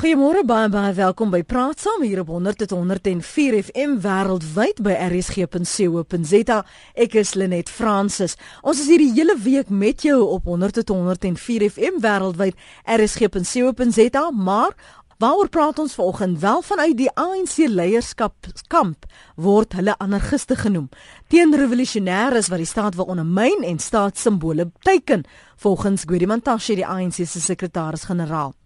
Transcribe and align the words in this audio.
Goeiemôre 0.00 0.46
baie 0.48 0.70
baie 0.72 0.94
welkom 0.96 1.28
by 1.28 1.42
Praat 1.44 1.82
Saam 1.84 2.00
hier 2.00 2.22
op 2.22 2.30
100.104 2.32 3.56
FM 3.66 3.98
wêreldwyd 4.00 4.78
by 4.80 4.94
rsg.co.za. 4.96 6.56
Ek 7.04 7.16
is 7.20 7.34
Lenet 7.36 7.68
Fransis. 7.68 8.38
Ons 8.64 8.80
is 8.80 8.88
hier 8.88 9.02
die 9.02 9.10
hele 9.18 9.34
week 9.44 9.68
met 9.68 10.00
jou 10.06 10.22
op 10.24 10.48
100.104 10.48 11.66
FM 11.66 12.00
wêreldwyd 12.00 12.56
rsg.co.za, 12.96 14.22
maar 14.32 14.72
Waaroor 15.20 15.50
praat 15.52 15.82
ons 15.82 15.92
vanoggend? 15.92 16.38
Wel 16.40 16.62
vanuit 16.64 16.96
die 16.96 17.10
ANC 17.12 17.58
leierskapskamp 17.68 19.04
word 19.36 19.76
hulle 19.76 19.92
anarchiste 20.00 20.56
genoem. 20.56 20.86
Teen 21.28 21.52
revolusionêres 21.52 22.48
wat 22.48 22.62
die 22.64 22.70
staat 22.70 22.96
wil 22.96 23.12
ondermyn 23.12 23.68
en 23.68 23.76
staatsimbole 23.76 24.70
teiken, 24.80 25.28
volgens 25.60 26.08
Guedimantashe 26.08 26.80
die 26.80 26.88
ANC 26.88 27.20
se 27.20 27.44
sekretaris-generaal. 27.50 28.56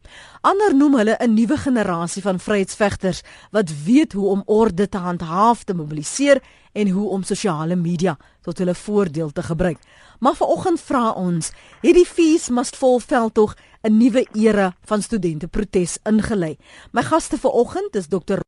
Ander 0.41 0.75
noem 0.75 0.97
hulle 0.97 1.17
'n 1.21 1.35
nuwe 1.35 1.57
generasie 1.57 2.23
van 2.23 2.39
vryheidsvegters 2.39 3.23
wat 3.51 3.73
weet 3.85 4.13
hoe 4.13 4.29
om 4.29 4.43
orde 4.47 4.89
te 4.89 4.99
handhaaf, 4.99 5.65
te 5.65 5.75
mobiliseer 5.75 6.43
en 6.73 6.89
hoe 6.89 7.09
om 7.09 7.23
sosiale 7.23 7.77
media 7.77 8.17
tot 8.43 8.59
hulle 8.59 8.75
voordeel 8.75 9.31
te 9.33 9.43
gebruik. 9.43 9.79
Maar 10.19 10.35
vanoggend 10.35 10.81
vra 10.81 11.11
ons, 11.11 11.51
het 11.81 11.95
die 11.95 12.07
fees 12.07 12.49
must 12.49 12.77
fall 12.77 13.01
veldtog 13.01 13.57
'n 13.83 13.97
nuwe 13.97 14.27
era 14.33 14.77
van 14.85 15.03
studente 15.03 15.49
protes 15.49 15.99
ingelei? 16.03 16.57
My 16.93 17.03
gaste 17.03 17.39
vanoggend 17.39 17.97
is 17.97 18.09
Dr. 18.09 18.39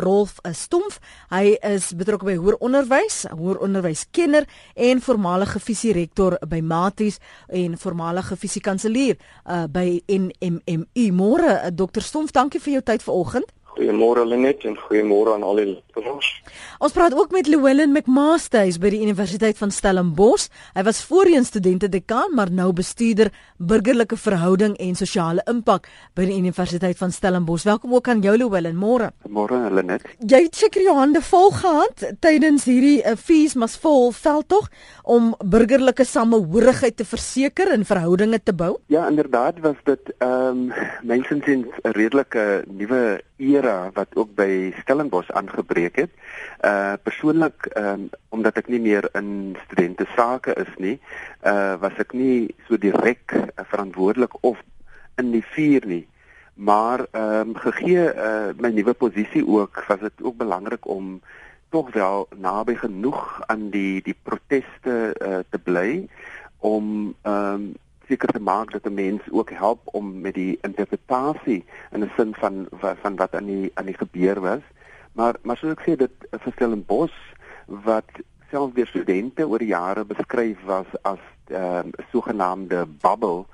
Rolf 0.00 0.38
Stomf. 0.52 0.98
Hy 1.32 1.56
is 1.68 1.92
betrokke 1.96 2.26
by 2.28 2.36
hoër 2.40 2.58
onderwys, 2.64 3.22
hoër 3.30 3.60
onderwyskenner 3.64 4.48
en 4.74 5.02
voormalige 5.04 5.60
visierektor 5.60 6.38
by 6.48 6.60
Maties 6.64 7.20
en 7.48 7.78
voormalige 7.78 8.36
visiekanselier 8.36 9.16
uh, 9.18 9.64
by 9.68 10.00
NMMU. 10.08 11.08
Môre 11.12 11.58
uh, 11.58 11.72
Dr. 11.72 12.02
Stomf, 12.04 12.32
dankie 12.32 12.60
vir 12.60 12.78
jou 12.78 12.86
tyd 12.92 13.04
vanoggend. 13.04 13.52
Goeiemôre 13.72 14.26
Lenet 14.28 14.66
en 14.68 14.74
goeiemôre 14.76 15.32
aan 15.32 15.42
al 15.42 15.56
die 15.56 15.66
luisteraars. 15.70 16.28
Ons 16.84 16.92
praat 16.92 17.14
ook 17.16 17.30
met 17.32 17.46
Llewellyn 17.48 17.94
McMaster 17.94 18.68
by 18.82 18.90
die 18.92 19.00
Universiteit 19.00 19.56
van 19.56 19.70
Stellenbosch. 19.72 20.50
Hy 20.76 20.82
was 20.84 21.00
voorheen 21.08 21.46
studente 21.48 21.88
dekaan, 21.88 22.34
maar 22.36 22.52
nou 22.52 22.68
bestuurder 22.76 23.30
burgerlike 23.56 24.18
verhouding 24.20 24.74
en 24.76 24.98
sosiale 24.98 25.40
impak 25.48 25.88
by 26.18 26.26
die 26.28 26.36
Universiteit 26.36 27.00
van 27.00 27.14
Stellenbosch. 27.16 27.64
Welkom 27.64 27.94
ook 27.96 28.10
aan 28.12 28.20
jou 28.20 28.36
Llewellyn. 28.36 28.76
Môre. 28.76 29.08
Môre 29.24 29.62
Lenet. 29.72 30.04
Jy 30.20 30.42
het 30.50 30.60
seker 30.60 30.84
jou 30.84 30.98
hande 30.98 31.24
vol 31.24 31.48
gehad 31.56 32.04
tydens 32.20 32.68
hierdie 32.68 33.00
uh, 33.00 33.16
fees 33.16 33.56
mas 33.56 33.78
vol 33.80 34.12
veldtog 34.12 34.68
om 35.02 35.32
burgerlike 35.40 36.04
samehorigheid 36.04 37.00
te 37.00 37.08
verseker 37.08 37.72
en 37.72 37.88
verhoudinge 37.88 38.42
te 38.44 38.52
bou. 38.52 38.74
Ja, 38.92 39.08
inderdaad 39.08 39.64
was 39.64 39.80
dit 39.88 40.12
ehm 40.18 40.68
um, 40.68 40.72
mensens 41.02 41.46
'n 41.48 41.66
redelike 41.96 42.64
nuwe 42.68 43.22
era 43.62 43.90
wat 43.94 44.16
ook 44.18 44.34
by 44.34 44.72
Stellenbosch 44.82 45.30
aangebreek 45.30 45.96
het. 45.96 46.12
Uh 46.66 46.94
persoonlik 47.02 47.68
um, 47.78 48.08
omdat 48.34 48.58
ek 48.58 48.68
nie 48.68 48.80
meer 48.82 49.06
in 49.18 49.56
studente 49.66 50.06
sake 50.16 50.54
is 50.58 50.72
nie, 50.78 50.98
uh 51.46 51.78
was 51.82 51.96
ek 52.02 52.14
nie 52.16 52.50
so 52.68 52.76
direk 52.76 53.34
uh, 53.36 53.46
verantwoordelik 53.70 54.34
of 54.42 54.58
in 55.20 55.30
die 55.34 55.44
vuur 55.54 55.86
nie. 55.86 56.06
Maar 56.54 57.06
ehm 57.10 57.52
um, 57.52 57.54
gegee 57.56 58.10
uh 58.10 58.50
my 58.58 58.72
nuwe 58.74 58.94
posisie 58.94 59.46
ook, 59.46 59.84
was 59.88 60.00
dit 60.00 60.22
ook 60.22 60.36
belangrik 60.36 60.86
om 60.86 61.20
tog 61.70 61.92
wel 61.94 62.28
naby 62.36 62.74
genoeg 62.76 63.40
aan 63.46 63.70
die 63.70 64.02
die 64.02 64.16
proteste 64.22 65.14
uh, 65.14 65.40
te 65.48 65.58
bly 65.58 66.08
om 66.58 67.14
ehm 67.22 67.54
um, 67.54 67.72
seker 68.12 68.32
te 68.32 68.40
maak 68.40 68.72
dat 68.72 68.84
'n 68.84 68.94
mens 68.94 69.22
ook 69.30 69.50
help 69.50 69.80
om 69.84 70.20
met 70.20 70.34
die 70.34 70.58
interpretasie 70.60 71.64
in 71.92 72.04
'n 72.04 72.12
sin 72.16 72.34
van 72.34 72.66
van 73.02 73.16
wat 73.16 73.34
aan 73.34 73.46
die 73.46 73.70
aan 73.74 73.88
die 73.88 73.96
gebeur 74.04 74.40
was. 74.40 74.64
Maar 75.12 75.34
maar 75.42 75.56
soos 75.56 75.72
ek 75.72 75.84
sê 75.86 75.96
dit 75.96 76.14
verstel 76.30 76.72
in 76.72 76.84
Bos 76.86 77.14
wat 77.66 78.10
selfs 78.50 78.74
deur 78.74 78.86
studente 78.86 79.48
oor 79.48 79.58
die 79.58 79.74
jare 79.74 80.04
beskryf 80.04 80.58
was 80.64 80.86
as 81.02 81.22
'n 81.48 81.54
uh, 81.54 81.80
sogenaamde 82.12 82.86
bubble, 83.00 83.44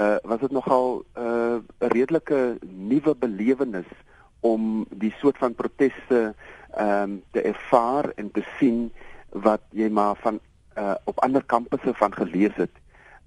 uh, 0.00 0.16
was 0.22 0.40
dit 0.40 0.50
nogal 0.50 1.04
uh, 1.18 1.22
'n 1.22 1.64
uh, 1.78 1.88
redelike 1.88 2.58
nuwe 2.60 3.14
belewenis 3.14 3.90
om 4.40 4.86
die 4.88 5.14
soort 5.18 5.38
van 5.38 5.54
proteste 5.54 6.34
um, 6.78 7.22
te 7.30 7.40
ervaar 7.42 8.12
en 8.14 8.30
te 8.30 8.42
sien 8.58 8.92
wat 9.28 9.60
jy 9.70 9.88
maar 9.88 10.16
van 10.16 10.40
uh, 10.78 10.94
op 11.04 11.18
ander 11.20 11.44
kampusse 11.44 11.94
van 11.94 12.14
gelees 12.14 12.54
het. 12.54 12.79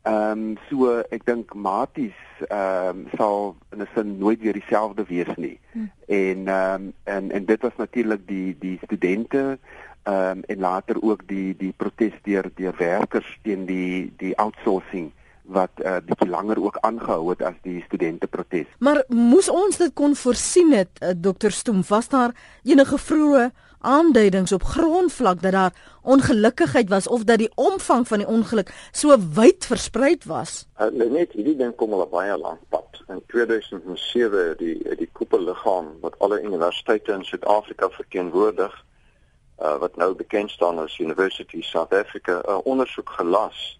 Ehm 0.04 0.32
um, 0.32 0.58
so 0.68 1.00
ek 1.16 1.24
dink 1.26 1.54
maties 1.56 2.18
ehm 2.50 2.90
um, 2.90 3.06
sal 3.16 3.56
in 3.72 3.82
'n 3.82 3.88
sin 3.96 4.18
nooit 4.18 4.42
weer 4.42 4.54
dieselfde 4.54 5.06
wees 5.08 5.32
nie. 5.36 5.60
Hmm. 5.72 5.92
En 6.08 6.48
ehm 6.48 6.76
um, 6.76 6.94
en 7.04 7.32
en 7.32 7.46
dit 7.46 7.62
was 7.62 7.76
natuurlik 7.78 8.28
die 8.28 8.56
die 8.60 8.80
studente 8.84 9.58
ehm 10.04 10.38
um, 10.38 10.44
en 10.44 10.60
later 10.60 11.02
ook 11.02 11.28
die 11.28 11.56
die 11.58 11.74
protes 11.78 12.14
deur 12.24 12.52
deur 12.56 12.76
werkers 12.78 13.40
teen 13.44 13.66
die 13.66 14.14
die 14.18 14.36
outsourcing 14.38 15.12
wat 15.44 15.72
uh, 15.78 15.98
bietjie 16.06 16.30
langer 16.30 16.60
ook 16.64 16.78
aangehou 16.82 17.30
het 17.30 17.42
as 17.42 17.56
die 17.62 17.84
studente 17.88 18.28
protes. 18.28 18.68
Maar 18.80 19.04
moes 19.08 19.50
ons 19.50 19.78
dit 19.78 19.94
kon 19.94 20.16
voorsien 20.16 20.72
het, 20.72 21.00
uh, 21.00 21.12
Dr. 21.16 21.52
Stoem, 21.52 21.84
was 21.88 22.08
daar 22.08 22.32
enige 22.64 22.98
vroeë 22.98 23.52
aanduidings 23.84 24.52
op 24.52 24.64
grondvlak 24.64 25.42
dat 25.42 25.52
daar 25.52 25.74
ongelukkigheid 26.02 26.90
was 26.90 27.08
of 27.08 27.24
dat 27.24 27.38
die 27.38 27.52
omvang 27.56 28.08
van 28.08 28.18
die 28.18 28.28
ongeluk 28.28 28.72
so 28.92 29.18
wyd 29.36 29.66
versprei 29.66 30.18
was? 30.26 30.66
Uh, 30.80 30.88
net 30.92 31.32
hierdie 31.32 31.56
ding 31.60 31.76
kom 31.76 31.94
al 31.94 32.08
baie 32.08 32.38
lank 32.38 32.60
pad. 32.70 33.04
In 33.08 33.22
2007 33.28 34.58
die 34.58 34.96
die 34.98 35.10
koepelliggaam 35.12 35.94
wat 36.02 36.18
alle 36.20 36.42
universiteite 36.42 37.12
in 37.12 37.24
Suid-Afrika 37.24 37.90
verteenwoordig, 37.90 38.74
uh, 39.60 39.78
wat 39.78 39.96
nou 39.96 40.14
bekend 40.16 40.52
staan 40.52 40.80
as 40.80 41.00
University 41.00 41.62
South 41.62 41.94
Africa, 41.94 42.40
'n 42.40 42.50
uh, 42.50 42.60
ondersoek 42.64 43.10
gelas 43.10 43.80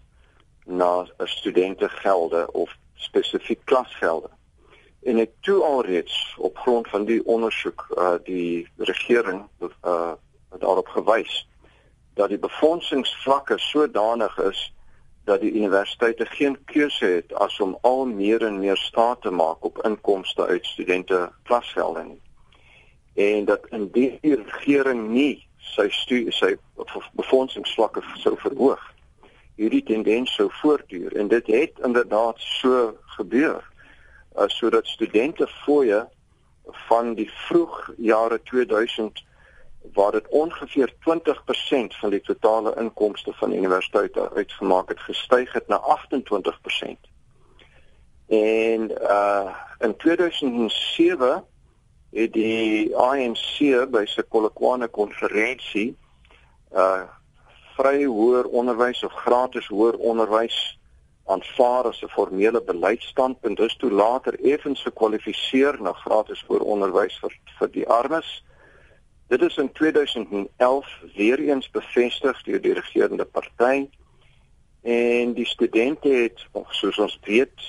na 0.64 1.06
studente 1.24 1.88
gelde 1.88 2.52
of 2.52 2.76
spesifiek 2.94 3.60
klasgelde 3.64 4.30
en 5.04 5.18
ek 5.20 5.32
toe 5.40 5.62
alreeds 5.62 6.34
op 6.38 6.56
grond 6.58 6.88
van 6.88 7.04
die 7.04 7.20
ondersoek 7.24 7.86
uh 7.96 8.14
die 8.24 8.68
regering 8.76 9.44
uh 9.60 10.12
daarop 10.58 10.88
gewys 10.88 11.46
dat 12.14 12.28
die 12.28 12.38
befondsingsvlakke 12.38 13.58
sodanig 13.58 14.38
is 14.38 14.72
dat 15.24 15.40
die 15.40 15.52
universiteite 15.52 16.26
geen 16.26 16.58
keuse 16.64 17.04
het 17.04 17.32
as 17.34 17.60
om 17.60 17.78
al 17.80 18.04
meer 18.06 18.44
en 18.46 18.58
meer 18.58 18.76
staat 18.76 19.22
te 19.22 19.30
maak 19.30 19.64
op 19.64 19.82
inkomste 19.84 20.46
uit 20.46 20.66
studente 20.66 21.32
klasgelde 21.42 22.04
nie. 22.04 22.20
En 23.14 23.44
dat 23.44 23.66
indien 23.70 24.18
die 24.20 24.36
regering 24.36 25.08
nie 25.08 25.46
sy 25.58 25.88
sy 26.30 26.54
befondsingsvlakke 27.12 28.02
sou 28.20 28.36
verhoog, 28.38 28.82
hierdie 29.56 29.82
tendens 29.82 30.34
sou 30.34 30.50
voortduur 30.60 31.16
en 31.16 31.28
dit 31.28 31.46
het 31.46 31.78
inderdaad 31.82 32.36
so 32.38 32.92
gebeur 33.16 33.73
uh, 34.36 34.44
sodat 34.46 34.86
studente 34.86 35.46
fooie 35.46 36.08
van 36.88 37.14
die 37.14 37.30
vroeg 37.30 37.92
jare 37.96 38.42
2000 38.42 39.24
waar 39.92 40.12
dit 40.12 40.28
ongeveer 40.28 40.92
20% 40.92 41.96
van 42.00 42.10
die 42.10 42.20
totale 42.20 42.74
inkomste 42.76 43.32
van 43.32 43.52
universiteite 43.52 44.30
uitgemaak 44.34 44.88
het 44.88 45.00
gestyg 45.00 45.52
het 45.52 45.68
na 45.68 45.80
28%. 45.80 47.12
En 48.26 48.90
uh 48.90 49.54
in 49.78 49.96
2007 49.96 51.44
het 52.10 52.32
die 52.32 52.96
ANC 52.96 53.58
by 53.90 54.04
sy 54.06 54.22
Polokwane 54.22 54.88
konferensie 54.88 55.96
uh 56.72 57.02
vry 57.76 58.04
hoër 58.04 58.46
onderwys 58.46 59.02
of 59.04 59.12
gratis 59.12 59.66
hoër 59.66 59.98
onderwys 59.98 60.78
aanvaar 61.24 61.84
as 61.84 62.02
'n 62.02 62.08
formele 62.08 62.62
beleidsstandpunt 62.62 63.58
is 63.58 63.76
toe 63.76 63.90
later 63.90 64.34
effens 64.40 64.82
gekwalifiseer 64.82 65.82
na 65.82 65.92
gratis 65.92 66.44
vooronderwys 66.46 67.18
vir 67.18 67.32
vir 67.58 67.70
die 67.70 67.88
armes. 67.88 68.44
Dit 69.28 69.42
is 69.42 69.56
in 69.56 69.72
2011 69.72 70.86
weer 71.14 71.38
eens 71.38 71.70
bevestig 71.70 72.42
deur 72.42 72.60
die 72.60 72.72
regerende 72.72 73.24
party 73.24 73.88
en 74.82 75.32
die 75.32 75.46
studente 75.46 76.08
het 76.08 76.46
soos 76.68 76.98
ons 76.98 77.18
weet 77.24 77.60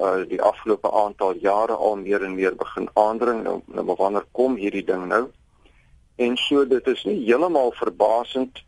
uh, 0.00 0.24
die 0.28 0.40
afgelope 0.42 0.90
aantal 0.92 1.36
jare 1.36 1.76
al 1.76 1.96
meer 1.96 2.24
en 2.24 2.34
meer 2.34 2.56
begin 2.56 2.88
aandring 2.94 3.42
nou, 3.42 3.60
nou 3.66 3.94
wanneer 3.96 4.24
kom 4.32 4.56
hierdie 4.56 4.84
ding 4.84 5.06
nou 5.08 5.26
en 6.16 6.36
so 6.36 6.64
dit 6.66 6.86
is 6.86 7.04
nie 7.04 7.18
heeltemal 7.26 7.72
verbasend 7.76 8.64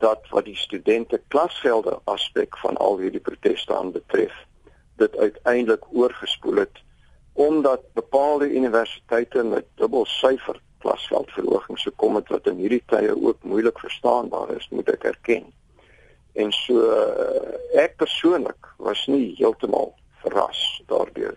dat 0.00 0.28
wat 0.32 0.44
die 0.44 0.56
studente 0.56 1.20
klasgelde 1.28 1.98
aspek 2.04 2.58
van 2.58 2.76
al 2.76 2.98
hierdie 2.98 3.24
proteste 3.24 3.76
aanbetref 3.76 4.34
dit 5.00 5.16
uiteindelik 5.16 5.84
oorgespoel 5.92 6.64
het 6.64 6.82
omdat 7.32 7.80
bepaalde 7.92 8.50
universiteite 8.50 9.42
met 9.42 9.66
dubbel 9.74 10.04
syfer 10.06 10.60
klasgeldverhogings 10.80 11.82
gekom 11.82 12.16
het 12.18 12.28
wat 12.28 12.48
in 12.50 12.58
hierdie 12.60 12.82
tye 12.92 13.12
ook 13.16 13.42
moeilik 13.42 13.78
verstaanbaar 13.78 14.50
is 14.56 14.68
moet 14.70 14.88
ek 14.92 15.04
erken. 15.12 15.46
En 16.32 16.52
so 16.52 16.80
eh, 16.88 17.84
ek 17.84 17.96
persoonlik 18.00 18.72
was 18.78 19.04
nie 19.12 19.34
heeltemal 19.38 19.94
verras 20.24 20.60
daardeur 20.88 21.36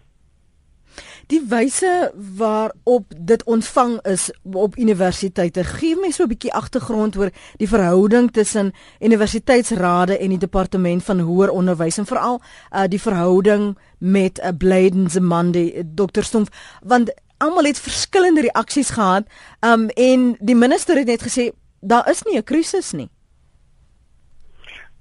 die 1.27 1.41
wyse 1.49 2.11
waarop 2.37 3.13
dit 3.17 3.43
ontvang 3.43 4.01
is 4.01 4.31
op 4.43 4.77
universiteite. 4.77 5.63
Gee 5.63 5.95
my 5.95 6.11
so 6.11 6.23
'n 6.23 6.27
bietjie 6.27 6.53
agtergrond 6.53 7.17
oor 7.17 7.29
die 7.57 7.67
verhouding 7.67 8.31
tussen 8.31 8.73
universiteitsrade 8.99 10.17
en 10.17 10.29
die 10.29 10.37
departement 10.37 11.03
van 11.03 11.19
hoër 11.19 11.49
onderwys 11.49 11.97
en 11.97 12.05
veral 12.05 12.41
uh, 12.71 12.83
die 12.87 13.01
verhouding 13.01 13.77
met 13.97 14.39
'n 14.39 14.47
uh, 14.47 14.57
Bladen 14.57 15.09
Zamandi 15.09 15.83
Dr. 15.95 16.23
Stumpf 16.23 16.79
want 16.81 17.13
almal 17.37 17.63
het 17.63 17.79
verskillende 17.79 18.41
reaksies 18.41 18.89
gehad 18.89 19.23
um, 19.59 19.89
en 19.89 20.35
die 20.39 20.55
minister 20.55 20.97
het 20.97 21.07
net 21.07 21.23
gesê 21.23 21.51
daar 21.79 22.09
is 22.09 22.23
nie 22.23 22.37
'n 22.37 22.43
krisis 22.43 22.91
nie. 22.91 23.09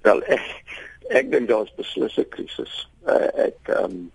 Wel 0.01 0.23
ek 0.23 0.63
ek 1.09 1.31
dink 1.31 1.47
daar's 1.47 1.73
beslis 1.75 2.17
'n 2.17 2.29
krisis. 2.29 2.89
Uh, 3.07 3.27
ek 3.35 3.57
um, 3.67 4.11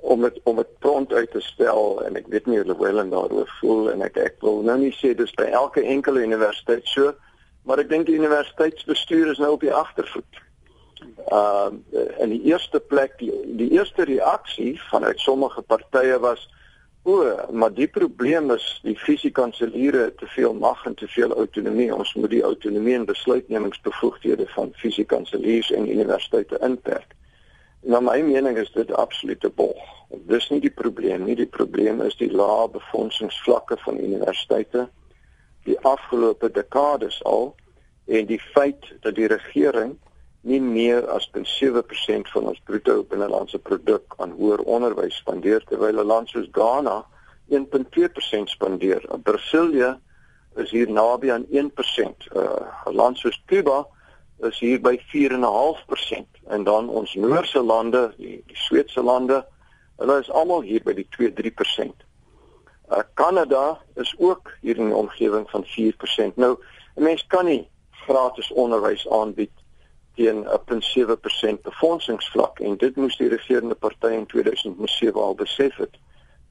om 0.00 0.24
het, 0.24 0.40
om 0.44 0.56
dit 0.56 0.78
prompt 0.78 1.12
uit 1.12 1.30
te 1.30 1.40
stel 1.40 2.04
en 2.04 2.16
ek 2.16 2.28
weet 2.32 2.46
nie 2.46 2.60
hoe 2.62 2.88
en 2.88 3.10
daaroor 3.10 3.50
voel 3.60 3.90
en 3.92 4.02
ek 4.02 4.16
ek 4.16 4.38
wil 4.40 4.62
nou 4.62 4.78
nie 4.78 4.92
sê 4.96 5.14
dis 5.14 5.34
by 5.36 5.48
elke 5.50 5.82
enkele 5.82 6.22
universiteit 6.24 6.86
so 6.88 7.14
maar 7.68 7.82
ek 7.82 7.90
dink 7.90 8.06
die 8.08 8.16
universiteitsbestuur 8.16 9.34
is 9.34 9.38
nou 9.42 9.52
op 9.56 9.66
die 9.66 9.74
agtervoet. 9.74 10.40
Ehm 11.28 11.82
uh, 11.92 12.06
in 12.24 12.32
die 12.32 12.42
eerste 12.52 12.80
plek 12.80 13.18
die 13.20 13.32
die 13.60 13.70
eerste 13.76 14.04
reaksie 14.08 14.80
vanuit 14.90 15.20
sommige 15.20 15.62
partye 15.62 16.18
was 16.20 16.48
O, 17.02 17.36
maar 17.50 17.72
die 17.72 17.88
probleem 17.88 18.50
is 18.52 18.64
die 18.84 18.96
fisiekanseliere 18.96 20.10
te 20.20 20.26
veel 20.26 20.52
mag 20.54 20.84
en 20.84 20.94
te 20.94 21.08
veel 21.08 21.32
autonomie. 21.32 21.94
Ons 21.94 22.12
moet 22.14 22.30
die 22.30 22.42
autonomie 22.44 22.94
en 22.94 23.06
besluitnemingsbevoegdhede 23.08 24.44
van 24.52 24.74
fisiekanseliers 24.76 25.70
en 25.72 25.88
universiteite 25.88 26.58
inperk. 26.60 27.16
Na 27.82 28.00
my 28.00 28.22
mening 28.22 28.56
is 28.56 28.70
dit 28.72 28.92
absolute 28.92 29.48
bog. 29.48 29.76
Dis 30.28 30.48
nie 30.50 30.60
die 30.60 30.70
probleem 30.70 31.24
nie. 31.24 31.36
Die 31.36 31.46
probleem 31.48 32.00
is 32.04 32.16
die 32.16 32.30
lae 32.32 32.68
befondsingsvlakke 32.68 33.78
van 33.84 33.98
universiteite 33.98 34.88
die 35.64 35.78
afgelope 35.84 36.50
dekades 36.50 37.20
al 37.24 37.54
en 38.06 38.26
die 38.26 38.40
feit 38.40 38.86
dat 39.04 39.14
die 39.14 39.28
regering 39.30 39.96
nie 40.40 40.60
meer 40.60 41.04
as 41.12 41.28
0.7% 41.36 42.30
van 42.32 42.48
ons 42.52 42.60
bruto 42.64 43.02
binnelandse 43.08 43.58
produk 43.58 44.14
aan 44.24 44.32
hoër 44.38 44.62
onderwys 44.64 45.18
spandeer 45.20 45.64
terwyl 45.68 46.00
'n 46.00 46.06
land 46.12 46.28
soos 46.28 46.48
Ghana 46.52 47.04
1.2% 47.50 48.48
spandeer. 48.48 49.04
Brasilië 49.22 49.98
is 50.56 50.70
hier 50.70 50.90
naby 50.90 51.32
aan 51.32 51.46
1%. 51.50 52.26
Uh, 52.32 52.66
'n 52.86 52.94
Land 52.94 53.18
soos 53.18 53.42
Cuba 53.46 53.86
is 54.42 54.58
hier 54.58 54.80
by 54.80 54.96
4.5% 55.12 56.44
en 56.48 56.64
dan 56.64 56.88
ons 56.88 57.14
noordse 57.14 57.62
lande, 57.62 58.12
die, 58.16 58.42
die 58.46 58.56
Sweedse 58.56 59.02
lande, 59.02 59.44
hulle 60.00 60.18
is 60.20 60.30
almal 60.30 60.64
hier 60.64 60.82
by 60.84 60.94
die 60.96 61.06
2-3%. 61.16 62.06
Uh 62.90 63.02
Kanada 63.14 63.78
is 63.94 64.14
ook 64.18 64.50
hier 64.60 64.78
in 64.80 64.90
die 64.90 64.96
omgewing 64.96 65.46
van 65.50 65.64
4%. 65.64 66.34
Nou, 66.34 66.56
'n 66.96 67.02
mens 67.02 67.26
kan 67.26 67.44
nie 67.44 67.68
gratis 68.06 68.50
onderwys 68.50 69.08
aanbied 69.08 69.52
teen 70.14 70.42
'n 70.42 70.48
0.7% 70.48 71.62
befondsingsvlak 71.62 72.60
en 72.60 72.76
dit 72.76 72.96
moes 72.96 73.16
die 73.16 73.28
regerende 73.28 73.74
party 73.74 74.06
in 74.06 74.26
2007 74.26 75.20
al 75.20 75.34
besef 75.34 75.76
het 75.76 75.98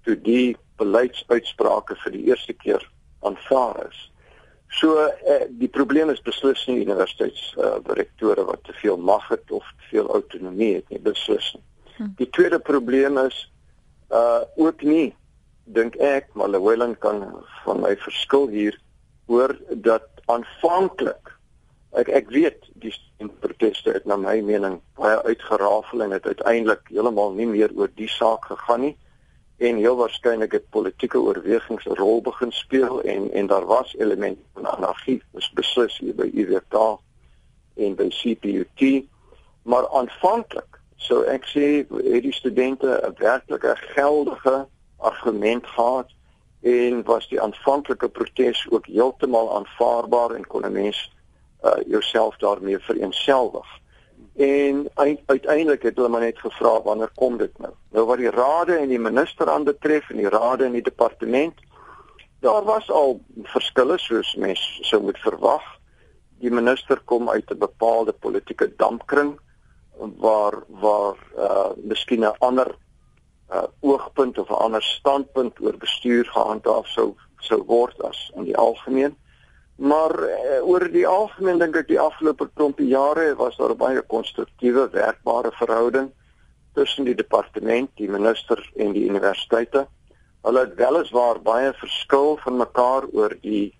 toe 0.03 0.15
die 0.21 0.57
beleidsuitsprake 0.77 1.95
vir 2.03 2.11
die 2.11 2.23
eerste 2.31 2.53
keer 2.53 2.89
aanvaar 3.19 3.87
is. 3.89 4.11
So 4.69 5.07
eh, 5.07 5.47
die 5.49 5.67
probleem 5.67 6.11
is 6.13 6.21
beslis 6.21 6.61
nie 6.69 6.83
universiteitsdirektore 6.83 8.43
uh, 8.43 8.49
wat 8.51 8.63
te 8.67 8.75
veel 8.81 8.97
mag 8.97 9.25
het 9.31 9.51
of 9.51 9.65
te 9.77 9.87
veel 9.93 10.09
autonomie 10.13 10.75
het 10.75 10.89
nie, 10.93 11.01
beslis 11.01 11.53
nie. 11.55 11.63
Hm. 11.95 12.11
Die 12.21 12.29
tweede 12.29 12.59
probleem 12.59 13.17
is 13.25 13.47
uh 14.09 14.41
ook 14.57 14.81
nie 14.81 15.13
dink 15.69 15.97
ek 16.01 16.31
maar 16.33 16.49
Llewellyn 16.49 16.95
kan 16.97 17.19
van 17.63 17.81
my 17.83 17.91
verskil 18.01 18.47
hier 18.49 18.77
hoor 19.29 19.53
dat 19.85 20.07
aanvanklik 20.25 21.33
ek 22.01 22.09
ek 22.21 22.31
weet 22.33 22.65
die 22.81 22.93
proteste 23.41 23.93
het 23.93 24.07
na 24.09 24.17
my 24.17 24.39
mening 24.45 24.79
baie 24.97 25.19
uitgerafel 25.29 26.01
en 26.05 26.15
het 26.17 26.25
uiteindelik 26.25 26.89
heeltemal 26.89 27.35
nie 27.37 27.45
meer 27.49 27.73
oor 27.77 27.91
die 28.01 28.09
saak 28.09 28.49
gegaan 28.49 28.87
nie 28.87 28.95
en 29.59 29.75
heel 29.75 29.95
waarskynlik 29.95 30.51
het 30.51 30.69
politieke 30.69 31.19
oorwegings 31.19 31.85
'n 31.85 31.99
rol 31.99 32.21
begin 32.21 32.51
speel 32.51 33.01
en 33.01 33.31
en 33.31 33.47
daar 33.47 33.65
was 33.65 33.95
elemente 33.97 34.41
van 34.53 34.67
anargie 34.67 35.21
is 35.33 35.51
beslis 35.53 35.97
hier 35.97 36.15
by 36.15 36.29
UWK 36.33 36.99
en 37.75 37.95
by 37.95 38.07
CPUT 38.07 39.03
maar 39.61 39.89
aanvanklik 39.89 40.79
sou 40.95 41.23
ek 41.25 41.45
sê 41.45 41.65
het 42.11 42.23
die 42.23 42.33
studente 42.33 42.87
'n 43.03 43.15
werklike 43.17 43.75
geldige 43.75 44.67
argument 44.97 45.67
gehad 45.67 46.09
en 46.61 47.03
was 47.03 47.27
die 47.27 47.41
aanvanklike 47.41 48.09
protes 48.09 48.67
ook 48.69 48.85
heeltemal 48.85 49.55
aanvaarbaar 49.55 50.31
en 50.31 50.47
kon 50.47 50.65
'n 50.65 50.71
mens 50.71 51.11
uh, 51.63 51.71
jouself 51.87 52.37
daarmee 52.37 52.79
vereenselwig. 52.79 53.78
En 54.39 54.89
uiteindelik 55.25 55.81
het 55.81 55.95
hulle 55.95 56.07
maar 56.07 56.21
net 56.21 56.39
gevra 56.39 56.81
wanneer 56.81 57.09
kom 57.15 57.37
dit 57.37 57.57
nou? 57.59 57.73
Nou 57.91 58.05
wat 58.07 58.21
die 58.21 58.31
rade 58.31 58.77
en 58.77 58.87
die 58.87 58.99
minister 58.99 59.49
aanbetref 59.51 60.09
en 60.09 60.21
die 60.21 60.29
rade 60.31 60.63
en 60.63 60.77
die 60.77 60.85
departement, 60.85 61.59
daar 62.39 62.63
was 62.63 62.87
al 62.91 63.19
verskille 63.51 63.97
soos 63.99 64.35
mens 64.39 64.63
sou 64.87 65.01
moet 65.03 65.19
verwag. 65.19 65.65
Die 66.39 66.51
minister 66.51 67.01
kom 67.03 67.29
uit 67.29 67.51
'n 67.51 67.59
bepaalde 67.59 68.13
politieke 68.13 68.71
dampkring 68.75 69.35
waar 69.99 70.63
waar 70.67 71.17
uh 71.37 71.71
miskien 71.75 72.23
'n 72.23 72.37
ander 72.39 72.75
uh 73.51 73.67
oogpunt 73.79 74.37
of 74.37 74.49
'n 74.49 74.63
ander 74.63 74.83
standpunt 74.83 75.59
oor 75.59 75.77
bestuur 75.77 76.25
gehandhaaf 76.25 76.87
sou 76.87 77.15
sou 77.37 77.63
word 77.63 78.01
as 78.03 78.31
in 78.35 78.43
die 78.43 78.57
algemeen. 78.57 79.17
Maar 79.79 80.11
uh, 80.19 80.59
oor 80.67 80.89
die 80.91 81.05
algemeen 81.07 81.59
dink 81.61 81.77
ek 81.79 81.87
die 81.87 81.99
afgelope 81.99 82.49
klompie 82.59 82.89
jare 82.91 83.31
was 83.39 83.55
daar 83.55 83.77
baie 83.79 84.01
konstruktiewe 84.11 84.89
werkbare 84.91 85.53
verhouding 85.55 86.09
tussen 86.75 87.07
die 87.07 87.15
departement, 87.15 87.89
die 87.95 88.09
minister 88.11 88.59
en 88.75 88.91
die 88.95 89.05
universiteite. 89.07 89.85
Hulle 90.43 90.65
het 90.65 90.75
weliswaar 90.79 91.39
baie 91.43 91.71
verskil 91.79 92.35
van 92.43 92.59
mekaar 92.59 93.07
oor 93.15 93.35
die 93.43 93.71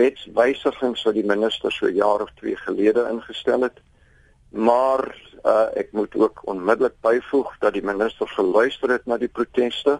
wetswysigings 0.00 1.04
wat 1.04 1.18
die 1.20 1.26
minister 1.28 1.72
so 1.72 1.90
jaar 1.92 2.24
of 2.24 2.32
2 2.40 2.56
gelede 2.64 3.04
ingestel 3.10 3.68
het. 3.68 3.76
Maar 4.56 5.04
uh, 5.44 5.68
ek 5.76 5.92
moet 5.92 6.16
ook 6.16 6.40
onmiddellik 6.48 6.96
byvoeg 7.04 7.52
dat 7.60 7.76
die 7.76 7.84
minister 7.84 8.28
geluister 8.28 8.96
het 8.96 9.04
na 9.06 9.20
die 9.20 9.28
proteste 9.28 9.98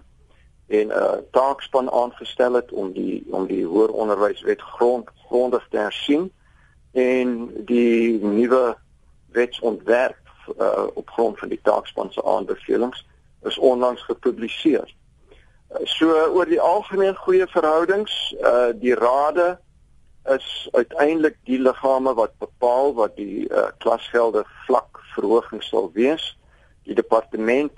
en 0.67 0.87
'n 0.87 0.91
uh, 0.91 1.13
taakspan 1.31 1.91
aangestel 1.91 2.53
het 2.53 2.73
om 2.73 2.93
die 2.93 3.25
om 3.31 3.47
die 3.47 3.65
hoër 3.65 3.91
onderwyswet 3.91 4.61
grond 4.61 5.09
grondig 5.27 5.67
te 5.71 5.77
hersien 5.77 6.33
en 6.93 7.51
die 7.65 8.25
nuwe 8.25 8.77
wetsontwerp 9.33 10.17
uh, 10.61 10.87
op 10.95 11.11
grond 11.11 11.39
van 11.39 11.49
die 11.49 11.61
taakspan 11.63 12.13
se 12.13 12.25
aanbevelings 12.25 13.07
is 13.43 13.59
onlangs 13.59 14.03
gepubliseer. 14.03 14.95
Uh, 15.71 15.79
so 15.83 16.13
oor 16.13 16.47
die 16.47 16.61
algemeen 16.61 17.17
goeie 17.17 17.47
verhoudings, 17.47 18.35
uh, 18.41 18.71
die 18.75 18.95
rade 18.95 19.59
is 20.25 20.69
uiteindelik 20.73 21.37
die 21.45 21.59
liggame 21.59 22.15
wat 22.15 22.39
bepaal 22.39 22.95
wat 22.95 23.17
die 23.17 23.49
uh, 23.49 23.67
klasgelde 23.79 24.45
vlak 24.67 25.01
verhoging 25.15 25.63
sal 25.63 25.91
wees. 25.93 26.39
Die 26.83 26.95
departement 26.95 27.73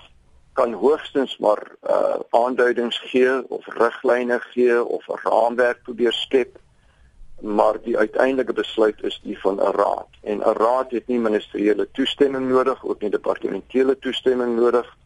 kan 0.55 0.73
hoogstens 0.73 1.37
maar 1.37 1.61
uh 1.83 2.19
aanduidings 2.29 2.99
gee 3.11 3.49
of 3.49 3.65
riglyne 3.67 4.39
gee 4.39 4.83
of 4.83 5.07
'n 5.07 5.19
raamwerk 5.23 5.81
probeer 5.83 6.13
skep 6.13 6.57
maar 7.41 7.81
die 7.81 7.97
uiteindelike 7.97 8.53
besluit 8.53 9.03
is 9.03 9.19
die 9.23 9.39
van 9.39 9.55
'n 9.55 9.75
raad. 9.75 10.07
En 10.21 10.37
'n 10.37 10.57
raad 10.57 10.91
het 10.91 11.07
nie 11.07 11.19
ministeriële 11.19 11.91
toestemming 11.91 12.49
nodig 12.49 12.85
ook 12.85 13.01
nie 13.01 13.09
departementele 13.09 13.99
toestemming 13.99 14.55
nodig. 14.55 14.97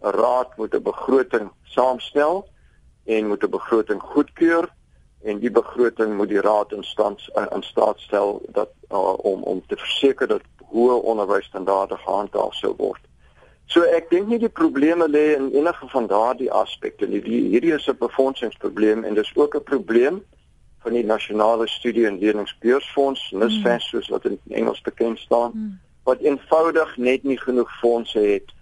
'n 0.00 0.10
raad 0.10 0.56
moet 0.56 0.74
'n 0.74 0.82
begroting 0.82 1.50
saamstel 1.62 2.48
en 3.04 3.28
moet 3.28 3.44
'n 3.44 3.50
begroting 3.50 4.02
goedkeur 4.02 4.68
en 5.22 5.38
die 5.38 5.50
begroting 5.50 6.16
moet 6.16 6.28
die 6.28 6.40
raad 6.40 6.72
in 6.72 6.84
stand 6.84 7.28
in 7.50 7.62
staat 7.62 8.00
stel 8.00 8.42
dat 8.48 8.70
uh, 8.90 9.18
om 9.18 9.42
om 9.42 9.62
te 9.66 9.76
verseker 9.76 10.26
dat 10.26 10.42
hoë 10.72 11.00
onderwysstandaarde 11.02 11.96
gehandhaaf 11.96 12.54
sou 12.54 12.74
word 12.76 13.00
So 13.66 13.82
ek 13.82 14.10
dink 14.10 14.28
nie 14.28 14.38
die 14.38 14.52
probleme 14.52 15.08
lê 15.08 15.34
in 15.36 15.50
enige 15.52 15.88
van 15.88 16.06
daardie 16.06 16.50
aspekte 16.52 17.06
nie. 17.06 17.20
Die, 17.24 17.40
hierdie 17.54 17.74
is 17.74 17.88
'n 17.88 17.96
befondsingsprobleem 17.98 19.04
en 19.04 19.14
dis 19.14 19.32
ook 19.34 19.56
'n 19.56 19.62
probleem 19.62 20.22
van 20.84 20.92
die 20.92 21.04
nasionale 21.04 21.68
studie 21.68 22.06
en 22.06 22.18
leerlingbeursfonds, 22.18 23.30
NSFAS 23.32 23.84
mm. 23.84 23.88
soos 23.88 24.08
wat 24.08 24.24
in 24.24 24.38
Engels 24.50 24.80
bekend 24.80 25.18
staan, 25.18 25.50
mm. 25.54 25.78
wat 26.04 26.20
eenvoudig 26.20 26.96
net 26.96 27.22
nie 27.22 27.38
genoeg 27.40 27.70
fondse 27.80 28.18
het 28.18 28.52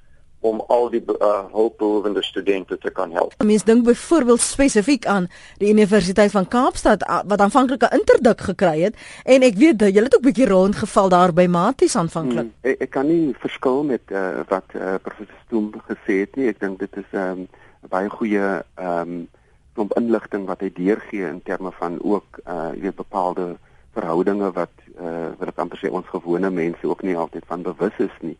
om 0.42 0.60
al 0.74 0.90
die 0.90 1.02
uh, 1.06 1.44
hulpbehoevende 1.52 2.22
studente 2.22 2.78
te 2.78 2.90
kan 2.90 3.12
help. 3.14 3.34
Mense 3.42 3.64
dink 3.64 3.84
byvoorbeeld 3.86 4.40
spesifiek 4.40 5.06
aan 5.06 5.28
die 5.62 5.70
Universiteit 5.70 6.30
van 6.34 6.48
Kaapstad 6.48 7.06
wat 7.26 7.40
aanvanklik 7.40 7.82
'n 7.82 7.98
interdik 7.98 8.40
gekry 8.40 8.80
het 8.82 8.96
en 9.24 9.42
ek 9.42 9.54
weet 9.54 9.80
julle 9.80 10.08
het 10.10 10.14
ook 10.14 10.22
'n 10.22 10.28
bietjie 10.30 10.48
rondgeval 10.48 11.08
daar 11.08 11.32
by 11.32 11.46
Maties 11.46 11.96
aanvanklik. 11.96 12.50
Hmm, 12.50 12.70
ek, 12.70 12.80
ek 12.80 12.90
kan 12.90 13.06
nie 13.06 13.34
verskil 13.38 13.82
met 13.82 14.02
uh, 14.10 14.40
wat 14.48 14.66
uh, 14.74 14.94
professor 15.02 15.36
Stoom 15.46 15.72
gesê 15.86 16.24
het 16.24 16.36
nie. 16.36 16.48
Ek 16.48 16.60
dink 16.60 16.78
dit 16.78 16.96
is 16.96 17.10
'n 17.12 17.16
um, 17.16 17.48
baie 17.88 18.08
goeie 18.08 18.62
ehm 18.74 18.98
um, 19.00 19.28
klomp 19.72 19.94
inligting 19.96 20.46
wat 20.46 20.60
hy 20.60 20.70
deurgee 20.74 21.26
in 21.28 21.42
terme 21.42 21.72
van 21.72 21.98
ook 22.02 22.40
uh 22.46 22.70
jy 22.74 22.80
weet 22.80 22.96
bepaalde 22.96 23.56
verhoudinge 23.96 24.52
wat 24.52 24.74
uh 25.00 25.30
wat 25.38 25.48
ek 25.48 25.60
amper 25.64 25.80
sê 25.80 25.90
ons 25.90 26.08
gewone 26.12 26.50
mense 26.50 26.88
ook 26.88 27.02
nie 27.02 27.16
altyd 27.16 27.44
van 27.46 27.62
bewus 27.62 27.96
is 27.98 28.16
nie. 28.20 28.36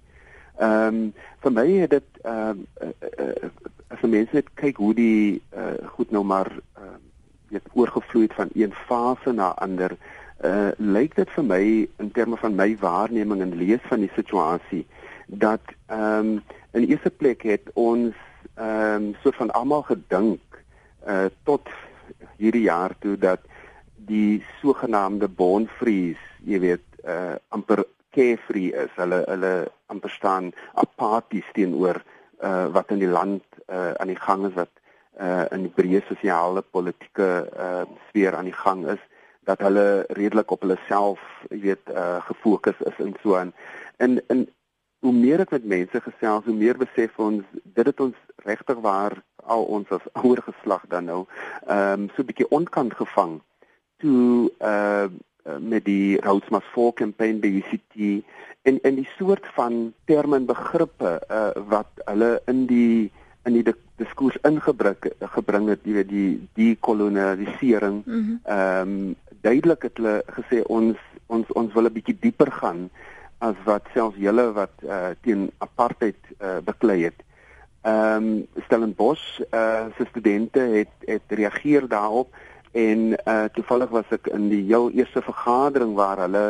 Ehm 0.60 0.86
um, 0.86 1.12
vir 1.42 1.52
my 1.52 1.66
het 1.80 1.90
dit 1.90 2.18
ehm 2.22 2.64
uh, 2.82 2.88
uh, 3.18 3.28
uh, 3.42 3.50
as 3.88 4.00
mense 4.00 4.34
net 4.34 4.48
kyk 4.54 4.76
hoe 4.76 4.94
die 4.94 5.42
uh 5.56 5.88
goed 5.96 6.10
nou 6.10 6.24
maar 6.24 6.50
uh, 6.78 6.96
weet 7.48 7.68
oorgevloei 7.72 8.24
het 8.26 8.34
van 8.34 8.50
een 8.54 8.74
fase 8.88 9.32
na 9.32 9.52
ander 9.54 9.96
uh 10.44 10.70
lyk 10.76 11.14
dit 11.14 11.30
vir 11.30 11.44
my 11.44 11.62
in 11.98 12.10
terme 12.10 12.36
van 12.36 12.54
my 12.54 12.76
waarneming 12.80 13.40
en 13.40 13.56
lees 13.56 13.84
van 13.88 14.00
die 14.00 14.12
situasie 14.14 14.86
dat 15.26 15.74
ehm 15.86 16.18
um, 16.18 16.42
in 16.72 16.86
eerste 16.88 17.10
plek 17.10 17.42
het 17.42 17.70
ons 17.74 18.14
ehm 18.54 18.94
um, 18.94 19.14
soort 19.22 19.36
van 19.36 19.50
almal 19.50 19.82
gedink 19.82 20.62
uh 21.06 21.26
tot 21.42 21.68
hierdie 22.36 22.66
jaar 22.68 22.94
toe 22.98 23.16
dat 23.18 23.40
die 24.06 24.42
sogenaamde 24.60 25.28
bonfries, 25.28 26.20
jy 26.44 26.58
weet, 26.60 26.86
uh 27.06 27.34
amper 27.54 27.84
carefree 28.14 28.72
is. 28.84 28.92
Hulle 28.96 29.22
hulle 29.28 29.52
amper 29.92 30.10
staan 30.10 30.52
apaties 30.84 31.48
teenoor 31.56 32.02
uh 32.42 32.66
wat 32.74 32.90
in 32.90 33.02
die 33.02 33.10
land 33.18 33.44
uh 33.68 33.92
aan 34.00 34.10
die 34.12 34.22
gang 34.26 34.46
is 34.48 34.54
wat 34.58 34.72
uh 35.20 35.44
in 35.50 35.66
die 35.68 35.74
breë 35.76 36.02
sosiale 36.08 36.62
politieke 36.62 37.30
uh 37.66 37.84
sfeer 38.08 38.36
aan 38.36 38.50
die 38.50 38.60
gang 38.64 38.86
is 38.96 39.02
dat 39.44 39.60
hulle 39.60 40.04
redelik 40.14 40.50
op 40.54 40.60
hulle 40.62 40.78
self, 40.86 41.22
jy 41.50 41.60
weet, 41.66 41.90
uh 41.90 42.20
gefokus 42.28 42.78
is 42.86 42.98
en 43.02 43.14
so 43.22 43.36
aan. 43.36 43.52
En 43.96 44.20
in 44.30 44.46
hoe 45.02 45.12
meer 45.12 45.42
ek 45.42 45.50
met 45.50 45.64
mense 45.66 46.00
gesels, 46.00 46.44
hoe 46.46 46.54
meer 46.54 46.78
besef 46.78 47.18
ons 47.18 47.42
dit 47.62 47.86
het 47.86 48.00
ons 48.00 48.18
regtig 48.46 48.78
waar 48.84 49.16
al 49.50 49.64
ons 49.64 49.90
as 49.90 50.04
ouer 50.22 50.42
geslag 50.46 50.84
dan 50.94 51.10
nou 51.10 51.24
ehm 51.66 52.06
um, 52.06 52.08
so 52.14 52.22
'n 52.22 52.28
bietjie 52.30 52.50
onkant 52.50 52.94
gevang 52.94 53.40
toe 53.98 54.50
uh 54.60 55.10
met 55.58 55.84
die 55.84 56.20
Rhodes 56.22 56.48
Must 56.50 56.68
Fall 56.74 56.92
campaign 56.92 57.40
by 57.40 57.50
UCT 57.62 58.22
en 58.62 58.78
en 58.82 58.94
die 58.94 59.08
soort 59.16 59.46
van 59.56 59.92
terme 60.04 60.36
en 60.36 60.46
begrippe 60.46 61.16
uh 61.30 61.50
wat 61.68 62.04
hulle 62.04 62.40
in 62.46 62.66
die 62.66 63.10
in 63.44 63.58
die 63.58 63.74
diskurs 63.96 64.38
ingebring 64.46 64.96
gebring 65.34 65.68
het 65.68 65.82
jy 65.84 65.96
weet 65.98 66.08
die 66.08 66.30
die 66.54 66.76
kolonisering 66.80 68.02
mhm. 68.06 68.38
ehm 68.44 68.88
mm 68.88 69.10
um, 69.10 69.16
duidelik 69.42 69.82
het 69.82 69.96
hulle 69.98 70.22
gesê 70.36 70.62
ons 70.70 70.98
ons 71.26 71.48
ons 71.58 71.74
wil 71.74 71.88
'n 71.88 71.96
bietjie 71.96 72.18
dieper 72.20 72.50
gaan 72.60 72.90
as 73.38 73.58
wat 73.66 73.88
selfs 73.94 74.18
julle 74.18 74.44
wat 74.54 74.74
uh, 74.86 75.10
teen 75.26 75.50
apartheid 75.58 76.18
uh, 76.38 76.58
beklei 76.64 77.02
het. 77.08 77.18
Ehm 77.82 78.28
um, 78.28 78.46
Stellenbosch 78.66 79.40
uh, 79.50 79.86
se 79.96 80.06
studente 80.10 80.60
het 80.60 80.94
het 81.06 81.26
reageer 81.28 81.88
daarop 81.88 82.34
en 82.72 82.98
uh, 83.28 83.44
toevallig 83.52 83.90
was 83.92 84.08
ek 84.16 84.30
in 84.32 84.48
die 84.48 84.62
heel 84.64 84.90
eerste 84.96 85.22
vergadering 85.22 85.94
waar 85.94 86.22
hulle 86.24 86.44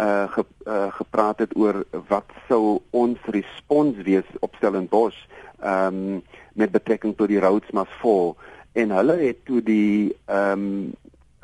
uh, 0.00 0.24
ge, 0.32 0.44
uh, 0.66 0.86
gepraat 0.96 1.38
het 1.44 1.56
oor 1.56 1.84
wat 2.08 2.32
sou 2.48 2.80
ons 2.90 3.18
respons 3.34 3.96
wees 4.08 4.28
op 4.40 4.56
Stellenbosch 4.56 5.20
ehm 5.60 6.02
um, 6.14 6.22
met 6.58 6.72
betrekking 6.74 7.14
tot 7.16 7.28
die 7.30 7.38
Rhodes 7.38 7.70
Must 7.70 7.92
Fall 8.00 8.32
en 8.72 8.90
hulle 8.90 9.14
het 9.20 9.44
toe 9.44 9.60
die 9.62 10.14
ehm 10.26 10.64
um, 10.64 10.94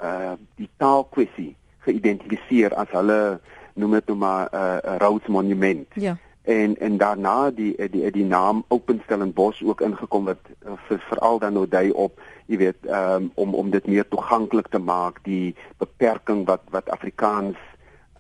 uh, 0.03 0.35
die 0.59 0.71
taalkwessie 0.77 1.53
geïdentifiseer 1.87 2.75
as 2.75 2.91
hulle 2.97 3.39
noem 3.75 3.99
dit 3.99 4.07
nou 4.11 4.19
maar 4.19 4.49
'n 4.51 4.57
uh, 4.57 4.97
Rhodes 4.99 5.29
monument. 5.29 5.87
Ja. 5.95 6.17
En 6.45 6.77
en 6.77 6.97
daarna 6.97 7.51
die 7.51 7.89
die 7.91 8.11
die 8.11 8.25
naam 8.25 8.65
Openstellenbosch 8.69 9.63
ook 9.63 9.81
ingekom 9.81 10.25
wat 10.25 10.41
uh, 10.67 10.73
vir 10.89 11.01
veral 11.09 11.39
dan 11.39 11.53
nou 11.57 11.69
dui 11.69 11.91
op, 11.91 12.21
jy 12.47 12.59
weet, 12.61 12.77
um, 12.85 13.31
om 13.35 13.55
om 13.55 13.71
dit 13.71 13.87
meer 13.87 14.09
toeganklik 14.09 14.69
te 14.69 14.79
maak, 14.79 15.23
die 15.25 15.55
beperking 15.81 16.45
wat 16.47 16.61
wat 16.71 16.91
Afrikaans 16.91 17.57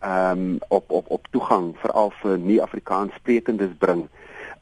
ehm 0.00 0.40
um, 0.40 0.58
op 0.68 0.90
op 0.90 1.10
op 1.10 1.28
toegang 1.30 1.74
veral 1.82 2.12
vir 2.22 2.38
nie 2.38 2.62
Afrikaans 2.62 3.12
sprekendes 3.20 3.76
bring. 3.78 4.08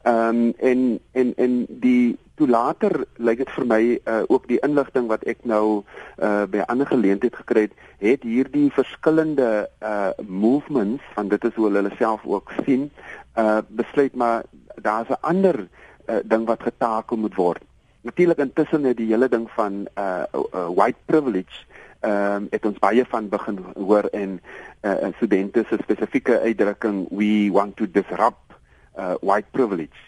Ehm 0.01 0.27
um, 0.27 0.53
en 0.59 0.99
en 1.11 1.33
en 1.35 1.65
die 1.69 2.17
toe 2.35 2.47
later 2.47 3.05
lyk 3.15 3.43
dit 3.43 3.51
vir 3.55 3.65
my 3.69 3.81
uh, 3.93 4.21
ook 4.27 4.47
die 4.49 4.59
inligting 4.65 5.07
wat 5.07 5.23
ek 5.29 5.43
nou 5.47 5.83
uh, 6.17 6.43
by 6.49 6.63
ander 6.67 6.89
geleentheid 6.89 7.35
gekry 7.37 7.67
het, 7.67 7.75
het 8.01 8.25
hierdie 8.25 8.71
verskillende 8.73 9.69
uh, 9.85 10.09
movements 10.27 11.03
van 11.13 11.29
dit 11.29 11.45
is 11.45 11.55
hoe 11.55 11.69
hulle 11.69 11.93
self 11.99 12.25
ook 12.25 12.51
sien, 12.65 12.89
uh, 13.37 13.57
besluit 13.67 14.15
maar 14.15 14.43
daar's 14.75 15.09
'n 15.09 15.21
ander 15.21 15.67
uh, 16.05 16.15
ding 16.23 16.45
wat 16.45 16.61
getakel 16.61 17.17
moet 17.17 17.35
word. 17.35 17.63
Natuurlik 18.01 18.37
intussen 18.37 18.83
het 18.83 18.97
die 18.97 19.07
hele 19.07 19.29
ding 19.29 19.49
van 19.51 19.87
uh, 19.97 20.23
uh, 20.33 20.67
white 20.75 20.99
privilege 21.05 21.65
ehm 22.03 22.35
um, 22.35 22.47
het 22.49 22.65
ons 22.65 22.79
baie 22.79 23.05
van 23.07 23.29
begin 23.29 23.59
hoor 23.75 24.03
en 24.11 24.41
uh, 24.81 25.07
studente 25.15 25.63
se 25.69 25.77
spesifieke 25.81 26.39
uitdrukking 26.39 27.07
we 27.09 27.49
want 27.51 27.75
to 27.75 27.85
disrupt 27.91 28.57
uh, 28.97 29.13
white 29.21 29.47
privilege. 29.51 29.99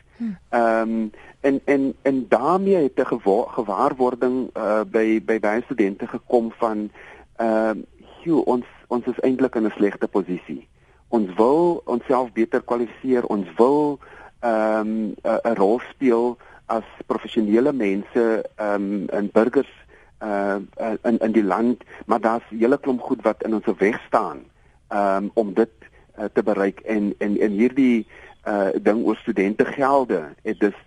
Ehm 0.50 0.82
um, 0.82 1.12
en 1.40 1.62
en 1.66 1.94
en 2.02 2.26
daarmee 2.30 2.76
het 2.76 3.00
'n 3.00 3.20
gewaarwording 3.48 4.50
uh, 4.58 4.82
by 4.88 5.22
by 5.26 5.40
baie 5.40 5.62
studente 5.62 6.08
gekom 6.08 6.52
van 6.52 6.90
ehm 7.36 7.84
uh, 8.26 8.48
ons 8.48 8.66
ons 8.88 9.06
is 9.06 9.20
eintlik 9.20 9.56
in 9.56 9.66
'n 9.66 9.74
slegte 9.76 10.08
posisie. 10.08 10.68
Ons 11.16 11.32
wil 11.38 11.82
onsself 11.86 12.32
beter 12.36 12.64
kwalifiseer, 12.68 13.26
ons 13.32 13.48
wil 13.60 14.00
ehm 14.44 14.90
um, 14.90 15.16
'n 15.24 15.56
rol 15.58 15.80
speel 15.92 16.38
as 16.68 16.88
professionele 17.08 17.72
mense 17.74 18.24
ehm 18.44 18.74
um, 18.74 19.10
en 19.10 19.30
burgers 19.32 19.72
uh 20.20 20.58
in 21.10 21.18
in 21.20 21.32
die 21.32 21.44
land, 21.44 21.84
maar 22.06 22.20
daar's 22.20 22.50
'n 22.52 22.60
hele 22.60 22.78
klomp 22.78 23.02
goed 23.02 23.22
wat 23.22 23.44
in 23.44 23.56
ons 23.56 23.78
weg 23.78 24.02
staan 24.08 24.44
um, 24.90 25.32
om 25.34 25.54
dit 25.54 25.72
uh, 26.20 26.26
te 26.34 26.44
bereik. 26.44 26.80
En 26.80 27.14
en 27.18 27.40
en 27.40 27.52
hierdie 27.52 28.08
uh 28.48 28.70
ding 28.82 29.06
oor 29.06 29.16
studente 29.16 29.66
gelde 29.66 30.34
het 30.44 30.60
dus 30.60 30.80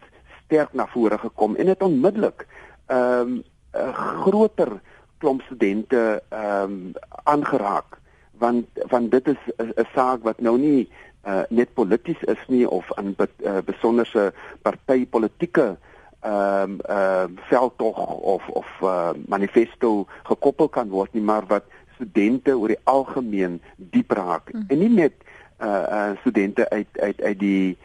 sterk 0.44 0.72
na 0.72 0.86
vore 0.86 1.18
gekom 1.18 1.56
en 1.56 1.66
het 1.66 1.82
onmiddellik 1.82 2.46
ehm 2.86 3.20
um, 3.20 3.42
'n 3.72 3.92
groter 3.92 4.80
klomp 5.18 5.42
studente 5.42 6.22
ehm 6.28 6.62
um, 6.62 6.92
aangeraak 7.24 7.98
want 8.38 8.66
want 8.88 9.10
dit 9.10 9.28
is 9.28 9.42
'n 9.58 9.86
saak 9.94 10.22
wat 10.22 10.40
nou 10.40 10.58
nie 10.58 10.88
uh 11.26 11.42
net 11.50 11.74
polities 11.74 12.22
is 12.22 12.42
nie 12.48 12.68
of 12.68 12.92
aan 12.94 13.14
be, 13.16 13.28
uh, 13.44 13.58
besonderse 13.64 14.32
partypolitieke 14.62 15.76
ehm 16.20 16.62
um, 16.62 16.78
uh 16.90 17.26
veldtog 17.48 17.98
of 18.34 18.48
of 18.48 18.66
uh 18.82 19.10
manifesto 19.26 20.06
gekoppel 20.22 20.68
kan 20.68 20.88
word 20.88 21.12
nie 21.14 21.22
maar 21.22 21.46
wat 21.46 21.64
studente 21.94 22.58
oor 22.58 22.68
die 22.68 22.84
algemeen 22.84 23.60
diep 23.76 24.10
raak 24.10 24.52
mm. 24.52 24.64
en 24.68 24.78
nie 24.78 24.88
net 24.88 25.14
uh 25.60 25.84
uh 25.98 26.10
studente 26.20 26.70
uit 26.70 26.88
uit 26.98 27.20
uit 27.22 27.38
die 27.38 27.76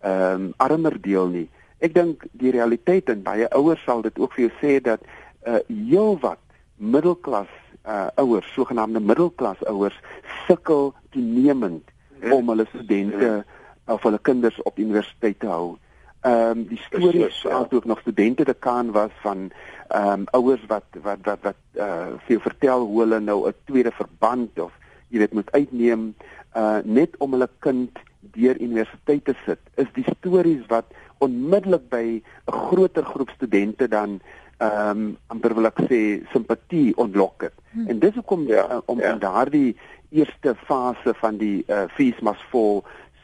ehm 0.00 0.34
um, 0.34 0.52
armer 0.56 1.00
deel 1.00 1.26
nie. 1.28 1.48
Ek 1.78 1.94
dink 1.94 2.24
die 2.32 2.50
realiteit 2.50 3.08
en 3.08 3.22
baie 3.22 3.48
ouers 3.56 3.82
sal 3.84 4.02
dit 4.02 4.18
ook 4.18 4.32
vir 4.36 4.46
jou 4.46 4.52
sê 4.60 4.78
dat 4.84 5.02
uh 5.46 5.60
heelwat 5.68 6.40
middelklas 6.76 7.52
uh 7.86 8.06
ouers, 8.14 8.52
sogenaamde 8.52 9.00
middelklas 9.00 9.64
ouers 9.64 10.00
sukkel 10.46 10.92
toenemend 11.10 11.84
ja. 12.20 12.34
om 12.34 12.48
hulle 12.48 12.66
studente 12.68 13.24
ja. 13.24 13.94
of 13.94 14.02
hulle 14.02 14.18
kinders 14.22 14.62
op 14.62 14.78
universiteit 14.78 15.38
te 15.40 15.46
hou. 15.46 15.76
Ehm 16.20 16.58
um, 16.58 16.66
die 16.68 16.80
stories 16.84 17.42
ja. 17.42 17.54
altyd 17.56 17.84
nog 17.84 18.00
studente 18.00 18.44
te 18.44 18.54
kan 18.54 18.90
was 18.92 19.10
van 19.22 19.50
ehm 19.88 20.12
um, 20.12 20.24
ouers 20.30 20.66
wat 20.66 20.84
wat 21.02 21.18
wat 21.22 21.38
wat 21.42 21.62
uh 21.74 22.12
vir 22.26 22.40
vertel 22.40 22.84
hoe 22.84 23.00
hulle 23.00 23.20
nou 23.20 23.48
'n 23.48 23.54
tweede 23.64 23.90
verband 23.90 24.60
of 24.60 24.72
jy 25.08 25.18
weet 25.18 25.32
moet 25.32 25.52
uitneem 25.52 26.14
uh 26.56 26.78
net 26.84 27.16
om 27.18 27.32
hulle 27.32 27.48
kind 27.58 27.98
deur 28.20 28.60
universiteit 28.60 29.24
te 29.24 29.34
sit 29.46 29.58
is 29.74 29.88
die 29.92 30.04
stories 30.16 30.66
wat 30.68 30.92
onmiddellik 31.18 31.88
by 31.88 32.22
'n 32.46 32.52
groter 32.68 33.04
groep 33.04 33.30
studente 33.30 33.88
dan 33.88 34.20
ehm 34.60 34.90
um, 34.90 35.16
amper 35.32 35.54
wil 35.56 35.68
ek 35.70 35.78
sê 35.88 36.00
simpatie 36.32 36.92
ontlok 37.00 37.46
het. 37.48 37.54
Hmm. 37.72 37.86
En 37.88 37.98
dis 37.98 38.14
hoekom 38.14 38.46
ja, 38.48 38.82
om 38.84 39.00
ja. 39.00 39.12
in 39.12 39.22
daardie 39.22 39.76
eerste 40.10 40.54
fase 40.66 41.14
van 41.22 41.38
die 41.40 41.64
uh 41.68 41.86
fees 41.96 42.18
must 42.20 42.44
fall 42.52 42.82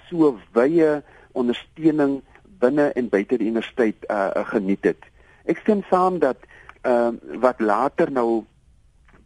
so 0.08 0.36
wye 0.56 1.02
ondersteuning 1.36 2.22
binne 2.62 2.88
en 2.96 3.10
buite 3.12 3.36
die 3.36 3.50
universiteit 3.50 4.08
uh, 4.08 4.30
uh 4.32 4.46
geniet 4.48 4.88
het. 4.88 5.08
Ek 5.44 5.60
stem 5.60 5.84
saam 5.90 6.20
dat 6.24 6.40
ehm 6.82 7.20
uh, 7.20 7.40
wat 7.44 7.60
later 7.60 8.12
nou 8.12 8.44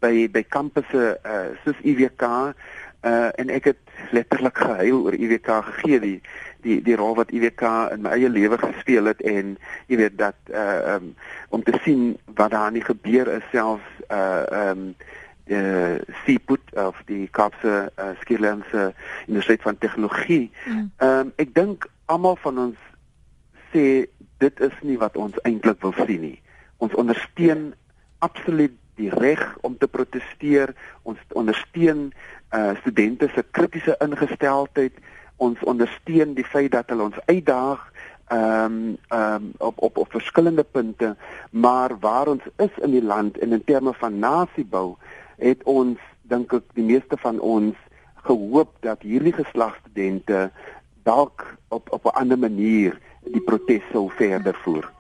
by 0.03 0.27
by 0.33 0.43
kampusse 0.43 1.15
uh 1.23 1.47
soos 1.65 1.79
IWK 1.87 2.27
uh 2.27 3.31
en 3.39 3.55
ek 3.55 3.71
het 3.71 3.83
letterlik 4.11 4.59
gehuil 4.59 5.05
oor 5.05 5.15
IWK 5.15 5.53
gegee 5.71 6.01
die 6.01 6.19
die 6.63 6.81
die 6.83 6.97
rol 6.97 7.15
wat 7.19 7.33
IWK 7.35 7.63
in 7.95 8.05
my 8.05 8.17
eie 8.17 8.29
lewe 8.29 8.59
gespeel 8.59 9.11
het 9.11 9.23
en 9.27 9.57
jy 9.89 10.01
weet 10.01 10.19
dat 10.19 10.37
uh 10.53 10.97
um 10.97 11.15
om 11.49 11.63
te 11.63 11.75
sien 11.85 12.19
wat 12.39 12.51
daar 12.51 12.73
nie 12.73 12.85
gebeur 12.85 13.29
is 13.39 13.47
selfs 13.53 14.05
uh 14.09 14.45
um 14.71 14.93
die 14.99 15.11
Seaput 16.25 16.63
of 16.75 16.95
die 17.07 17.29
Kaapse 17.35 17.93
uh, 17.99 18.11
Skierlandse 18.21 18.93
Universiteit 19.27 19.63
van 19.63 19.79
Tegnologie. 19.79 20.51
Mm. 20.67 20.91
Um 21.03 21.33
ek 21.43 21.55
dink 21.55 21.89
almal 22.07 22.37
van 22.45 22.59
ons 22.59 22.79
sê 23.73 24.07
dit 24.39 24.61
is 24.61 24.77
nie 24.87 24.99
wat 24.99 25.17
ons 25.17 25.37
eintlik 25.43 25.83
wil 25.83 25.95
sien 26.07 26.23
nie. 26.23 26.39
Ons 26.79 26.95
ondersteun 26.95 27.73
absoluut 28.25 28.77
die 29.01 29.11
reg 29.11 29.43
om 29.67 29.77
te 29.79 29.89
proteseer. 29.89 30.75
Ons 31.03 31.19
ondersteun 31.35 32.11
uh 32.55 32.75
studente 32.83 33.31
se 33.35 33.45
kritiese 33.51 33.97
ingesteldheid. 33.99 34.95
Ons 35.41 35.61
ondersteun 35.69 36.35
die 36.37 36.45
feit 36.45 36.73
dat 36.77 36.93
hulle 36.93 37.09
ons 37.11 37.21
uitdaag 37.27 37.87
ehm 38.31 38.65
um, 38.65 38.97
ehm 39.09 39.35
um, 39.35 39.53
op 39.59 39.81
op 39.83 39.97
op 39.99 40.11
verskillende 40.11 40.63
punte, 40.63 41.17
maar 41.51 41.97
waar 41.99 42.29
ons 42.29 42.45
is 42.57 42.77
in 42.85 42.95
die 42.95 43.03
land 43.03 43.39
en 43.39 43.53
in 43.53 43.65
terme 43.65 43.95
van 43.99 44.19
nasiebou, 44.19 44.95
het 45.37 45.65
ons 45.65 45.99
dink 46.31 46.53
ek 46.55 46.69
die 46.79 46.87
meeste 46.87 47.19
van 47.19 47.41
ons 47.41 47.77
gehoop 48.29 48.77
dat 48.87 49.03
hierdie 49.03 49.35
geslagstudente 49.35 50.51
dalk 51.09 51.47
op 51.69 51.91
op 51.91 52.05
'n 52.07 52.19
ander 52.23 52.39
manier 52.39 53.01
die 53.25 53.43
protes 53.43 53.83
sou 53.93 54.11
verder 54.11 54.55
voer. 54.63 55.00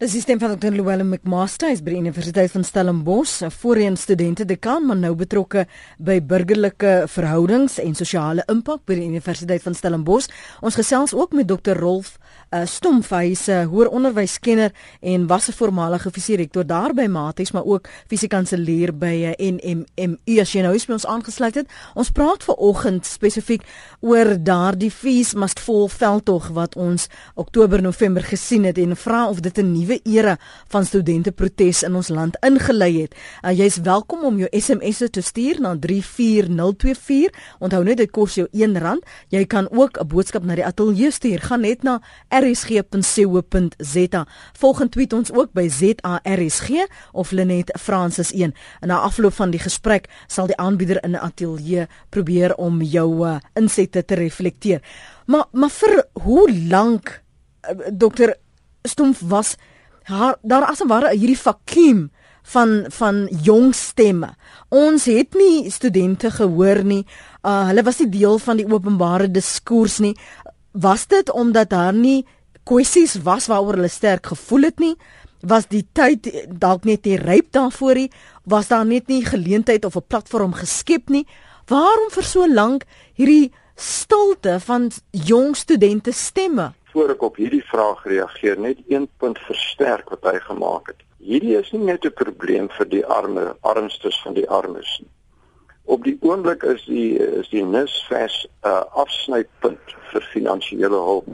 Dis 0.00 0.14
die 0.16 0.22
stem 0.22 0.38
van 0.40 0.54
Dr. 0.56 0.72
Llewellyn 0.72 1.10
McMaster 1.10 1.68
is 1.68 1.82
by 1.84 1.92
die 1.92 1.98
Universiteit 2.00 2.54
van 2.54 2.62
Stellenbosch, 2.64 3.42
'n 3.44 3.50
voorheen 3.52 3.96
studente 3.96 4.46
dekaan 4.46 4.86
maar 4.86 4.96
nou 4.96 5.14
betrokke 5.14 5.66
by 5.98 6.22
burgerlike 6.22 7.04
verhoudings 7.06 7.78
en 7.78 7.94
sosiale 7.94 8.42
impak 8.48 8.86
by 8.86 8.94
die 8.94 9.04
Universiteit 9.04 9.62
van 9.62 9.74
Stellenbosch. 9.74 10.28
Ons 10.62 10.74
gesels 10.74 11.12
ook 11.12 11.32
met 11.32 11.48
Dr. 11.48 11.76
Rolf 11.76 12.16
uh, 12.50 12.64
Stompf, 12.64 13.10
hy 13.10 13.30
is 13.30 13.48
'n 13.48 13.68
hoër 13.68 13.88
onderwyskenner 13.88 14.72
en 15.00 15.26
was 15.26 15.48
'n 15.48 15.52
voormalige 15.52 16.10
visierektor 16.10 16.66
daar 16.66 16.94
by 16.94 17.06
Maties, 17.06 17.52
maar 17.52 17.64
ook 17.64 17.88
fisiekanselier 18.08 18.96
by 18.98 19.34
eh, 19.36 19.52
NMMU. 19.52 20.40
As 20.40 20.52
jy 20.52 20.62
nou 20.62 20.74
is 20.74 20.86
by 20.86 20.92
ons 20.92 21.06
aangesluit 21.06 21.54
het, 21.54 21.68
ons 21.94 22.10
praat 22.10 22.44
ver 22.44 22.54
oggend 22.54 23.06
spesifiek 23.06 23.62
oor 24.00 24.42
daardie 24.42 24.90
fees 24.90 25.34
must 25.34 25.60
fall 25.60 25.88
veldtog 25.88 26.48
wat 26.48 26.76
ons 26.76 27.08
Oktober 27.34 27.82
November 27.82 28.22
gesien 28.22 28.64
het 28.64 28.78
en 28.78 28.96
vra 28.96 29.28
of 29.28 29.40
dit 29.40 29.58
'n 29.58 29.72
nuwe 29.72 29.89
era 30.04 30.38
van 30.68 30.84
studente 30.84 31.32
protes 31.32 31.82
in 31.82 31.94
ons 31.94 32.08
land 32.08 32.36
ingelei 32.46 33.00
het. 33.02 33.14
Uh, 33.42 33.50
Jy's 33.58 33.76
welkom 33.82 34.24
om 34.24 34.38
jou 34.38 34.48
SMS'e 34.52 35.10
te 35.10 35.20
stuur 35.20 35.60
na 35.60 35.76
34024. 35.78 37.30
Onthou 37.58 37.84
net 37.84 37.96
dit 37.96 38.10
kos 38.10 38.34
jou 38.38 38.48
R1. 38.52 38.98
Jy 39.28 39.44
kan 39.46 39.68
ook 39.70 39.98
'n 40.00 40.06
boodskap 40.06 40.44
na 40.44 40.54
die 40.54 40.64
ateljee 40.66 41.10
stuur. 41.10 41.40
Gaan 41.40 41.60
net 41.60 41.82
na 41.82 42.00
rsg.co.za. 42.28 44.26
Volgende 44.52 44.90
tweet 44.90 45.12
ons 45.12 45.32
ook 45.32 45.52
by 45.52 45.68
ZARSG 45.68 46.70
of 47.12 47.30
Lenet 47.30 47.78
Francis 47.80 48.32
1. 48.32 48.54
En 48.80 48.88
na 48.88 49.00
afloop 49.00 49.32
van 49.32 49.50
die 49.50 49.60
gesprek 49.60 50.08
sal 50.26 50.46
die 50.46 50.56
aanbieder 50.56 51.02
in 51.04 51.10
'n 51.10 51.16
ateljee 51.16 51.86
probeer 52.08 52.54
om 52.54 52.82
jou 52.82 53.26
uh, 53.26 53.38
insette 53.54 54.04
te 54.04 54.14
reflekteer. 54.14 54.82
Maar 55.26 55.44
maar 55.52 55.70
vir 55.70 56.04
hoe 56.12 56.66
lank 56.68 57.22
uh, 57.70 57.86
dokter 57.92 58.36
Stompf 58.82 59.20
was 59.20 59.56
haar, 60.02 60.36
daar 60.42 60.66
as 60.70 60.82
ware 60.86 61.12
hierdie 61.14 61.38
vakuum 61.38 62.10
van 62.42 62.84
van 62.88 63.28
jong 63.42 63.74
stemme. 63.74 64.34
Ons 64.68 65.04
het 65.04 65.34
nie 65.34 65.70
studente 65.70 66.30
gehoor 66.30 66.82
nie. 66.84 67.04
Uh, 67.42 67.66
hulle 67.68 67.84
was 67.86 68.00
nie 68.00 68.10
deel 68.10 68.38
van 68.38 68.60
die 68.60 68.66
openbare 68.66 69.30
diskurs 69.30 69.98
nie. 70.00 70.16
Was 70.72 71.06
dit 71.06 71.30
omdat 71.30 71.70
daar 71.70 71.94
nie 71.94 72.24
kwessies 72.64 73.18
was 73.24 73.48
waaroor 73.50 73.80
hulle 73.80 73.92
sterk 73.92 74.32
gevoel 74.32 74.70
het 74.70 74.80
nie? 74.80 74.94
Was 75.40 75.68
die 75.70 75.86
tyd 75.96 76.28
dalk 76.48 76.84
net 76.84 77.06
nie 77.08 77.16
ryp 77.20 77.52
daarvoor 77.52 77.94
nie? 77.94 78.10
Was 78.44 78.68
daar 78.68 78.86
net 78.86 79.08
nie 79.08 79.24
geleentheid 79.24 79.84
of 79.84 79.96
'n 79.96 80.06
platform 80.06 80.52
geskep 80.52 81.08
nie? 81.08 81.26
Waarom 81.66 82.10
vir 82.10 82.24
so 82.24 82.46
lank 82.46 82.84
hierdie 83.14 83.52
stilte 83.76 84.60
van 84.60 84.90
jong 85.10 85.56
studente 85.56 86.12
stemme? 86.12 86.72
Voor 86.92 87.10
ek 87.14 87.22
op 87.22 87.36
hierdie 87.36 87.64
vraag 87.64 88.02
reageer, 88.04 88.58
net 88.58 88.78
een 88.88 89.08
punt 89.22 89.38
versterk 89.38 90.10
wat 90.10 90.26
hy 90.26 90.38
gemaak 90.46 90.92
het. 90.92 91.02
Hierdie 91.18 91.56
is 91.58 91.70
nie 91.72 91.84
net 91.84 92.04
'n 92.04 92.12
probleem 92.12 92.68
vir 92.76 92.88
die 92.88 93.06
arme, 93.06 93.56
armstes 93.60 94.20
van 94.22 94.34
die 94.34 94.48
armes 94.48 94.98
nie. 95.00 95.10
Op 95.84 96.04
die 96.04 96.18
oomblik 96.20 96.62
is 96.62 96.84
die 96.84 97.18
is 97.18 97.48
die 97.48 97.64
NISFAS 97.64 98.46
'n 98.46 98.68
uh, 98.68 98.84
afsnypunt 99.02 99.94
vir 100.12 100.22
finansiële 100.32 101.00
hulp 101.08 101.26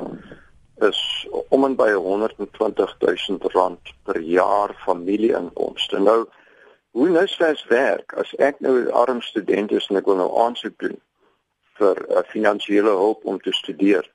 is 0.89 1.29
om 1.49 1.65
en 1.65 1.77
by 1.77 1.93
120 1.93 2.97
000 2.99 3.39
rand 3.53 3.93
per 4.05 4.21
jaar 4.21 4.75
familieinkomste. 4.85 5.99
Nou 5.99 6.27
hoe 6.91 7.09
NISFAS 7.09 7.67
werk 7.69 8.13
as 8.13 8.35
ek 8.35 8.61
nou 8.61 8.75
'n 8.81 8.91
arm 8.91 9.21
student 9.21 9.73
is 9.73 9.87
en 9.89 9.97
ek 9.97 10.07
wil 10.07 10.17
nou 10.17 10.31
aansoek 10.45 10.79
doen 10.79 11.01
vir 11.79 11.97
uh, 12.09 12.23
finansiële 12.27 12.91
hulp 12.91 13.25
om 13.25 13.41
te 13.41 13.53
studeer 13.53 14.09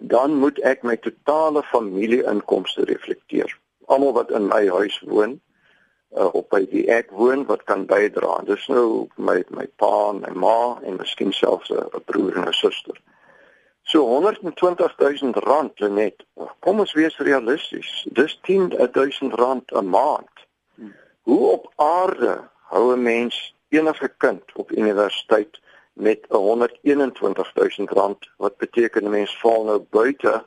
dan 0.00 0.34
moet 0.34 0.58
ek 0.58 0.82
my 0.82 0.96
totale 0.96 1.62
familieinkomste 1.62 2.84
reflekteer. 2.84 3.58
Almal 3.86 4.12
wat 4.12 4.30
in 4.30 4.46
my 4.46 4.66
huis 4.68 5.00
woon, 5.06 5.40
uh, 6.16 6.28
op 6.34 6.48
by 6.50 6.64
die 6.70 6.86
ek 6.92 7.10
woon 7.10 7.44
wat 7.46 7.64
kan 7.68 7.86
bydra. 7.86 8.40
Dis 8.48 8.66
nou 8.72 9.08
my 9.16 9.42
my 9.50 9.66
pa 9.76 10.10
en 10.10 10.22
my 10.24 10.32
ma 10.44 10.58
en 10.82 11.00
miskien 11.00 11.32
selfs 11.32 11.70
'n 11.70 12.04
broer 12.04 12.36
en 12.36 12.48
'n 12.48 12.52
suster. 12.52 12.96
So 13.82 14.06
120 14.06 14.94
000 14.98 15.32
rand 15.32 15.80
net. 15.90 16.22
Kom 16.60 16.78
ons 16.80 16.92
wees 16.92 17.16
realisties. 17.18 18.06
Dis 18.12 18.38
10 18.42 18.68
000 18.68 19.30
rand 19.30 19.72
'n 19.72 19.88
maand. 19.88 20.34
Hoe 21.22 21.50
op 21.50 21.72
aarde 21.76 22.48
hou 22.70 22.92
'n 22.92 23.02
mens 23.02 23.54
enige 23.68 24.08
kind 24.18 24.42
op 24.54 24.70
universiteit 24.70 25.60
met 25.92 26.26
121000 26.28 27.90
rand 27.90 28.30
wat 28.36 28.56
beteken 28.56 29.04
'n 29.04 29.10
mens 29.10 29.38
val 29.40 29.64
nou 29.64 29.86
buite 29.90 30.44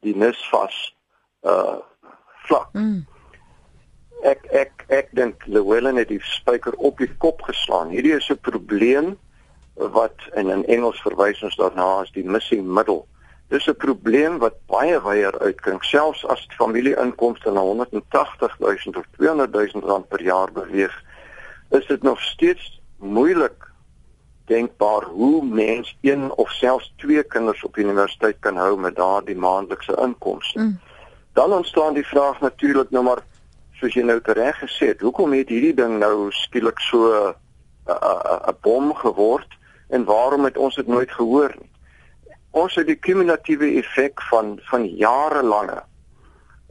die 0.00 0.16
nisvas 0.16 0.96
uh 1.42 1.78
vlak. 2.44 2.72
Mm. 2.72 3.06
Ek 4.22 4.44
ek 4.44 4.84
ek 4.88 5.08
dink 5.12 5.44
Llewellyn 5.44 5.96
het 5.96 6.08
die 6.08 6.22
spyker 6.22 6.72
op 6.76 6.98
die 6.98 7.10
kop 7.16 7.42
geslaan. 7.42 7.88
Hierdie 7.88 8.16
is 8.16 8.28
'n 8.30 8.40
probleem 8.40 9.18
wat 9.74 10.16
in 10.34 10.50
in 10.50 10.64
Engels 10.66 11.00
verwys 11.02 11.42
ons 11.42 11.56
daarna 11.56 12.00
as 12.00 12.12
die 12.12 12.24
missing 12.24 12.66
middle. 12.66 13.04
Dis 13.48 13.66
'n 13.68 13.76
probleem 13.76 14.38
wat 14.38 14.54
baie 14.66 15.00
wyer 15.02 15.38
uitklink 15.40 15.84
selfs 15.84 16.26
as 16.26 16.48
familieinkomste 16.56 17.50
na 17.50 17.60
180000 17.60 18.96
of 18.96 19.04
200000 19.16 19.84
rand 19.84 20.08
per 20.08 20.22
jaar 20.22 20.52
beweeg. 20.52 21.02
Is 21.70 21.86
dit 21.86 22.02
nog 22.02 22.20
steeds 22.20 22.80
moeilik 22.96 23.73
denkbaar 24.44 25.02
hoe 25.02 25.44
mens 25.44 25.96
een 26.00 26.32
of 26.32 26.50
selfs 26.50 26.92
twee 26.96 27.22
kinders 27.22 27.64
op 27.64 27.76
universiteit 27.76 28.36
kan 28.40 28.56
hou 28.56 28.78
met 28.80 28.96
daardie 28.96 29.36
maandelikse 29.36 29.96
inkomste. 30.02 30.60
Mm. 30.60 30.80
Dan 31.32 31.52
ontstaan 31.52 31.94
die 31.94 32.06
vraag 32.06 32.40
natuurlik 32.40 32.90
nou 32.90 33.04
maar 33.04 33.22
soos 33.72 33.94
jy 33.94 34.02
nou 34.02 34.20
reg 34.22 34.58
gesê 34.58 34.92
het, 34.92 35.00
hoekom 35.00 35.32
het 35.32 35.48
hierdie 35.48 35.74
ding 35.74 35.98
nou 35.98 36.30
skielik 36.30 36.80
so 36.80 37.10
'n 37.10 37.34
'n 38.48 38.56
bom 38.60 38.94
geword 38.94 39.50
en 39.88 40.04
waarom 40.04 40.44
het 40.44 40.56
ons 40.56 40.74
dit 40.74 40.86
nooit 40.86 41.10
gehoor 41.10 41.54
nie? 41.60 41.70
Ons 42.50 42.74
het 42.74 42.86
die 42.86 42.96
kumulatiewe 42.96 43.74
effek 43.80 44.22
van 44.22 44.58
van 44.62 44.86
jarelange 44.86 45.82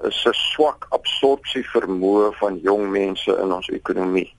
is 0.04 0.26
'n 0.26 0.34
swak 0.34 0.86
absorpsie 0.90 1.66
vermoë 1.70 2.34
van 2.34 2.60
jong 2.60 2.90
mense 2.90 3.32
in 3.44 3.54
ons 3.54 3.68
ekonomie. 3.68 4.36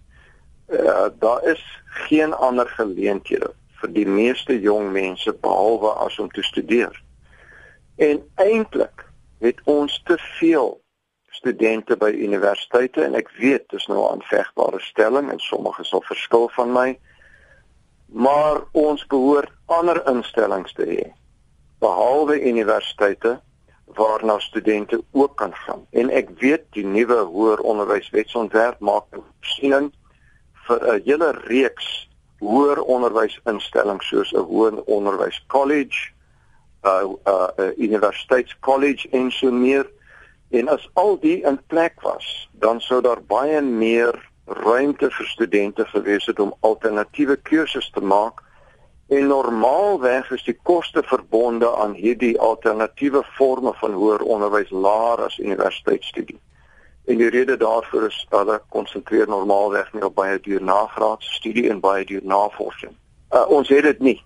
Uh, 0.75 1.07
daar 1.19 1.45
is 1.45 1.63
geen 2.07 2.35
ander 2.35 2.69
geleenthede 2.69 3.53
vir 3.81 3.93
die 3.93 4.07
meeste 4.07 4.61
jong 4.61 4.91
mense 4.93 5.33
behalwe 5.33 5.93
as 6.07 6.19
om 6.19 6.31
te 6.31 6.43
studeer. 6.43 7.03
En 7.97 8.23
eintlik 8.35 9.05
het 9.39 9.61
ons 9.65 10.03
te 10.05 10.17
veel 10.39 10.81
studente 11.35 11.97
by 11.97 12.11
universiteite 12.15 13.03
en 13.05 13.17
ek 13.19 13.29
weet 13.41 13.67
dis 13.73 13.87
nou 13.91 13.99
'n 14.01 14.11
aanvegbare 14.13 14.81
stelling 14.81 15.31
en 15.31 15.41
sommige 15.41 15.85
sal 15.85 16.03
verskil 16.07 16.49
van 16.57 16.73
my 16.73 16.99
maar 18.07 18.63
ons 18.73 19.07
behoort 19.07 19.53
ander 19.67 20.01
instellings 20.09 20.73
te 20.73 20.87
hê 20.87 21.05
behalwe 21.79 22.39
universiteite 22.41 23.41
waarna 23.99 24.39
studente 24.39 25.03
ook 25.13 25.37
kan 25.37 25.55
gaan 25.55 25.87
en 25.91 26.11
ek 26.11 26.31
weet 26.39 26.65
die 26.79 26.87
nuwe 26.87 27.21
hoër 27.35 27.61
onderwyswetsontwerp 27.61 28.79
maak 28.79 29.05
'n 29.13 29.25
voorsiening 29.27 29.93
vir 30.67 30.81
'n 30.95 31.03
hele 31.05 31.31
reeks 31.47 32.09
hoër 32.41 32.81
onderwysinstellings 32.83 34.09
soos 34.09 34.33
'n 34.33 34.47
hoër 34.51 34.83
onderwys 34.97 35.39
college, 35.47 36.13
'n 36.83 36.89
uh, 36.89 37.03
'n 37.03 37.17
uh, 37.27 37.49
uh, 37.59 37.73
universiteitskollege 37.77 39.09
en 39.11 39.31
so 39.31 39.51
meer. 39.51 39.87
En 40.51 40.69
as 40.69 40.89
al 40.95 41.19
die 41.21 41.41
in 41.43 41.59
plek 41.67 42.01
was, 42.01 42.49
dan 42.53 42.81
sou 42.81 43.01
daar 43.01 43.23
baie 43.23 43.61
meer 43.61 44.15
ruimte 44.47 45.11
vir 45.11 45.27
studente 45.27 45.85
gewees 45.85 46.27
het 46.27 46.39
om 46.39 46.55
alternatiewe 46.61 47.37
keuses 47.37 47.91
te 47.91 48.01
maak. 48.01 48.43
En 49.09 49.27
normaalweg 49.27 50.31
is 50.31 50.45
die 50.45 50.59
koste 50.63 51.03
verbonde 51.03 51.77
aan 51.77 51.93
hierdie 51.93 52.41
alternatiewe 52.41 53.25
forme 53.37 53.73
van 53.81 53.93
hoër 53.93 54.21
onderwys 54.21 54.71
laer 54.71 55.25
as 55.25 55.39
universiteitsstudie. 55.39 56.39
En 57.05 57.17
die 57.17 57.31
rede 57.31 57.57
daarvoor 57.57 58.07
is 58.07 58.27
hulle 58.29 58.63
konsentreer 58.69 59.29
normaalweg 59.29 59.93
nie 59.93 60.05
op 60.05 60.15
baie 60.15 60.41
duur 60.41 60.63
nagraadse 60.63 61.33
studie 61.33 61.69
en 61.71 61.81
baie 61.81 62.05
duur 62.05 62.25
navorsing. 62.25 62.95
Uh, 63.31 63.45
ons 63.49 63.69
het 63.69 63.83
dit 63.83 64.01
nie. 64.01 64.23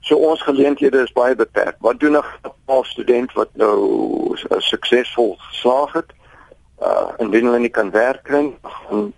So 0.00 0.16
ons 0.16 0.42
geleenthede 0.42 1.02
is 1.02 1.12
baie 1.12 1.34
beperk. 1.34 1.76
Wat 1.78 2.00
doen 2.00 2.16
'n 2.16 2.82
student 2.82 3.32
wat 3.32 3.48
nou 3.52 4.36
suksesvol 4.58 5.36
geslaag 5.38 5.92
het? 5.92 6.12
Uh 6.82 7.08
indien 7.18 7.44
hulle 7.44 7.58
nie 7.58 7.68
kan 7.68 7.90
werk 7.90 8.22
kry, 8.22 8.54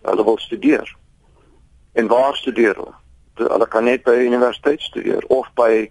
hulle 0.02 0.24
wil 0.24 0.38
studeer. 0.38 0.96
En 1.92 2.06
waar 2.06 2.36
studeer 2.36 2.74
hulle? 2.74 2.94
Hulle 3.34 3.68
kan 3.68 3.84
net 3.84 4.02
by 4.02 4.10
universiteit 4.10 4.80
studeer 4.80 5.24
of 5.26 5.48
by 5.54 5.90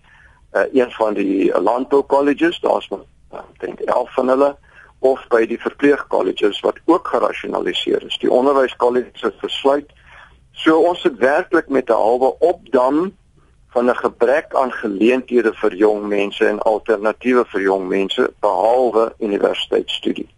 uh, 0.53 0.61
een 0.73 0.91
van 0.91 1.13
die 1.13 1.59
landbou 1.59 2.05
colleges, 2.05 2.59
daar's 2.59 2.89
maar 2.89 3.05
ek 3.31 3.59
dink 3.59 3.79
11 3.79 4.13
van 4.13 4.27
hulle 4.27 4.55
of 5.01 5.21
by 5.33 5.45
die 5.49 5.59
verpleegkolleges 5.59 6.59
wat 6.61 6.77
ook 6.85 7.07
gerasionaliseer 7.07 8.03
is. 8.05 8.17
Die 8.21 8.31
onderwyskolleges 8.31 9.23
is 9.31 9.39
versluit. 9.41 9.89
So 10.51 10.77
ons 10.85 11.03
het 11.03 11.17
werklik 11.17 11.69
met 11.69 11.89
'n 11.89 11.97
halwe 11.97 12.35
opdam 12.39 13.11
van 13.73 13.89
'n 13.89 13.95
gebrek 13.95 14.53
aan 14.55 14.71
geleenthede 14.71 15.53
vir 15.53 15.75
jong 15.75 16.07
mense 16.07 16.47
en 16.47 16.59
alternatiewe 16.59 17.45
vir 17.45 17.61
jong 17.61 17.87
mense 17.87 18.33
behalwe 18.39 19.13
universiteitsstudie. 19.19 20.29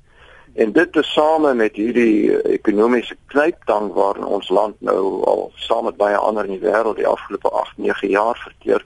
En 0.54 0.72
dit 0.72 0.92
tesame 0.92 1.54
met 1.54 1.76
hierdie 1.76 2.42
ekonomiese 2.42 3.16
knyptang 3.26 3.94
waarin 3.94 4.26
ons 4.26 4.50
land 4.50 4.76
nou 4.80 5.24
al 5.26 5.52
saam 5.56 5.84
met 5.84 5.98
baie 5.98 6.18
ander 6.18 6.46
in 6.46 6.60
die 6.60 6.70
wêreld 6.70 6.96
die 6.96 7.08
afgelope 7.08 7.50
8, 7.50 7.78
9 7.78 8.10
jaar 8.10 8.38
verkeer, 8.38 8.86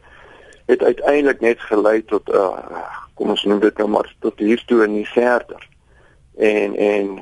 het 0.66 0.84
uiteindelik 0.84 1.40
net 1.40 1.60
gelei 1.60 2.06
tot 2.06 2.30
'n 2.30 2.36
uh, 2.36 3.07
kom 3.18 3.34
ons 3.34 3.44
noem 3.50 3.60
dit 3.64 3.78
nou 3.82 3.88
maar 3.90 4.10
tot 4.24 4.40
hier 4.40 4.62
toe 4.70 4.84
en 4.86 4.94
nie 4.94 5.08
verder. 5.10 5.64
En 6.38 6.76
en 6.76 7.16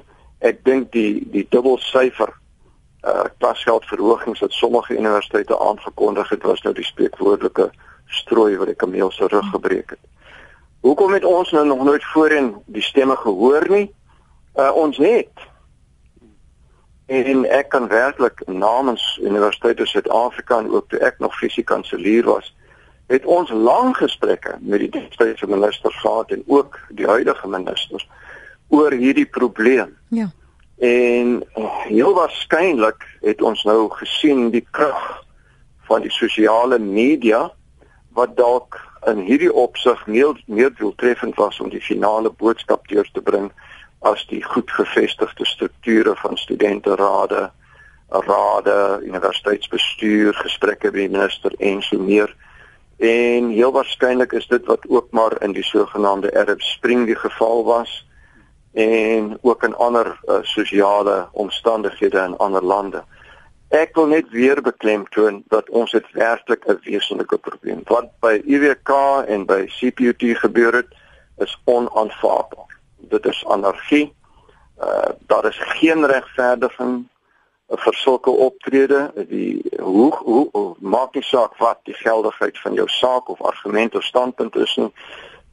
ek 0.45 0.63
dink 0.67 0.91
die 0.91 1.23
die 1.31 1.45
dubbelsyfer 1.49 2.33
uh 3.05 3.25
klasgeldverhogings 3.37 4.41
wat 4.41 4.51
sommige 4.51 4.97
universiteite 4.97 5.59
aangekondig 5.59 6.29
het 6.29 6.43
was 6.43 6.61
nou 6.65 6.73
die 6.75 6.85
spreekwoordelike 6.85 7.69
strooi 8.07 8.57
wat 8.57 8.71
die 8.71 8.81
kameel 8.81 9.11
se 9.11 9.27
rug 9.27 9.49
gebreek 9.53 9.95
het. 9.95 10.03
Hoekom 10.85 11.13
het 11.13 11.25
ons 11.25 11.51
nou 11.51 11.65
nog 11.65 11.83
nooit 11.83 12.05
voorheen 12.13 12.55
die 12.65 12.83
stemme 12.83 13.15
gehoor 13.15 13.69
nie? 13.69 13.87
Uh 14.55 14.71
ons 14.75 14.97
het 14.97 15.45
en 17.05 17.45
ek 17.45 17.69
kan 17.69 17.87
werklik 17.87 18.41
namens 18.49 19.19
Universiteit 19.21 19.77
van 19.77 19.87
Suid-Afrika 19.87 20.57
en 20.57 20.71
ook 20.73 20.89
toe 20.89 20.99
ek 21.05 21.19
nog 21.21 21.37
fisiekanselier 21.37 22.25
was, 22.25 22.55
het 23.07 23.25
ons 23.25 23.51
lang 23.51 23.95
gesprekke 23.97 24.57
met 24.59 24.79
die 24.79 24.89
destydse 24.89 25.47
minister 25.47 25.93
gehad 25.93 26.31
en 26.31 26.43
ook 26.45 26.79
die 26.89 27.05
huidige 27.05 27.47
ministers 27.47 28.07
oor 28.67 28.91
hierdie 28.91 29.25
probleem. 29.25 29.97
Ja. 30.09 30.31
En 30.77 31.43
heel 31.87 32.13
waarskynlik 32.13 33.05
het 33.21 33.41
ons 33.41 33.63
nou 33.63 33.89
gesien 33.89 34.49
die 34.49 34.65
krag 34.71 35.23
van 35.87 36.01
die 36.01 36.11
sosiale 36.11 36.79
media 36.79 37.51
wat 38.17 38.35
dalk 38.37 38.79
in 39.05 39.21
hierdie 39.27 39.53
opsig 39.53 40.01
meer 40.07 40.41
meer 40.45 40.73
doeltreffend 40.73 41.35
was 41.35 41.59
om 41.59 41.69
die 41.69 41.81
finale 41.81 42.31
boodskap 42.31 42.87
deur 42.87 43.07
te 43.13 43.21
bring 43.21 43.51
as 44.05 44.25
die 44.29 44.41
goed 44.43 44.71
gevestigde 44.71 45.45
strukture 45.45 46.15
van 46.15 46.37
studenterade, 46.37 47.49
rade, 48.09 48.99
universiteitsbestuur, 49.03 50.33
gesprekke 50.33 50.91
met 50.91 50.99
die 50.99 51.09
minister 51.09 51.55
en 51.57 51.81
so 51.81 51.99
meer. 51.99 52.35
En 52.97 53.49
heel 53.49 53.71
waarskynlik 53.71 54.31
is 54.31 54.47
dit 54.47 54.65
wat 54.65 54.87
ook 54.87 55.07
maar 55.11 55.41
in 55.41 55.51
die 55.51 55.63
sogenaamde 55.63 56.33
Arab 56.33 56.61
Spring 56.61 57.05
die 57.05 57.15
geval 57.15 57.63
was 57.65 58.07
en 58.73 59.37
ook 59.41 59.63
in 59.63 59.75
ander 59.75 60.19
uh, 60.25 60.35
sosiale 60.41 61.27
omstandighede 61.31 62.19
in 62.19 62.37
ander 62.37 62.63
lande. 62.63 63.03
Ek 63.69 63.95
wil 63.95 64.07
net 64.07 64.29
weer 64.29 64.61
beklemtoon 64.61 65.43
dat 65.47 65.69
ons 65.69 65.91
dit 65.91 66.11
werklik 66.11 66.67
'n 66.67 66.79
wesenlike 66.83 67.37
probleem. 67.37 67.81
Wat 67.87 68.11
by 68.19 68.41
UWK 68.45 68.91
en 69.27 69.45
by 69.45 69.65
CPUT 69.67 70.23
gebeur 70.37 70.73
het, 70.73 70.91
is 71.37 71.61
onaanvaarbaar. 71.63 72.79
Dit 72.97 73.25
is 73.25 73.45
anargie. 73.47 74.13
Uh 74.79 75.11
daar 75.27 75.45
is 75.45 75.57
geen 75.59 76.05
regverdiging 76.05 77.07
vir 77.67 77.93
sulke 77.93 78.29
optrede 78.29 79.11
die 79.29 79.61
hoe 79.79 80.13
hoe, 80.15 80.49
hoe 80.51 80.75
maak 80.79 81.13
nie 81.13 81.23
saak 81.23 81.57
wat 81.57 81.79
die 81.83 81.97
geldigheid 81.97 82.59
van 82.59 82.73
jou 82.73 82.87
saak 82.87 83.29
of 83.29 83.41
argument 83.41 83.95
of 83.95 84.03
standpunt 84.03 84.55
is 84.55 84.75
nie. 84.75 84.91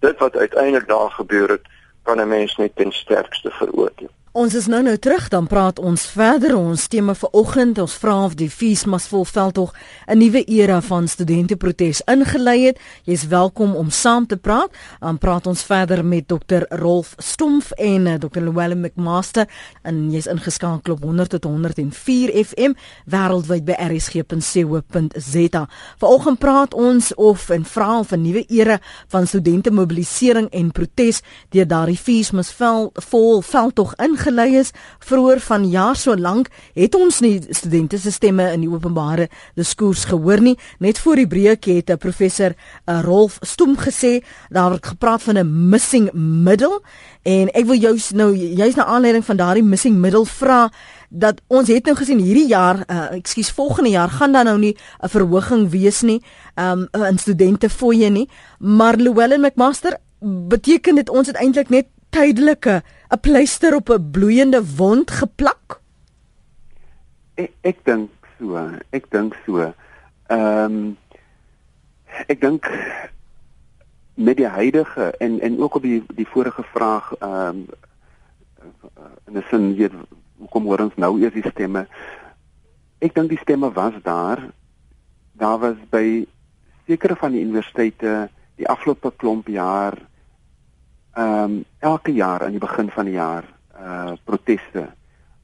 Dit 0.00 0.18
wat 0.18 0.36
uiteindelik 0.36 0.88
daar 0.88 1.10
gebeur 1.10 1.48
het 1.48 1.68
kan 2.02 2.20
'n 2.20 2.28
mens 2.28 2.56
net 2.56 2.76
ten 2.76 2.92
sterkste 2.92 3.50
veroordeel 3.50 4.10
Ons 4.32 4.54
is 4.56 4.64
nou 4.64 4.78
nou 4.80 4.94
terug 4.96 5.26
dan 5.28 5.44
praat 5.44 5.76
ons 5.76 6.02
verder. 6.08 6.54
Ons 6.56 6.86
tema 6.88 7.12
vir 7.12 7.28
oggend 7.36 7.76
ons 7.82 7.94
vra 8.00 8.14
of 8.24 8.32
die 8.40 8.48
fees 8.48 8.86
mas 8.88 9.04
volvel 9.10 9.50
tog 9.52 9.74
'n 10.08 10.16
nuwe 10.18 10.44
era 10.48 10.80
van 10.80 11.08
studente 11.08 11.56
protes 11.56 12.00
ingelei 12.06 12.64
het 12.64 12.78
jy's 13.04 13.26
welkom 13.26 13.76
om 13.76 13.90
saam 13.90 14.26
te 14.26 14.36
praat. 14.36 14.70
Dan 15.00 15.18
praat 15.18 15.46
ons 15.46 15.62
verder 15.62 16.04
met 16.04 16.28
dokter 16.28 16.66
Rolf 16.68 17.14
Stomf 17.18 17.70
en 17.70 18.06
uh, 18.06 18.18
dokter 18.18 18.42
Llewellyn 18.42 18.80
McMaster. 18.80 19.48
En 19.82 20.10
jy's 20.10 20.26
ingeskakel 20.26 20.92
op 20.92 21.02
100 21.02 21.28
tot 21.30 21.44
104 21.44 22.44
FM 22.44 22.72
wêreldwyd 23.04 23.64
by 23.64 23.72
rsg.co.za 23.72 25.68
vanoggend 25.98 26.38
praat 26.38 26.74
ons 26.74 27.14
of 27.14 27.50
en 27.50 27.64
vra 27.64 27.98
of 27.98 28.10
'n 28.12 28.22
nuwe 28.22 28.44
era 28.48 28.80
van 29.08 29.26
studente 29.26 29.70
mobilisering 29.70 30.48
en 30.50 30.70
protes 30.70 31.20
deur 31.50 31.66
daardie 31.66 31.98
fees 31.98 32.30
mas 32.30 32.52
vol 32.52 32.92
vol 32.94 33.42
tog 33.72 33.94
in 33.94 34.20
gelei 34.22 34.56
is 34.60 34.72
vroeër 35.04 35.40
van 35.40 35.66
jaar 35.70 35.96
so 35.98 36.14
lank 36.16 36.48
het 36.74 36.94
ons 36.94 37.20
nie 37.24 37.40
studente 37.50 37.98
se 37.98 38.12
stemme 38.14 38.46
in 38.52 38.64
die 38.64 38.70
openbare 38.70 39.28
diskurs 39.58 40.04
gehoor 40.10 40.40
nie. 40.40 40.56
Net 40.78 40.98
voor 41.02 41.20
die 41.20 41.26
breek 41.26 41.64
het 41.64 41.90
'n 41.90 41.98
professor 41.98 42.54
uh, 42.54 43.00
Rolf 43.02 43.38
Stoem 43.40 43.76
gesê 43.76 44.22
daar 44.50 44.70
word 44.70 44.86
gepraat 44.86 45.22
van 45.22 45.38
'n 45.38 45.68
missing 45.68 46.10
middle. 46.12 46.80
En 47.22 47.48
ek 47.52 47.64
wil 47.64 47.78
jou 47.78 47.98
nou 48.14 48.36
jy's 48.36 48.74
na 48.74 48.84
aanleiding 48.84 49.24
van 49.24 49.36
daardie 49.36 49.62
missing 49.62 49.96
middle 49.96 50.26
vra 50.26 50.70
dat 51.08 51.40
ons 51.46 51.68
het 51.68 51.84
nou 51.84 51.96
gesien 51.96 52.18
hierdie 52.18 52.48
jaar 52.48 52.84
uh, 52.86 53.12
ekskuus 53.12 53.50
volgende 53.50 53.90
jaar 53.90 54.08
gaan 54.08 54.32
dan 54.32 54.44
nou 54.44 54.58
nie 54.58 54.76
'n 55.02 55.08
verhoging 55.08 55.70
wees 55.70 56.00
nie 56.02 56.22
um, 56.56 56.88
in 56.92 57.18
studente 57.18 57.68
fooie 57.68 58.10
nie. 58.10 58.28
Maar 58.58 58.96
Llewellyn 58.96 59.40
McMaster 59.40 59.96
beteken 60.48 60.94
dit 60.94 61.08
ons 61.08 61.26
het 61.26 61.36
eintlik 61.36 61.68
net 61.68 61.86
tydelike 62.10 62.82
'n 63.12 63.20
pleister 63.20 63.74
op 63.74 63.88
'n 63.88 64.10
bloeiende 64.10 64.62
wond 64.76 65.10
geplak? 65.10 65.80
Ek 67.34 67.52
ek 67.60 67.78
dink 67.84 68.10
so, 68.38 68.56
ek 68.90 69.10
dink 69.10 69.36
so. 69.46 69.72
Ehm 70.26 70.64
um, 70.64 70.96
ek 72.26 72.40
dink 72.40 72.64
met 74.14 74.36
die 74.36 74.48
huidige 74.48 75.12
en 75.18 75.40
en 75.40 75.60
ook 75.60 75.74
op 75.74 75.82
die 75.82 76.04
die 76.14 76.28
vorige 76.28 76.62
vraag 76.62 77.12
ehm 77.18 77.48
um, 77.48 77.66
in 79.26 79.36
'n 79.36 79.44
sin 79.50 79.76
weet 79.76 79.92
hoekom 80.38 80.64
hoor 80.64 80.80
ons 80.80 80.96
nou 80.96 81.20
eers 81.20 81.34
die 81.34 81.50
stemme? 81.50 81.86
Ek 82.98 83.14
dink 83.14 83.28
die 83.28 83.38
stemme 83.38 83.72
was 83.72 83.94
daar. 84.02 84.40
Daar 85.32 85.58
was 85.58 85.76
by 85.90 86.26
sekere 86.86 87.16
van 87.16 87.32
die 87.32 87.44
universiteite 87.44 88.30
die 88.56 88.68
afgelope 88.68 89.12
klomp 89.16 89.48
jaar 89.48 89.98
ehm 91.12 91.44
um, 91.44 91.64
elke 91.78 92.12
jaar 92.12 92.44
aan 92.44 92.50
die 92.56 92.60
begin 92.60 92.90
van 92.90 93.04
die 93.04 93.14
jaar 93.14 93.44
uh 93.76 94.12
proteste 94.24 94.86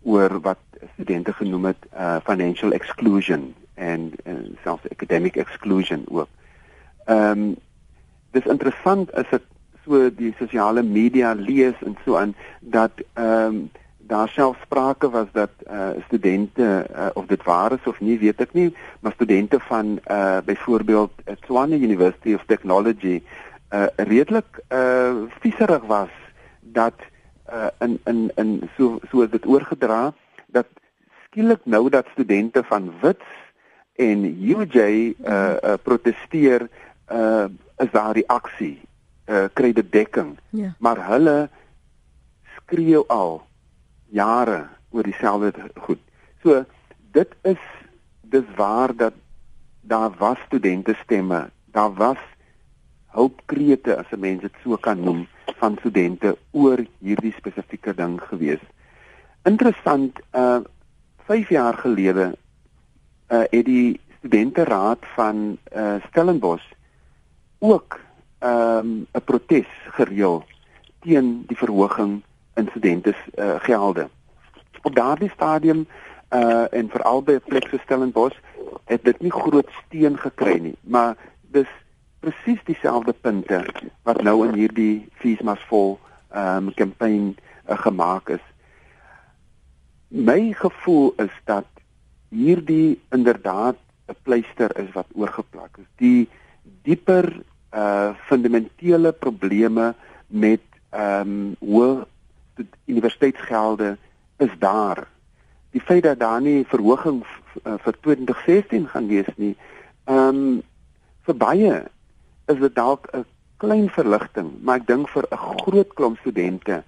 oor 0.02 0.40
wat 0.40 0.58
studente 0.92 1.32
genoem 1.32 1.64
het 1.64 1.86
uh 1.92 2.16
financial 2.24 2.72
exclusion 2.72 3.54
en 3.74 4.12
selfs 4.62 4.88
academic 4.90 5.36
exclusion 5.36 6.04
ook. 6.08 6.28
Ehm 7.04 7.30
um, 7.30 7.56
dis 8.30 8.46
interessant 8.46 9.12
is 9.16 9.28
dit 9.30 9.44
so 9.84 10.08
die 10.14 10.34
sosiale 10.38 10.82
media 10.82 11.32
lees 11.32 11.76
en 11.84 11.96
so 12.04 12.16
aan 12.16 12.34
dat 12.60 12.92
ehm 13.12 13.44
um, 13.44 13.70
daar 14.08 14.28
self 14.28 14.56
sprake 14.62 15.10
was 15.10 15.26
dat 15.32 15.50
uh 15.70 15.88
studente 16.06 16.86
uh, 16.96 17.06
of 17.14 17.26
dit 17.26 17.42
waar 17.44 17.72
is 17.72 17.84
of 17.84 18.00
nie 18.00 18.18
weet 18.18 18.40
ek 18.40 18.52
nie 18.52 18.74
maar 19.00 19.12
studente 19.12 19.60
van 19.60 19.98
uh 20.10 20.38
byvoorbeeld 20.44 21.12
Tshwane 21.40 21.76
University 21.76 22.34
of 22.34 22.44
Technology 22.46 23.20
uh 23.20 23.47
redelik 23.96 24.60
uh 24.72 25.28
vieserig 25.40 25.84
was 25.86 26.10
dat 26.60 26.94
uh 27.52 27.68
in 27.78 28.00
in 28.04 28.30
in 28.34 28.70
so 28.76 28.98
so 29.10 29.28
dit 29.28 29.46
oorgedra 29.46 30.12
dat 30.46 30.66
skielik 31.24 31.60
nou 31.64 31.88
dat 31.90 32.06
studente 32.12 32.62
van 32.64 32.92
Wits 33.00 33.28
en 33.96 34.24
UJ 34.24 34.76
uh, 34.78 35.12
uh 35.24 35.74
proteseer 35.82 36.68
uh 37.12 37.44
is 37.76 37.90
daar 37.90 38.12
reaksie 38.12 38.80
uh 39.26 39.44
kry 39.52 39.72
dit 39.72 39.92
dekking 39.92 40.38
ja. 40.48 40.74
maar 40.78 41.06
hulle 41.06 41.48
skreeu 42.56 43.04
al 43.06 43.42
jare 44.08 44.68
oor 44.90 45.02
dieselfde 45.02 45.52
goed. 45.84 46.00
So 46.42 46.64
dit 47.12 47.34
is 47.42 47.60
dis 48.20 48.44
waar 48.56 48.96
dat 48.96 49.12
daar 49.80 50.10
was 50.18 50.38
studente 50.46 50.96
stemme 51.02 51.50
daar 51.72 51.92
was 51.94 52.20
hulpkrete 53.18 53.96
as 53.98 54.10
'n 54.12 54.20
mens 54.20 54.40
dit 54.46 54.54
so 54.62 54.76
kan 54.76 55.00
noem 55.04 55.26
van 55.58 55.76
studente 55.80 56.36
oor 56.50 56.78
hierdie 57.02 57.34
spesifieke 57.36 57.94
ding 57.94 58.18
gewees. 58.30 58.62
Interessant, 59.44 60.20
uh 60.32 60.60
5 61.28 61.48
jaar 61.48 61.74
gelede 61.74 62.32
uh 63.28 63.44
het 63.50 63.64
die 63.64 64.00
studenteraad 64.18 65.02
van 65.14 65.58
uh 65.76 65.96
Stellenbosch 66.08 66.68
ook 67.58 68.00
um, 68.40 69.06
'n 69.12 69.24
protes 69.24 69.70
gereël 69.98 70.44
teen 71.00 71.44
die 71.46 71.56
verhoging 71.56 72.22
in 72.54 72.66
studente 72.70 73.14
uh, 73.34 73.54
gelde. 73.58 74.08
Op 74.82 74.94
daardie 74.94 75.30
stadium 75.30 75.86
uh 76.32 76.72
en 76.72 76.88
veral 76.90 77.22
by 77.22 77.38
so 77.48 77.78
Stellenbosch 77.82 78.38
het 78.84 79.04
dit 79.04 79.20
nie 79.20 79.32
groot 79.32 79.70
steun 79.84 80.18
gekry 80.18 80.58
nie, 80.58 80.76
maar 80.80 81.16
dis 81.50 81.68
presies 82.20 82.62
dieselfde 82.66 83.12
punte 83.12 83.62
wat 84.06 84.22
nou 84.26 84.42
in 84.46 84.54
hierdie 84.58 85.08
feesmas 85.22 85.62
vol 85.70 85.96
ehm 86.28 86.68
um, 86.68 86.74
kampanje 86.76 87.34
uh, 87.68 87.78
gemaak 87.78 88.28
is. 88.36 88.44
My 90.08 90.52
gevoel 90.52 91.14
is 91.24 91.34
dat 91.44 91.68
hierdie 92.28 93.00
inderdaad 93.10 93.76
'n 94.08 94.16
pleister 94.22 94.72
is 94.78 94.92
wat 94.92 95.06
oorgeplak 95.14 95.78
is. 95.78 95.88
Die 95.96 96.28
dieper 96.82 97.42
uh 97.72 98.14
fundamentele 98.28 99.12
probleme 99.12 99.94
met 100.26 100.64
ehm 100.90 101.20
um, 101.20 101.56
hoë 101.60 102.06
universiteitsgelde 102.84 103.96
is 104.38 104.50
daar. 104.58 105.06
Die 105.70 105.80
feit 105.80 106.02
dat 106.02 106.18
daar 106.18 106.40
nie 106.40 106.64
verhoging 106.66 107.22
uh, 107.64 107.74
vir 107.78 107.94
2016 108.00 108.88
gaan 108.88 109.06
wees 109.06 109.30
nie, 109.36 109.56
ehm 110.04 110.28
um, 110.28 110.62
vir 111.28 111.36
baie 111.36 111.72
is 112.48 112.60
dit 112.60 112.74
dalk 112.74 113.08
'n 113.12 113.24
klein 113.56 113.88
verligting, 113.90 114.50
maar 114.62 114.76
ek 114.76 114.86
dink 114.86 115.08
vir 115.08 115.26
'n 115.30 115.36
groot 115.36 115.94
klomp 115.94 116.18
studente 116.18 116.82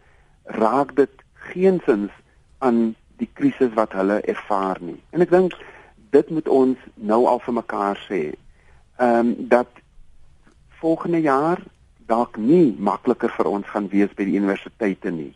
raak 0.44 0.96
dit 0.96 1.11
geensins 1.35 2.11
aan 2.59 2.94
die 3.16 3.29
krisis 3.33 3.73
wat 3.75 3.92
hulle 3.92 4.20
ervaar 4.20 4.79
nie. 4.81 5.01
En 5.11 5.20
ek 5.20 5.31
dink 5.31 5.57
dit 6.11 6.31
moet 6.31 6.49
ons 6.49 6.79
nou 6.94 7.27
al 7.27 7.38
vir 7.38 7.55
mekaar 7.55 7.99
sê. 8.09 8.23
Ehm 8.99 9.18
um, 9.18 9.35
dat 9.49 9.68
volgende 10.81 11.20
jaar 11.20 11.61
dalk 12.07 12.37
nie 12.37 12.75
makliker 12.79 13.31
vir 13.31 13.46
ons 13.46 13.66
gaan 13.66 13.88
wees 13.88 14.12
by 14.16 14.25
die 14.25 14.38
universiteite 14.38 15.11
nie. 15.11 15.35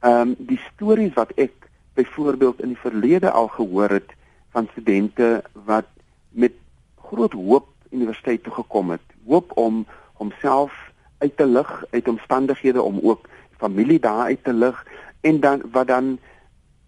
Ehm 0.00 0.20
um, 0.20 0.34
die 0.38 0.60
stories 0.72 1.14
wat 1.14 1.32
ek 1.36 1.54
byvoorbeeld 1.94 2.60
in 2.60 2.74
die 2.74 2.82
verlede 2.84 3.30
al 3.30 3.48
gehoor 3.48 3.90
het 3.90 4.12
van 4.52 4.68
studente 4.72 5.42
wat 5.52 5.88
met 6.30 6.52
groot 6.96 7.32
hoop 7.32 7.68
universiteit 7.90 8.42
toe 8.42 8.52
gekom 8.52 8.90
het, 8.90 9.04
hoop 9.26 9.56
om 9.56 9.86
homself 10.12 10.92
uit 11.18 11.36
te 11.36 11.46
lig 11.46 11.84
uit 11.90 12.08
omstandighede 12.08 12.82
om 12.82 12.98
ook 13.02 13.28
familie 13.56 14.00
daar 14.00 14.24
uit 14.24 14.44
te 14.44 14.52
lig 14.52 14.86
en 15.20 15.40
dan 15.40 15.62
wat 15.72 15.86
dan 15.86 16.18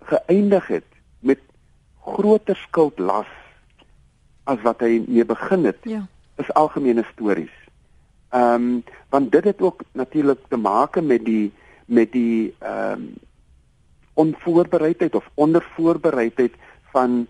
geëindig 0.02 0.66
het 0.66 0.84
met 1.18 1.38
groter 2.00 2.56
skuldlas 2.56 3.30
as 4.44 4.60
wat 4.62 4.80
hy 4.84 5.04
mee 5.06 5.24
begin 5.24 5.64
het. 5.64 5.78
Ja. 5.82 6.06
Is 6.36 6.52
algemene 6.52 7.04
stories. 7.12 7.52
Ehm 8.28 8.54
um, 8.54 8.84
want 9.08 9.32
dit 9.32 9.44
het 9.44 9.60
ook 9.62 9.82
natuurlik 9.92 10.40
te 10.48 10.56
maak 10.56 11.00
met 11.00 11.24
die 11.24 11.52
met 11.86 12.12
die 12.12 12.54
ehm 12.58 12.92
um, 12.92 13.14
onvoorbereidheid 14.14 15.14
of 15.14 15.30
ondervoorbereidheid 15.34 16.52
van 16.90 17.26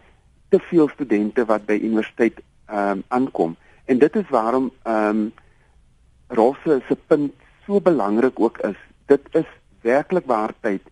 te 0.48 0.58
veel 0.58 0.88
studente 0.88 1.44
wat 1.44 1.66
by 1.66 1.78
universiteit 1.82 2.40
ehm 2.66 2.88
um, 2.88 3.02
aankom. 3.08 3.56
En 3.84 3.98
dit 3.98 4.16
is 4.16 4.28
waarom 4.28 4.72
ehm 4.82 5.08
um, 5.08 5.32
Rosse 6.28 6.82
se 6.88 6.96
punt 7.06 7.32
so 7.66 7.80
belangrik 7.80 8.40
ook 8.40 8.58
is. 8.58 8.76
Dit 9.06 9.20
is 9.30 9.46
werklik 9.80 10.26
waar 10.26 10.54
tyd 10.60 10.82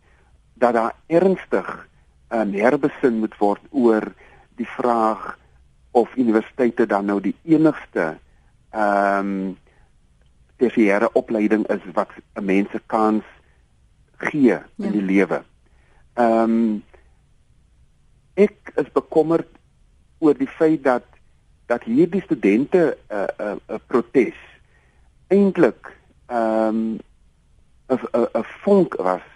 dat 0.55 0.72
daar 0.72 0.94
ernstig 1.07 1.88
um, 2.28 2.52
herbesin 2.52 3.18
moet 3.18 3.37
word 3.38 3.64
oor 3.70 4.12
die 4.57 4.68
vraag 4.68 5.38
of 5.90 6.16
universiteite 6.16 6.87
dan 6.87 7.09
nou 7.11 7.20
die 7.20 7.37
enigste 7.44 8.16
ehm 8.70 9.33
um, 9.33 9.61
tersiêre 10.62 11.09
opleiding 11.18 11.64
is 11.74 11.83
wat 11.92 12.09
'n 12.38 12.44
mens 12.44 12.70
se 12.70 12.81
kans 12.87 13.24
gee 14.16 14.55
ja. 14.55 14.62
in 14.76 14.92
die 14.92 15.02
lewe. 15.02 15.42
Ehm 16.14 16.42
um, 16.42 16.85
ek 18.35 18.72
is 18.76 18.92
bekommerd 18.92 19.48
oor 20.18 20.38
die 20.38 20.48
feit 20.48 20.85
dat 20.85 21.05
dat 21.66 21.83
hierdie 21.83 22.22
studente 22.22 22.96
'n 23.09 23.14
uh, 23.14 23.22
'n 23.22 23.42
uh, 23.42 23.53
'n 23.53 23.61
uh, 23.70 23.79
protes 23.87 24.38
eintlik 25.29 25.96
ehm 26.27 26.68
um, 26.68 26.98
'n 27.88 27.98
'n 28.12 28.29
'n 28.38 28.44
vonk 28.64 28.94
was 28.94 29.27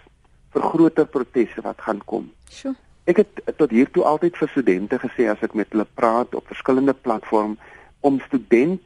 vir 0.51 0.61
groter 0.61 1.05
proteste 1.05 1.61
wat 1.61 1.81
gaan 1.81 2.01
kom. 2.05 2.31
Sjoe. 2.49 2.75
Ek 3.07 3.17
het 3.17 3.57
tot 3.57 3.69
hier 3.69 3.89
toe 3.91 4.03
altyd 4.03 4.37
vir 4.37 4.49
studente 4.49 4.99
gesê 4.99 5.29
as 5.31 5.41
ek 5.41 5.53
met 5.53 5.71
hulle 5.71 5.87
praat 5.93 6.35
op 6.35 6.47
verskillende 6.47 6.93
platforms 6.93 7.57
om 7.99 8.19
student 8.19 8.81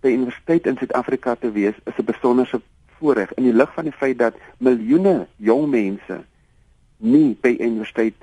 by 0.00 0.12
universiteit 0.14 0.66
in 0.66 0.78
Suid-Afrika 0.78 1.34
te 1.34 1.50
wees 1.50 1.74
is 1.84 1.98
'n 1.98 2.04
besonderse 2.04 2.60
voorreg 2.98 3.32
in 3.34 3.42
die 3.42 3.52
lig 3.52 3.72
van 3.74 3.84
die 3.84 3.92
feit 3.92 4.18
dat 4.18 4.34
miljoene 4.58 5.26
jong 5.36 5.66
mense 5.70 6.24
nie 6.96 7.36
by 7.40 7.56
universiteit 7.58 8.14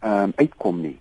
ehm 0.00 0.22
um, 0.22 0.32
uitkom 0.36 0.80
nie. 0.80 0.98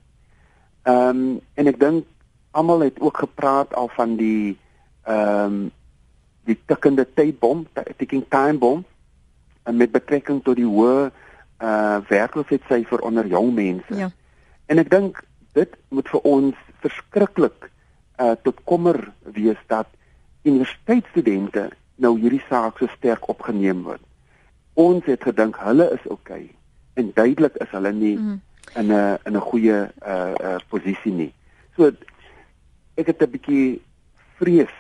Ehm 0.84 1.10
um, 1.10 1.40
en 1.54 1.68
ek 1.68 1.80
dink 1.80 2.06
almal 2.52 2.80
het 2.80 3.00
ook 3.00 3.18
gepraat 3.18 3.76
al 3.76 3.88
van 3.88 4.16
die 4.16 4.58
ehm 5.04 5.46
um, 5.46 5.72
die 6.44 6.58
tikkende 6.66 7.06
tydbom, 7.14 7.68
die 7.74 7.96
ticking 7.98 8.26
time 8.30 8.58
bomb 8.58 8.86
en 9.64 9.78
met 9.78 9.92
betrekking 9.92 10.42
tot 10.44 10.58
die 10.58 10.66
hoë 10.66 11.12
uh 11.62 11.98
werkloosheidsyfer 12.10 13.02
onder 13.06 13.28
jong 13.28 13.54
mense. 13.54 13.96
Ja. 13.96 14.10
En 14.66 14.82
ek 14.82 14.90
dink 14.90 15.22
dit 15.54 15.76
moet 15.90 16.10
vir 16.10 16.26
ons 16.28 16.64
verskriklik 16.82 17.70
uh 18.22 18.34
tot 18.44 18.64
kommer 18.66 19.12
wees 19.22 19.60
dat 19.70 19.90
universiteitsstudente 20.44 21.70
nou 22.02 22.16
hierdie 22.18 22.42
saak 22.50 22.82
so 22.82 22.90
sterk 22.98 23.28
opgeneem 23.30 23.84
word. 23.86 24.02
Ons 24.74 25.06
het 25.06 25.24
gedink 25.28 25.60
hulle 25.62 25.92
is 25.94 26.08
oukei 26.10 26.48
okay, 26.48 26.56
en 26.98 27.12
duidelik 27.14 27.60
is 27.62 27.70
hulle 27.76 27.92
nie 27.94 28.16
mm. 28.18 28.40
in 28.82 28.92
'n 28.92 29.18
in 29.30 29.38
'n 29.38 29.48
goeie 29.52 29.80
uh 30.02 30.34
uh 30.42 30.58
posisie 30.74 31.14
nie. 31.14 31.34
So 31.76 31.92
ek 32.95 33.08
het 33.08 33.21
'n 33.21 33.32
bietjie 33.32 33.82
vrees, 34.39 34.75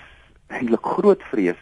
eintlik 0.47 0.85
groot 0.85 1.21
vrees 1.31 1.59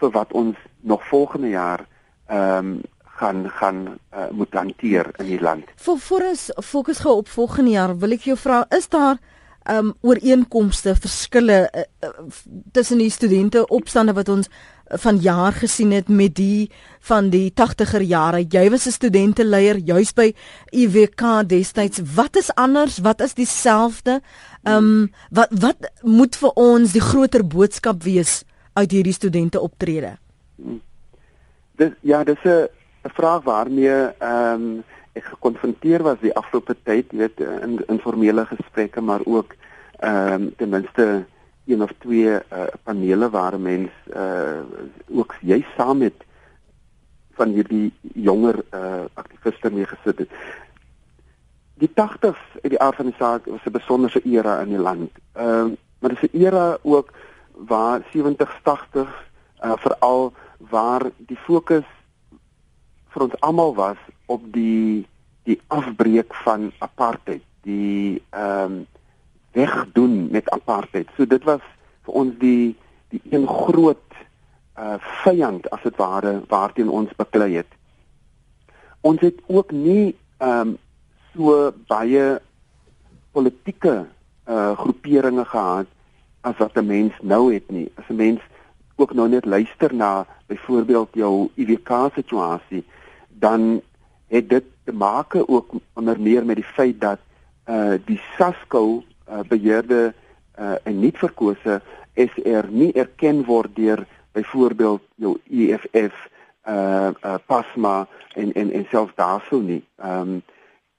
vir 0.00 0.10
wat 0.10 0.32
ons 0.32 0.56
nog 0.80 1.06
volgende 1.08 1.48
jaar 1.48 1.86
ehm 2.28 2.58
um, 2.58 2.82
gaan 3.14 3.50
gaan 3.50 3.98
uh, 4.14 4.30
moet 4.30 4.52
hanteer 4.52 5.06
in 5.18 5.26
die 5.26 5.40
land. 5.40 5.70
Vir 5.76 5.98
vir 5.98 6.28
ons 6.28 6.50
fokus 6.66 6.98
gou 6.98 7.16
op 7.16 7.28
volgende 7.28 7.70
jaar, 7.70 7.98
wil 7.98 8.16
ek 8.16 8.26
jou 8.26 8.36
vra, 8.36 8.64
is 8.74 8.88
daar 8.88 9.18
ehm 9.64 9.78
um, 9.86 9.94
ooreenkomste, 10.02 10.96
verskille 10.96 11.70
uh, 11.70 11.84
uh, 12.04 12.08
tussen 12.72 12.98
die 12.98 13.10
studente 13.10 13.66
opstande 13.66 14.12
wat 14.12 14.28
ons 14.28 14.50
van 15.00 15.16
jaar 15.16 15.52
gesien 15.52 15.92
het 15.92 16.08
met 16.08 16.34
die 16.36 16.70
van 17.00 17.30
die 17.30 17.52
80er 17.56 18.02
jare. 18.04 18.44
Jy 18.48 18.70
was 18.70 18.86
'n 18.86 18.90
studenteleier 18.90 19.76
juis 19.76 20.12
by 20.12 20.34
UWK 20.72 21.48
destyds. 21.48 22.00
Wat 22.14 22.36
is 22.36 22.54
anders? 22.54 22.98
Wat 22.98 23.20
is 23.20 23.34
dieselfde? 23.34 24.20
Ehm 24.64 24.76
um, 24.76 25.12
wat 25.30 25.48
wat 25.60 25.90
moet 26.02 26.36
vir 26.36 26.50
ons 26.54 26.92
die 26.92 27.04
groter 27.04 27.44
boodskap 27.46 28.02
wees 28.02 28.42
uit 28.74 28.90
hierdie 28.90 29.12
studente 29.12 29.60
optrede? 29.60 30.16
Hmm 30.56 30.80
dis 31.76 31.92
ja, 32.00 32.24
dis 32.24 32.42
'n 32.44 32.68
'n 33.04 33.14
vraag 33.18 33.42
waarmee 33.42 33.96
ehm 34.18 34.62
um, 34.62 34.84
ek 35.12 35.24
gekonfronteer 35.24 36.02
was 36.02 36.18
die 36.20 36.34
afgelope 36.34 36.76
tyd, 36.82 37.12
weet 37.12 37.40
in 37.40 37.82
informele 37.86 38.46
gesprekke, 38.46 39.00
maar 39.00 39.20
ook 39.24 39.54
ehm 39.98 40.32
um, 40.32 40.54
ten 40.56 40.68
minste 40.68 41.24
een 41.66 41.82
of 41.82 41.92
twee 41.98 42.30
uh, 42.30 42.66
panele 42.82 43.30
waar 43.30 43.60
mense 43.60 43.98
uh 44.14 44.62
ook 45.08 45.34
jy 45.40 45.64
saam 45.76 45.98
met 45.98 46.14
van 47.32 47.48
hierdie 47.48 47.92
jonger 48.14 48.62
uh 48.72 49.04
aktiviste 49.14 49.70
mee 49.70 49.86
gesit 49.86 50.18
het. 50.18 50.30
Die 51.84 51.92
80s 51.92 52.40
uit 52.62 52.72
die 52.72 52.80
aard 52.80 52.96
van 52.96 53.10
die 53.10 53.18
saak 53.18 53.46
was 53.50 53.64
'n 53.64 53.76
besonderse 53.76 54.20
era 54.24 54.60
in 54.60 54.68
die 54.72 54.84
land. 54.88 55.10
Ehm 55.32 55.48
um, 55.48 55.76
maar 55.98 56.10
dis 56.10 56.30
'n 56.30 56.36
era 56.44 56.78
ook 56.82 57.12
waar 57.52 58.00
70s 58.12 58.56
80s 58.62 59.14
uh 59.64 59.76
veral 59.76 60.32
waar 60.58 61.02
die 61.16 61.36
fokus 61.36 61.88
vir 63.08 63.22
ons 63.22 63.40
almal 63.40 63.74
was 63.74 64.00
op 64.26 64.42
die 64.52 65.06
die 65.42 65.60
afbreek 65.66 66.34
van 66.34 66.72
apartheid, 66.78 67.42
die 67.62 68.22
ehm 68.30 68.72
um, 68.72 68.86
wegdoen 69.52 70.28
met 70.30 70.50
apartheid. 70.50 71.08
So 71.16 71.26
dit 71.26 71.44
was 71.44 71.60
vir 72.02 72.14
ons 72.14 72.38
die 72.38 72.76
die 73.08 73.22
een 73.30 73.48
groot 73.48 74.10
uh 74.78 74.96
vyand 75.22 75.70
as 75.70 75.82
dit 75.82 75.96
ware 75.96 76.42
waarteen 76.48 76.88
ons 76.88 77.16
beklei 77.16 77.54
het. 77.54 77.70
Ons 79.00 79.20
het 79.20 79.38
ook 79.46 79.70
nie 79.70 80.16
ehm 80.38 80.68
um, 80.68 80.78
so 81.34 81.72
baie 81.88 82.38
politieke 83.32 84.06
uh 84.46 84.72
groeperinge 84.78 85.44
gehad 85.44 85.86
as 86.42 86.56
wat 86.58 86.76
'n 86.76 86.86
mens 86.86 87.12
nou 87.22 87.52
het 87.54 87.70
nie. 87.70 87.90
As 87.96 88.08
'n 88.08 88.16
mens 88.16 88.40
ook 88.96 89.14
nou 89.14 89.28
net 89.28 89.44
luister 89.44 89.94
na 89.94 90.26
byvoorbeeld 90.46 91.08
jou 91.12 91.50
IWK 91.54 92.10
situasie, 92.14 92.84
dan 93.28 93.82
het 94.28 94.48
dit 94.48 94.64
te 94.84 94.92
maak 94.92 95.34
ook 95.46 95.70
onder 95.92 96.20
meer 96.20 96.44
met 96.44 96.56
die 96.56 96.72
feit 96.76 97.00
dat 97.00 97.18
uh 97.68 97.94
die 98.04 98.20
SASCO 98.36 99.02
uh, 99.28 99.40
beheerde 99.48 100.14
uh, 100.58 100.74
en 100.82 101.00
nie 101.00 101.12
verkose 101.14 101.80
SR 102.14 102.68
nie 102.68 102.92
erken 102.92 103.44
word 103.44 103.76
deur 103.76 104.06
byvoorbeeld 104.32 105.02
jou 105.14 105.38
EFF 105.50 106.28
uh 106.68 107.10
uh 107.24 107.34
pasma 107.46 108.06
en 108.34 108.52
en 108.52 108.70
en 108.72 108.86
selfs 108.90 109.14
daarsou 109.14 109.62
nie. 109.62 109.84
Ehm 109.96 110.20
um, 110.20 110.42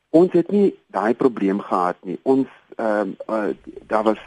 ons 0.10 0.32
het 0.32 0.52
nie 0.52 0.76
daai 0.88 1.14
probleem 1.14 1.60
gehad 1.60 1.98
nie. 2.04 2.20
Ons 2.24 2.48
ehm 2.78 3.16
uh, 3.30 3.36
uh 3.50 3.54
daar 3.88 4.04
was 4.04 4.22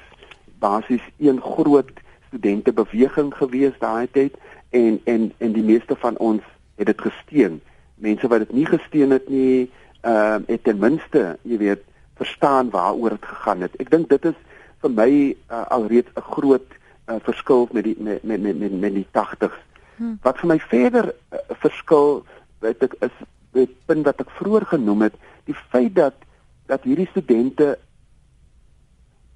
basies 0.59 1.05
een 1.19 1.41
groot 1.41 1.91
studente 2.27 2.73
beweging 2.73 3.35
gewees 3.35 3.79
daai 3.79 4.09
tyd 4.11 4.35
en 4.71 5.01
en 5.05 5.33
en 5.39 5.53
die 5.53 5.63
meeste 5.63 5.97
van 5.97 6.17
ons 6.17 6.43
het 6.77 6.87
dit 6.87 7.01
gesteun. 7.01 7.61
Mense 7.95 8.29
wat 8.29 8.39
dit 8.39 8.53
nie 8.53 8.67
gesteun 8.67 9.11
het 9.11 9.29
nie, 9.29 9.71
ehm 10.01 10.43
uh, 10.43 10.47
het 10.47 10.65
ten 10.65 10.79
minste, 10.79 11.39
jy 11.43 11.59
weet, 11.59 11.83
verstaan 12.15 12.71
waaroor 12.71 13.11
dit 13.11 13.25
gegaan 13.25 13.61
het. 13.61 13.77
Ek 13.77 13.91
dink 13.91 14.09
dit 14.09 14.25
is 14.25 14.39
vir 14.83 14.91
my 14.91 15.11
uh, 15.51 15.65
alreeds 15.75 16.11
'n 16.15 16.29
groot 16.35 16.69
uh, 17.09 17.17
verskil 17.23 17.69
met 17.73 17.85
die 17.85 17.97
met 17.99 18.23
met 18.23 18.43
met 18.43 18.59
met, 18.59 18.81
met 18.81 18.95
die 18.95 19.07
80s. 19.13 19.59
Hmm. 19.97 20.19
Wat 20.23 20.39
vir 20.39 20.49
my 20.49 20.59
verder 20.59 21.15
uh, 21.33 21.39
verskil, 21.49 22.25
weet 22.59 22.83
ek 22.83 22.95
is 23.01 23.15
punt 23.53 24.05
wat 24.07 24.21
ek 24.25 24.33
vroeër 24.39 24.67
genoem 24.75 25.09
het, 25.09 25.15
die 25.49 25.57
feit 25.73 25.95
dat 25.97 26.27
dat 26.69 26.85
hierdie 26.85 27.09
studente 27.09 27.79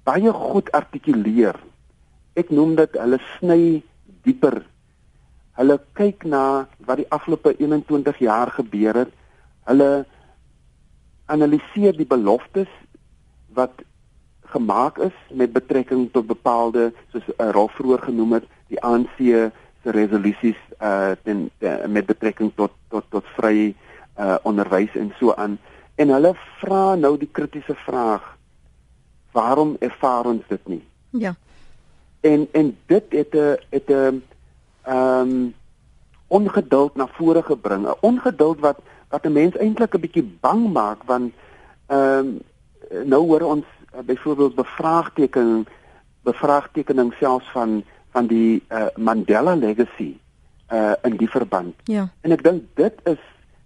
baie 0.05 0.29
goed 0.29 0.69
artikuleer. 0.77 1.57
Ek 2.37 2.51
noem 2.53 2.75
dit 2.77 2.97
hulle 2.99 3.17
sny 3.37 3.61
dieper. 4.25 4.59
Hulle 5.57 5.79
kyk 5.97 6.27
na 6.29 6.67
wat 6.85 7.01
die 7.01 7.09
afgelope 7.09 7.55
21 7.57 8.21
jaar 8.21 8.53
gebeur 8.53 9.03
het. 9.03 9.15
Hulle 9.65 10.05
analiseer 11.25 11.97
die 11.97 12.09
beloftes 12.09 12.69
wat 13.57 13.81
gemaak 14.53 14.99
is 15.01 15.15
met 15.33 15.53
betrekking 15.53 16.11
tot 16.13 16.29
bepaalde 16.29 16.91
soos 17.13 17.25
uh, 17.33 17.49
Rolf 17.55 17.73
vroeër 17.79 18.05
genoem 18.09 18.37
het, 18.37 18.49
die 18.69 18.81
ANC 18.85 19.17
se 19.17 19.91
resolusies 19.95 20.59
uh 20.79 21.15
ten 21.23 21.49
uh, 21.59 21.85
met 21.87 22.05
betrekking 22.05 22.51
tot 22.55 22.75
tot 22.89 23.07
tot 23.09 23.25
vry 23.37 23.73
uh 24.19 24.37
onderwys 24.43 24.95
en 24.95 25.13
so 25.19 25.33
aan 25.33 25.57
en 25.95 26.09
hulle 26.09 26.33
vra 26.59 26.95
nou 26.95 27.17
die 27.17 27.29
kritiese 27.31 27.75
vraag 27.85 28.37
waarom 29.31 29.75
ervaar 29.79 30.25
ons 30.25 30.43
dit 30.47 30.67
nie 30.67 30.83
ja 31.11 31.35
en 32.21 32.47
en 32.51 32.77
dit 32.85 33.03
het 33.09 33.33
'n 33.33 33.57
het 33.69 33.89
'n 33.89 34.23
ehm 34.83 35.29
um, 35.29 35.53
ongeduld 36.27 36.95
na 36.95 37.07
vore 37.07 37.43
gebring 37.43 37.87
'n 37.87 37.97
ongeduld 37.99 38.59
wat 38.59 38.79
wat 39.09 39.25
'n 39.25 39.31
mens 39.31 39.55
eintlik 39.57 39.95
'n 39.95 39.99
bietjie 39.99 40.37
bang 40.39 40.71
maak 40.73 41.03
want 41.03 41.33
ehm 41.87 42.17
um, 42.17 42.41
nou 43.09 43.21
hoor 43.25 43.41
ons 43.41 43.65
uh, 43.95 43.99
byvoorbeeld 43.99 44.55
bevraagteken 44.55 45.65
bevraagtekening 46.21 47.13
selfs 47.19 47.49
van 47.51 47.83
van 48.09 48.27
die 48.27 48.63
uh, 48.69 48.85
Mandela 48.95 49.55
legacy 49.55 50.17
uh 50.73 50.93
in 51.01 51.17
die 51.17 51.29
verband. 51.29 51.75
Ja. 51.83 52.09
En 52.21 52.31
ek 52.31 52.43
dink 52.43 52.63
dit 52.73 52.93
is 53.03 53.19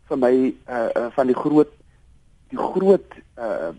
vir 0.10 0.18
my 0.18 0.34
uh, 0.70 0.90
uh 0.96 1.08
van 1.16 1.28
die 1.28 1.36
groot 1.36 1.72
die 2.50 2.60
groot 2.60 3.18
uh 3.38 3.72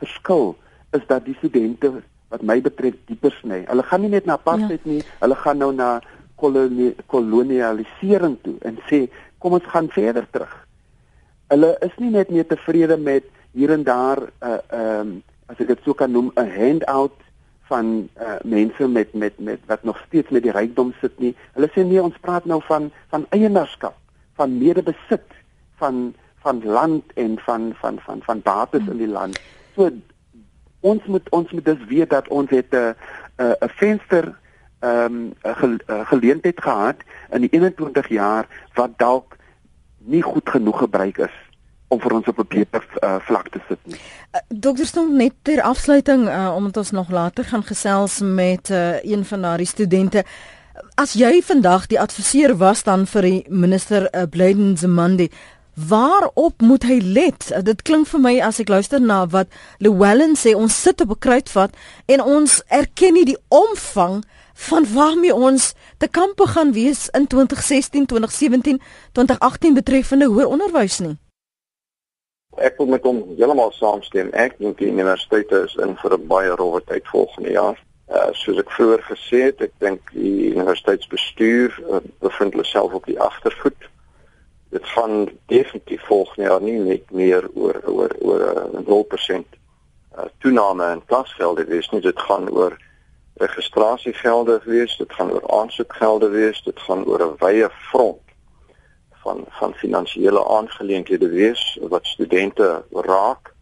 verskil 0.00 0.56
is 0.96 1.04
dat 1.08 1.24
die 1.24 1.36
studente 1.38 2.02
wat 2.28 2.42
my 2.42 2.58
betref 2.60 2.96
dieper 3.06 3.32
sny. 3.40 3.62
Hulle 3.68 3.84
gaan 3.86 4.02
nie 4.04 4.12
net 4.12 4.26
na 4.26 4.36
apartheid 4.36 4.82
ja. 4.84 4.90
nie, 4.90 5.02
hulle 5.20 5.36
gaan 5.40 5.58
nou 5.62 5.70
na 5.72 6.00
kolonie, 6.40 6.92
kolonialisering 7.12 8.36
toe 8.44 8.56
en 8.66 8.80
sê 8.90 9.06
kom 9.42 9.56
ons 9.56 9.68
gaan 9.72 9.88
verder 9.94 10.26
terug. 10.34 10.52
Hulle 11.52 11.76
is 11.86 11.94
nie 12.02 12.10
net 12.10 12.32
meer 12.34 12.46
tevrede 12.48 12.98
met 12.98 13.28
hier 13.56 13.72
en 13.72 13.84
daar 13.86 14.20
'n 14.20 14.30
uh, 14.42 14.58
ehm 14.68 15.00
um, 15.00 15.22
as 15.46 15.60
ek 15.62 15.68
dit 15.68 15.80
sou 15.84 15.94
kan 15.94 16.10
noem 16.10 16.32
'n 16.34 16.50
handout 16.50 17.14
van 17.70 18.08
uh, 18.20 18.38
mense 18.44 18.88
met 18.88 19.14
met 19.14 19.38
met 19.38 19.60
wat 19.66 19.82
nog 19.82 19.98
steeds 20.06 20.30
met 20.30 20.42
die 20.42 20.52
rykdom 20.52 20.92
sit 21.00 21.18
nie. 21.18 21.34
Hulle 21.54 21.70
sê 21.74 21.84
nee, 21.86 22.02
ons 22.02 22.18
praat 22.20 22.44
nou 22.44 22.60
van 22.66 22.90
van 23.10 23.26
eienaarskap, 23.30 23.96
van 24.34 24.58
medebesit, 24.58 25.30
van 25.76 26.14
van 26.44 26.64
land 26.64 27.12
en 27.14 27.38
van 27.38 27.72
van 27.80 27.98
van 28.00 28.20
van 28.22 28.40
bates 28.42 28.82
hmm. 28.82 28.90
in 28.90 28.96
die 28.96 29.08
land. 29.08 29.40
So 29.74 29.90
ons 30.80 31.04
moet 31.04 31.28
ons 31.30 31.50
moet 31.50 31.64
dus 31.64 31.84
weet 31.88 32.10
dat 32.10 32.28
ons 32.28 32.50
het 32.50 32.70
'n 32.70 32.94
'n 33.36 33.72
venster 33.82 34.34
ehm 34.78 35.04
um, 35.04 35.32
'n 35.42 35.54
ge, 35.54 35.78
geleentheid 36.04 36.62
gehad 36.62 36.96
in 37.30 37.40
die 37.40 37.50
21 37.50 38.08
jaar 38.08 38.46
wat 38.74 38.90
dalk 38.96 39.36
nie 39.98 40.22
goed 40.22 40.50
genoeg 40.50 40.78
gebruik 40.78 41.18
is 41.18 41.36
om 41.88 42.00
vir 42.00 42.12
ons 42.12 42.26
op 42.26 42.38
'n 42.38 42.48
beter 42.48 42.84
uh, 43.00 43.16
vlak 43.20 43.48
te 43.48 43.60
sit 43.68 43.78
nie. 43.82 43.96
Uh, 44.34 44.40
Dokter 44.48 44.86
Stom 44.86 45.16
net 45.16 45.32
ter 45.42 45.62
afsluiting 45.62 46.28
uh, 46.28 46.52
omdat 46.56 46.76
ons 46.76 46.90
nog 46.90 47.10
later 47.10 47.44
gaan 47.44 47.62
gesels 47.62 48.20
met 48.20 48.68
uh, 48.68 49.02
een 49.04 49.24
van 49.24 49.42
daardie 49.42 49.66
studente. 49.66 50.24
As 50.94 51.12
jy 51.12 51.42
vandag 51.42 51.86
die 51.86 52.00
adviseur 52.00 52.56
was 52.56 52.82
dan 52.82 53.06
vir 53.06 53.22
die 53.22 53.44
minister 53.48 54.08
uh, 54.12 54.22
Blyden 54.30 54.76
Zamandi, 54.76 55.30
waarop 55.76 56.60
moet 56.60 56.82
hy 56.82 56.98
let? 57.04 57.52
Dit 57.62 57.82
klink 57.82 58.08
vir 58.08 58.20
my 58.20 58.34
as 58.40 58.60
ek 58.60 58.72
luister 58.72 59.00
na 59.00 59.26
wat 59.28 59.52
Llewellyn 59.78 60.34
sê, 60.36 60.56
ons 60.56 60.82
sit 60.82 61.00
op 61.00 61.10
'n 61.10 61.18
kruitvat 61.18 61.76
en 62.06 62.22
ons 62.22 62.62
erken 62.68 63.12
nie 63.12 63.24
die 63.24 63.38
omvang 63.48 64.24
van 64.54 64.86
waarmee 64.92 65.34
ons 65.34 65.74
te 65.98 66.08
kampe 66.08 66.46
gaan 66.46 66.72
wees 66.72 67.08
in 67.12 67.26
2016, 67.26 68.06
2017, 68.06 68.80
2018 69.12 69.74
betreffende 69.74 70.26
hoër 70.26 70.46
onderwys 70.46 70.98
nie 70.98 71.16
ek 72.56 72.78
wil 72.80 72.86
met 72.86 73.04
hom 73.04 73.22
heeltemal 73.36 73.72
saamstem. 73.76 74.30
Ek 74.36 74.56
dink 74.60 74.78
die 74.80 74.90
universiteite 74.90 75.64
is 75.66 75.76
in 75.82 75.96
vir 76.00 76.14
'n 76.16 76.26
baie 76.28 76.54
rowwe 76.56 76.80
tyd 76.86 77.04
volgende 77.12 77.50
jaar. 77.50 77.78
Uh 78.08 78.30
soos 78.32 78.58
ek 78.58 78.70
vroeër 78.70 79.02
gesê 79.02 79.40
het, 79.50 79.60
ek 79.60 79.72
dink 79.78 80.12
die 80.12 80.54
universiteitsbestuur 80.54 81.70
uh, 81.90 82.00
bevind 82.20 82.54
hulle 82.54 82.64
self 82.64 82.92
op 82.92 83.06
die 83.06 83.20
agtervoet. 83.20 83.90
Dit 84.70 84.86
gaan 84.86 85.28
definitief 85.46 86.02
volgende 86.06 86.48
jaar 86.48 86.62
nie 86.62 86.78
net 86.78 87.10
meer 87.10 87.48
oor 87.54 87.80
oor 87.84 88.16
oor 88.20 88.42
'n 88.72 88.82
uh, 88.82 89.04
0% 89.04 89.46
uh, 90.16 90.24
toename 90.38 90.90
in 90.92 91.04
klasgelde 91.04 91.64
wees 91.64 91.88
nie. 91.90 92.00
Dit 92.00 92.20
gaan 92.20 92.50
oor 92.50 92.76
registrasiegelde 93.34 94.60
wees, 94.64 94.96
dit 94.96 95.12
gaan 95.12 95.30
oor 95.30 95.50
aansoekgelde 95.60 96.28
wees, 96.28 96.62
dit 96.62 96.80
gaan 96.80 97.04
oor 97.04 97.22
'n 97.22 97.36
wye 97.38 97.70
front 97.70 98.26
van 99.26 99.44
van 99.48 99.74
finansiële 99.74 100.48
aangeleenthede 100.48 101.28
wees 101.28 101.78
wat 101.88 102.06
studente 102.06 102.84
raak 102.90 103.54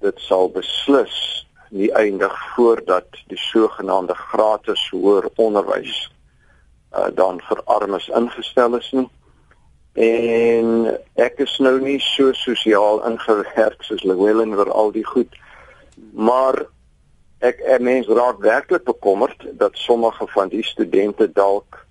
dit 0.00 0.20
sal 0.20 0.50
beslis 0.50 1.46
nie 1.70 1.90
eindig 1.94 2.34
voordat 2.54 3.06
die 3.26 3.38
sogenaamde 3.38 4.14
gratis 4.14 4.82
hoër 4.90 5.28
onderwys 5.36 5.96
uh, 6.96 7.06
dan 7.14 7.40
vir 7.48 7.62
armes 7.64 8.08
ingestel 8.20 8.78
is 8.80 8.90
nie 8.92 9.06
en 9.94 10.98
ek 11.14 11.38
is 11.38 11.58
nou 11.58 11.78
nie 11.80 11.98
so 12.00 12.32
sosiaal 12.32 13.02
ingewerk 13.08 13.82
soos 13.82 14.04
Llewellyn 14.04 14.54
oor 14.54 14.70
al 14.70 14.92
die 14.92 15.04
goed 15.04 15.34
maar 16.12 16.66
ek 17.38 17.62
'n 17.62 17.82
mens 17.82 18.06
raak 18.06 18.38
werklik 18.42 18.84
bekommerd 18.84 19.46
dat 19.58 19.70
sommige 19.74 20.26
van 20.26 20.48
die 20.48 20.64
studente 20.64 21.32
dalk 21.32 21.86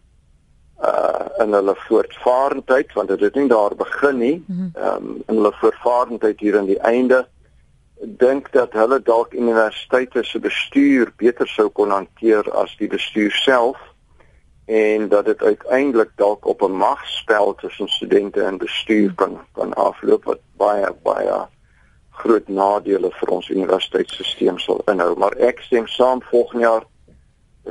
uh 0.81 1.25
in 1.37 1.53
hulle 1.53 1.75
voortvarendheid 1.75 2.93
want 2.93 3.07
dit 3.07 3.19
het 3.19 3.35
nie 3.35 3.47
daar 3.47 3.75
begin 3.75 4.17
nie. 4.17 4.45
Ehm 4.73 4.95
um, 4.95 5.23
in 5.27 5.35
hulle 5.35 5.53
voortvarendheid 5.53 6.39
hier 6.39 6.57
aan 6.57 6.65
die 6.65 6.79
einde 6.79 7.27
dink 8.01 8.51
dat 8.51 8.73
hulle 8.73 9.01
dalk 9.01 9.33
universiteite 9.33 10.23
se 10.23 10.39
bestuur 10.39 11.13
beter 11.17 11.47
sou 11.47 11.69
kon 11.69 11.89
hanteer 11.89 12.51
as 12.53 12.75
die 12.77 12.87
bestuur 12.87 13.31
self 13.31 13.77
en 14.67 15.07
dat 15.09 15.25
dit 15.25 15.43
uiteindelik 15.43 16.11
dalk 16.15 16.45
op 16.45 16.61
'n 16.61 16.71
magspel 16.71 17.55
tussen 17.55 17.87
studente 17.87 18.41
en 18.41 18.57
bestuur 18.57 19.13
kan 19.15 19.39
kan 19.51 19.73
afloop 19.73 20.23
wat 20.23 20.39
baie 20.57 20.93
baie 21.03 21.47
groot 22.11 22.47
nadele 22.47 23.11
vir 23.11 23.29
ons 23.29 23.49
universiteitsstelsel 23.49 24.57
sal 24.57 24.93
inhou 24.93 25.15
maar 25.17 25.35
ek 25.37 25.59
stem 25.59 25.87
saam 25.87 26.21
volgende 26.21 26.65
jaar 26.65 26.83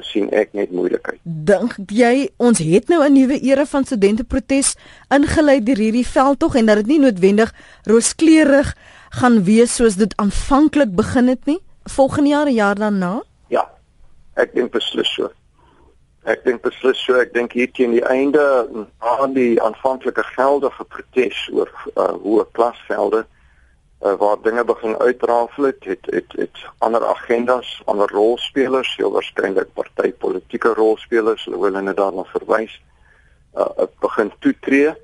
sien 0.05 0.29
ek 0.35 0.53
net 0.57 0.73
moeilikheid. 0.75 1.21
Dink 1.23 1.77
jy 1.93 2.29
ons 2.43 2.59
het 2.59 2.89
nou 2.89 3.05
'n 3.05 3.13
nuwe 3.13 3.41
era 3.41 3.67
van 3.67 3.85
studenteprotes 3.85 4.77
ingelei 5.09 5.63
deur 5.63 5.77
hierdie 5.77 6.07
veldtog 6.07 6.55
en 6.55 6.67
dat 6.67 6.77
dit 6.77 6.87
nie 6.87 6.99
noodwendig 6.99 7.55
rooskleurig 7.85 8.75
gaan 9.11 9.45
wees 9.45 9.75
soos 9.75 9.97
dit 9.97 10.17
aanvanklik 10.17 10.95
begin 10.95 11.29
het 11.29 11.47
nie? 11.47 11.61
Volgende 11.85 12.29
jaar, 12.31 12.49
jaar 12.49 12.75
daarna? 12.75 13.23
Ja. 13.49 13.71
Ek 14.35 14.55
dink 14.55 14.71
beslis 14.73 15.15
so. 15.15 15.31
Ek 16.27 16.43
dink 16.43 16.65
beslis 16.65 16.99
so. 17.07 17.15
Ek 17.23 17.31
dink 17.37 17.55
hier 17.55 17.71
teen 17.71 17.93
die 17.95 18.03
einde 18.03 18.43
aan 18.99 19.35
die 19.37 19.55
aanvanklike 19.63 20.25
geldige 20.35 20.85
protes 20.91 21.39
oor 21.55 21.71
uh, 21.95 22.15
hoë 22.19 22.47
klasvelde 22.57 23.21
uh, 24.03 24.15
waar 24.19 24.41
dinge 24.43 24.65
begin 24.67 24.97
uitrafel 24.99 25.69
het, 25.71 25.85
het 25.85 26.09
het 26.11 26.33
het 26.35 26.65
ander 26.79 27.05
agendas, 27.07 27.71
ander 27.87 28.11
rolspelers, 28.11 28.97
heel 28.99 29.13
waarskynlik 29.15 29.71
partytetiese 29.79 30.73
rolspelers, 30.75 31.45
hulle 31.47 31.61
wil 31.63 31.79
net 31.79 31.97
daarna 31.97 32.25
verwys, 32.33 32.75
uh, 33.55 33.87
begin 34.03 34.33
toetree. 34.39 34.95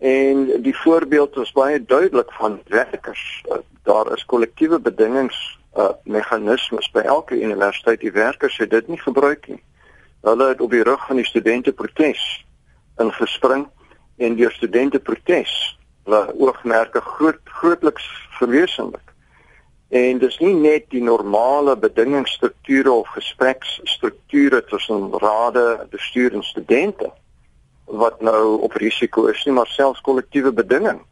En 0.00 0.46
die 0.64 0.76
voorbeeld 0.76 1.36
is 1.36 1.52
baie 1.52 1.82
duidelik 1.84 2.32
van 2.38 2.60
werkers. 2.72 3.44
Uh, 3.48 3.60
daar 3.84 4.08
is 4.16 4.24
kollektiewe 4.24 4.80
bedingings 4.80 5.58
uh 5.76 5.88
meganismes 6.04 6.90
by 6.92 7.00
elke 7.08 7.36
universiteit. 7.40 8.00
Die 8.00 8.12
werkers 8.12 8.58
het 8.60 8.70
dit 8.70 8.88
nie 8.88 9.00
gebruik 9.00 9.46
nie. 9.48 9.62
Hulle 10.22 10.48
het 10.48 10.60
op 10.60 10.70
die 10.70 10.82
rug 10.82 11.06
van 11.06 11.16
die 11.16 11.26
studente 11.26 11.72
protes 11.72 12.44
ingespring 13.02 13.66
en 14.16 14.36
deur 14.36 14.52
studente 14.52 15.00
protes 15.00 15.78
hulle 16.04 16.34
oogmerke 16.38 17.00
groot 17.00 17.40
grootliks 17.44 18.06
verwesenlik. 18.38 19.12
En 19.92 20.18
dis 20.18 20.38
nie 20.38 20.54
net 20.54 20.86
die 20.94 21.02
normale 21.02 21.76
bedingingsstrukture 21.76 22.92
of 22.92 23.08
gespreksstrukture 23.16 24.62
tussen 24.64 25.10
rade, 25.20 25.86
bestuur 25.90 26.38
en 26.38 26.42
studente 26.42 27.10
wat 27.84 28.20
nou 28.24 28.60
op 28.64 28.72
risiko 28.80 29.26
is 29.28 29.42
nie, 29.44 29.52
maar 29.52 29.68
selfs 29.68 30.00
kollektiewe 30.00 30.52
bedinging. 30.52 31.02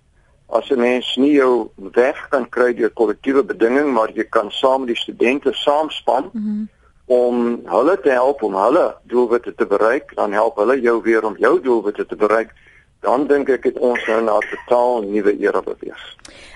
As 0.48 0.70
'n 0.70 0.78
mens 0.78 1.16
nie 1.16 1.32
jou 1.32 1.68
weg 1.74 2.28
kan 2.28 2.48
kry 2.48 2.74
deur 2.74 2.90
kollektiewe 2.90 3.42
bedinging, 3.44 3.92
maar 3.92 4.10
jy 4.14 4.24
kan 4.24 4.50
saam 4.50 4.80
met 4.80 4.94
die 4.94 5.02
studente 5.02 5.52
saamspan 5.52 6.30
mm 6.32 6.42
-hmm. 6.42 6.68
Om 7.10 7.60
hulle 7.66 7.96
te 8.00 8.12
help 8.14 8.42
om 8.46 8.54
hulle 8.54 8.86
doelwitte 9.10 9.54
te 9.54 9.66
bereik, 9.66 10.14
dan 10.14 10.32
help 10.32 10.60
hulle 10.62 10.78
jou 10.80 11.00
weer 11.02 11.26
om 11.26 11.34
jou 11.38 11.56
doelwitte 11.62 12.06
te 12.06 12.16
bereik 12.16 12.54
dan 13.00 13.24
dink 13.28 13.48
ek 13.48 13.70
het 13.70 13.78
ons 13.80 14.00
nou 14.08 14.20
na 14.24 14.36
'n 14.38 14.48
totaal 14.52 15.02
nuwe 15.02 15.32
era 15.40 15.62
beweeg. 15.62 16.00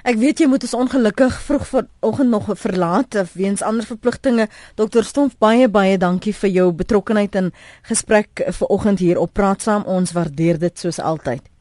Ek 0.05 0.17
weet 0.17 0.39
jy 0.39 0.47
moet 0.47 0.63
ons 0.63 0.75
ongelukkig 0.75 1.41
vroeg 1.41 1.67
vanoggend 1.67 2.31
nog 2.31 2.47
verlaat 2.59 3.33
weens 3.33 3.63
ander 3.63 3.87
verpligtinge. 3.87 4.49
Dr. 4.75 5.03
Stomp 5.03 5.33
baie 5.39 5.69
baie 5.69 5.99
dankie 5.99 6.35
vir 6.35 6.51
jou 6.51 6.73
betrokkeheid 6.73 7.35
in 7.35 7.53
gesprek 7.83 8.45
vanoggend 8.47 8.99
hier 8.99 9.19
op 9.19 9.33
Praat 9.33 9.63
Saam. 9.63 9.83
Ons 9.85 10.13
waardeer 10.13 10.59
dit 10.59 10.79
soos 10.79 11.01
altyd. 11.01 11.54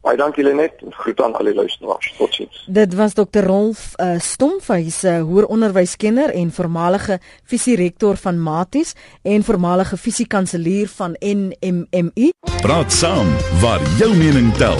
Baie 0.00 0.16
dankie 0.16 0.44
Lenet. 0.44 0.72
Groet 0.90 1.20
aan 1.20 1.34
al 1.34 1.44
die 1.50 1.54
luisteraars. 1.54 2.14
Totsiens. 2.16 2.64
Dit 2.66 2.94
was 2.94 3.12
Dr. 3.18 3.42
Rolf 3.42 3.92
uh, 3.96 4.14
hy's 4.76 5.02
'n 5.02 5.06
uh, 5.06 5.22
hoër 5.22 5.46
onderwyskenner 5.46 6.30
en 6.30 6.52
voormalige 6.52 7.18
visierektor 7.44 8.16
van 8.16 8.40
Maties 8.42 8.94
en 9.22 9.44
voormalige 9.44 9.96
visiekanselier 9.96 10.88
van 10.88 11.16
NMMU. 11.18 12.30
Praat 12.60 12.92
saam 12.92 13.26
waar 13.60 13.82
jou 13.98 14.16
mening 14.16 14.54
tel. 14.54 14.78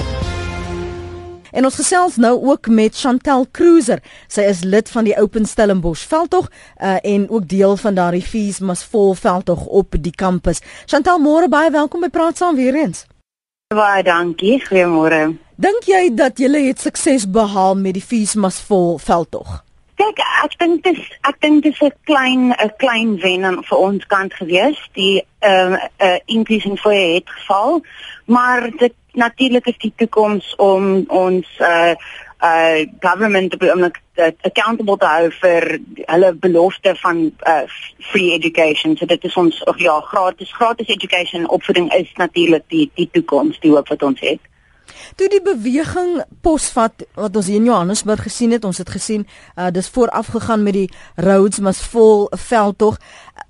En 1.50 1.64
ons 1.64 1.74
gesels 1.74 2.16
nou 2.16 2.46
ook 2.46 2.68
met 2.68 2.98
Chantel 2.98 3.46
Cruiser. 3.50 4.02
Sy 4.26 4.40
is 4.40 4.62
lid 4.62 4.90
van 4.90 5.04
die 5.04 5.16
Open 5.18 5.46
Stellenbosch 5.46 6.06
veldtog 6.06 6.48
uh, 6.48 6.96
en 7.02 7.30
ook 7.30 7.48
deel 7.48 7.76
van 7.76 7.94
daardie 7.94 8.22
Fees 8.22 8.58
Must 8.58 8.82
Fall 8.82 9.14
veldtog 9.14 9.66
op 9.66 9.94
die 9.98 10.14
kampus. 10.14 10.60
Chantel, 10.86 11.18
môre 11.18 11.48
baie 11.48 11.70
welkom 11.70 12.00
by 12.00 12.08
Praat 12.08 12.36
saam 12.36 12.56
weer 12.56 12.74
eens. 12.74 13.06
Baie 13.74 14.02
dankie. 14.02 14.54
Goeiemôre. 14.64 15.34
Dink 15.60 15.84
jy 15.84 16.06
dat 16.16 16.38
julle 16.40 16.62
het 16.64 16.80
sukses 16.80 17.26
behaal 17.28 17.74
met 17.76 17.98
die 17.98 18.02
Fees 18.02 18.32
Must 18.32 18.62
Fall 18.64 18.94
veldtog? 18.96 19.58
Kyk, 20.00 20.22
ek 20.46 20.54
dink 20.62 20.86
dit 20.86 20.96
is 20.96 21.10
ek 21.28 21.36
dink 21.44 21.66
dit 21.66 21.74
is 21.76 21.82
'n 21.84 21.92
klein 22.08 22.46
'n 22.56 22.72
klein 22.80 23.10
wen 23.20 23.44
vir 23.68 23.78
ons 23.78 24.06
kant 24.06 24.32
gewees. 24.40 24.80
Die 24.96 25.20
ehm 25.44 25.76
uh, 25.76 25.84
uh, 26.00 26.16
increase 26.24 26.64
in 26.64 26.80
fooie 26.80 27.20
het 27.20 27.28
geval, 27.28 27.84
maar 28.24 28.70
dit 28.70 28.94
natuurlik 29.12 29.66
is 29.66 29.78
die 29.84 29.92
toekoms 29.96 30.54
om 30.56 31.04
ons 31.08 31.46
uh 31.60 31.92
uh 32.42 32.86
government 33.00 33.54
op 33.54 33.62
om 33.62 33.82
uh, 33.82 33.90
accountable 34.40 34.96
te 34.96 35.06
hou 35.06 35.30
vir 35.40 35.78
hulle 36.06 36.32
belofte 36.34 36.94
van 37.02 37.24
uh 37.46 37.62
free 38.10 38.32
education. 38.32 38.96
So 38.96 39.06
dit 39.06 39.24
is 39.24 39.36
ons 39.36 39.62
oh, 39.64 39.78
ja, 39.78 40.00
gratis 40.00 40.52
gratis 40.52 40.86
education 40.86 41.48
opvoeding 41.48 41.92
is 41.94 42.12
natuurlik 42.16 42.64
die 42.68 42.90
die 42.94 43.08
toekoms, 43.12 43.58
die 43.60 43.70
hoop 43.70 43.88
wat 43.88 44.02
ons 44.02 44.20
het. 44.20 44.40
Toe 45.18 45.28
die 45.28 45.42
beweging 45.42 46.22
posvat 46.44 47.04
wat 47.18 47.36
ons 47.36 47.48
hier 47.50 47.60
in 47.60 47.68
Johannesburg 47.68 48.22
gesien 48.22 48.54
het, 48.54 48.64
ons 48.64 48.78
het 48.78 48.90
gesien 48.90 49.26
uh 49.56 49.70
dis 49.74 49.90
vooraf 49.94 50.30
gegaan 50.36 50.62
met 50.62 50.78
die 50.78 50.90
roads 51.16 51.58
must 51.58 51.82
fall 51.82 52.28
veldtog. 52.30 52.98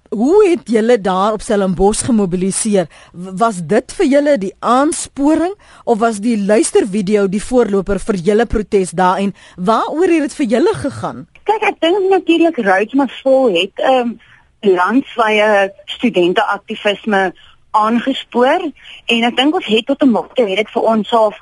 Hoe 0.09 0.49
het 0.49 0.61
julle 0.65 1.01
daar 1.01 1.33
op 1.33 1.41
Stellenbosch 1.41 2.05
gemobiliseer? 2.05 2.87
Was 3.13 3.61
dit 3.67 3.93
vir 3.93 4.07
julle 4.07 4.37
die 4.39 4.55
aansporing 4.59 5.55
of 5.85 5.99
was 5.99 6.21
die 6.25 6.37
luistervideo 6.41 7.27
die 7.29 7.43
voorloper 7.43 8.01
vir 8.01 8.17
julle 8.31 8.47
protes 8.47 8.95
daar 8.97 9.21
en 9.21 9.35
waaroor 9.57 10.09
het 10.09 10.29
dit 10.29 10.39
vir 10.41 10.47
julle 10.55 10.75
gegaan? 10.75 11.27
Kyk, 11.45 11.67
ek 11.73 11.81
dink 11.85 12.09
natuurlik 12.09 12.57
Roads 12.65 12.97
must 12.97 13.21
fall 13.21 13.53
het 13.53 13.77
'n 13.77 13.93
um, 13.93 14.19
landwyse 14.61 15.73
studente 15.85 16.43
aktivisme 16.45 17.33
aangespoor 17.71 18.65
en 19.07 19.25
ek 19.29 19.37
dink 19.37 19.55
ons 19.55 19.67
het 19.67 19.87
tot 19.87 20.03
'n 20.03 20.11
mate 20.11 20.43
het 20.43 20.57
dit 20.57 20.71
vir 20.71 20.83
ons 20.83 21.09
self 21.09 21.37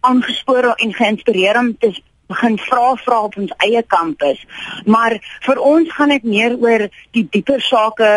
aangespoor 0.00 0.74
en 0.76 0.94
geïnspireer 0.94 1.58
om 1.58 1.76
te 1.78 1.94
begin 2.28 2.58
vra 2.58 2.92
vra 3.04 3.22
op 3.28 3.36
ons 3.40 3.54
eie 3.64 3.82
kampus. 3.82 4.44
Maar 4.86 5.18
vir 5.46 5.60
ons 5.60 5.92
gaan 5.96 6.14
dit 6.14 6.28
meer 6.28 6.56
oor 6.56 6.88
die 7.16 7.26
dieper 7.30 7.60
sake 7.64 8.12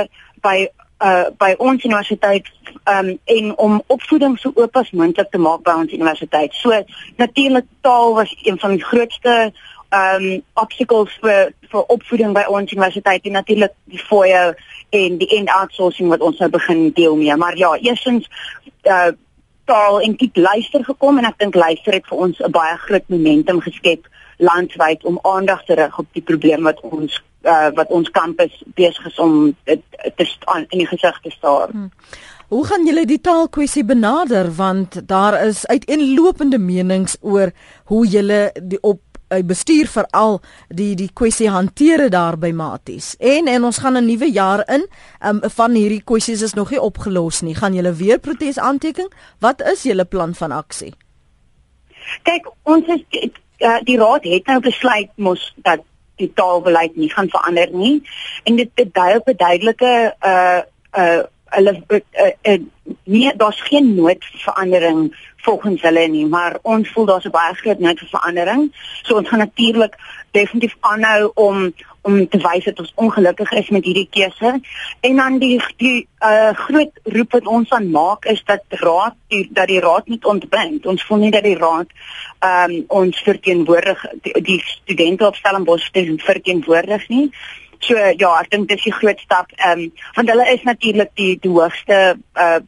by 0.45 0.69
uh 1.01 1.29
by 1.41 1.55
ons 1.57 1.83
universiteit 1.83 2.49
um 2.85 3.15
en 3.35 3.57
om 3.57 3.79
opvoeding 3.87 4.37
so 4.39 4.51
oop 4.55 4.75
as 4.77 4.91
moontlik 4.91 5.31
te 5.31 5.41
maak 5.41 5.63
by 5.65 5.73
ons 5.83 5.93
universiteit. 5.93 6.53
So 6.53 6.83
natuurlik 7.17 7.65
taal 7.81 8.13
was 8.19 8.35
een 8.43 8.59
van 8.59 8.75
die 8.77 8.83
grootste 8.83 9.53
um 9.91 10.43
obstacles 10.53 11.17
vir 11.23 11.55
vir 11.71 11.89
opvoeding 11.95 12.35
by 12.37 12.45
ons 12.47 12.71
universiteit 12.71 13.25
en 13.25 13.39
natuurlik 13.39 13.73
die 13.89 14.03
fooie 14.03 14.43
en 14.91 15.17
die 15.17 15.29
end 15.37 15.49
outsourcing 15.49 16.11
wat 16.11 16.21
ons 16.21 16.39
nou 16.39 16.49
begin 16.51 16.91
deel 16.93 17.15
mee. 17.15 17.35
Maar 17.35 17.57
ja, 17.57 17.75
eersins 17.79 18.29
uh 18.83 19.11
taal 19.65 20.01
en 20.01 20.15
dit 20.15 20.37
luister 20.37 20.83
gekom 20.83 21.17
en 21.17 21.25
ek 21.25 21.37
dink 21.37 21.55
luister 21.55 21.93
het 21.93 22.07
vir 22.09 22.17
ons 22.17 22.39
'n 22.39 22.51
baie 22.51 22.77
groot 22.77 23.07
momentum 23.07 23.61
geskep 23.61 24.07
landwyd 24.37 25.03
om 25.03 25.19
aandag 25.21 25.65
te 25.65 25.73
rig 25.73 25.99
op 25.99 26.07
die 26.11 26.21
probleem 26.21 26.63
wat 26.63 26.79
ons 26.81 27.21
uh 27.43 27.69
wat 27.73 27.89
ons 27.89 28.09
kampus 28.09 28.63
besig 28.77 29.05
is 29.05 29.19
om 29.19 29.55
dit 29.63 29.81
te 30.15 30.25
staan 30.25 30.65
in 30.69 30.77
die 30.77 30.87
gesig 30.87 31.19
te 31.21 31.29
staar. 31.29 31.69
Hmm. 31.71 31.91
Hoe 32.47 32.65
gaan 32.65 32.85
julle 32.85 33.05
die 33.05 33.21
taalkwessie 33.21 33.83
benader 33.85 34.51
want 34.55 35.07
daar 35.07 35.37
is 35.45 35.65
uiteenlopende 35.67 36.57
menings 36.59 37.17
oor 37.21 37.51
hoe 37.85 38.07
julle 38.07 38.51
die 38.61 38.81
op 38.81 39.01
bestuur 39.39 39.87
veral 39.87 40.41
die 40.69 40.95
die 40.95 41.09
kwessie 41.13 41.49
hanteer 41.49 42.09
daar 42.09 42.37
by 42.37 42.51
Maties. 42.51 43.15
En 43.19 43.47
en 43.47 43.63
ons 43.63 43.77
gaan 43.77 43.97
'n 43.97 44.05
nuwe 44.05 44.31
jaar 44.31 44.63
in. 44.67 44.87
Um 45.19 45.39
van 45.41 45.71
hierdie 45.71 46.03
kwessies 46.03 46.41
is 46.41 46.53
nog 46.53 46.69
nie 46.69 46.81
opgelos 46.81 47.41
nie. 47.41 47.55
Gaan 47.55 47.73
julle 47.73 47.93
weer 47.93 48.19
protes 48.19 48.59
aanteken? 48.59 49.07
Wat 49.39 49.61
is 49.61 49.83
julle 49.83 50.05
plan 50.05 50.35
van 50.35 50.51
aksie? 50.51 50.93
Kyk, 52.23 52.51
ons 52.63 52.87
is 52.87 53.29
uh, 53.59 53.79
die 53.83 53.97
raad 53.97 54.23
het 54.23 54.45
nou 54.45 54.59
besluit 54.59 55.09
mos 55.15 55.53
dat 55.55 55.79
die 56.15 56.31
taalbeleid 56.33 56.95
nie 56.95 57.09
gaan 57.09 57.29
verander 57.29 57.69
nie. 57.71 58.01
En 58.43 58.55
dit 58.55 58.69
dit 58.75 58.93
dui 58.93 59.15
op 59.15 59.27
'n 59.27 59.37
duidelike 59.37 60.15
uh 60.21 60.61
uh 60.97 61.23
hulle 61.55 61.73
uh, 61.87 61.99
uh, 62.51 62.57
nie 63.03 63.27
daar's 63.37 63.61
geen 63.67 63.93
noodverandering 63.95 65.11
volgens 65.45 65.81
hulle 65.81 66.07
nie 66.07 66.25
maar 66.25 66.57
ons 66.61 66.89
voel 66.93 67.05
daar's 67.05 67.25
'n 67.25 67.37
baie 67.37 67.53
groot 67.61 67.79
nood 67.79 67.99
vir 67.99 68.11
verandering 68.11 68.67
so 69.03 69.17
ons 69.17 69.29
gaan 69.29 69.43
natuurlik 69.45 69.95
definitief 70.31 70.75
aanhou 70.79 71.31
om 71.33 71.73
om 72.01 72.27
te 72.29 72.37
wys 72.41 72.65
dat 72.65 72.79
ons 72.79 72.91
ongelukkig 72.95 73.51
is 73.51 73.69
met 73.69 73.85
hierdie 73.85 74.07
keuse. 74.09 74.59
En 74.99 75.15
dan 75.15 75.37
die 75.37 75.61
die 75.77 76.07
uh, 76.19 76.49
groot 76.63 76.99
roep 77.03 77.31
wat 77.37 77.47
ons 77.47 77.69
aan 77.69 77.89
maak 77.93 78.25
is 78.25 78.41
dat 78.45 78.63
raad 78.81 79.15
die, 79.27 79.47
dat 79.51 79.67
die 79.67 79.79
raad 79.79 80.07
nie 80.07 80.19
ontbind. 80.21 80.85
Ons 80.85 81.05
voel 81.05 81.25
nie 81.25 81.31
dat 81.31 81.45
die 81.45 81.57
raad 81.57 81.93
um, 82.41 82.77
ons 82.87 83.21
verteenwoordig 83.21 84.05
die, 84.25 84.33
die 84.41 84.59
studente 84.65 85.27
op 85.27 85.37
Stellenbosch 85.37 85.91
verteenwoordig 86.25 87.07
nie 87.09 87.27
So 87.81 87.97
ja, 87.97 88.31
ek 88.39 88.51
dink 88.51 88.69
dis 88.69 88.85
'n 88.85 88.97
groot 88.99 89.19
stap. 89.19 89.51
Ehm 89.57 89.79
um, 89.79 89.91
want 90.15 90.29
hulle 90.29 90.45
is 90.53 90.63
natuurlik 90.63 91.11
die 91.15 91.37
die 91.41 91.49
hoogste 91.49 92.17
uh 92.35 92.59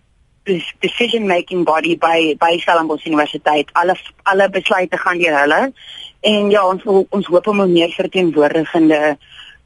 decision 0.81 1.27
making 1.27 1.63
body 1.63 1.95
by 1.97 2.35
by 2.39 2.57
Stellenbosch 2.59 3.05
Universiteit. 3.05 3.69
Alle 3.73 3.95
alle 4.23 4.49
besluite 4.49 4.97
gaan 4.97 5.17
deur 5.17 5.39
hulle. 5.39 5.73
En 6.21 6.49
ja, 6.49 6.67
ons 6.67 6.83
ons 7.09 7.27
hoop 7.27 7.47
om 7.47 7.61
'n 7.61 7.71
meer 7.71 7.89
verteenwoordigende 7.89 9.17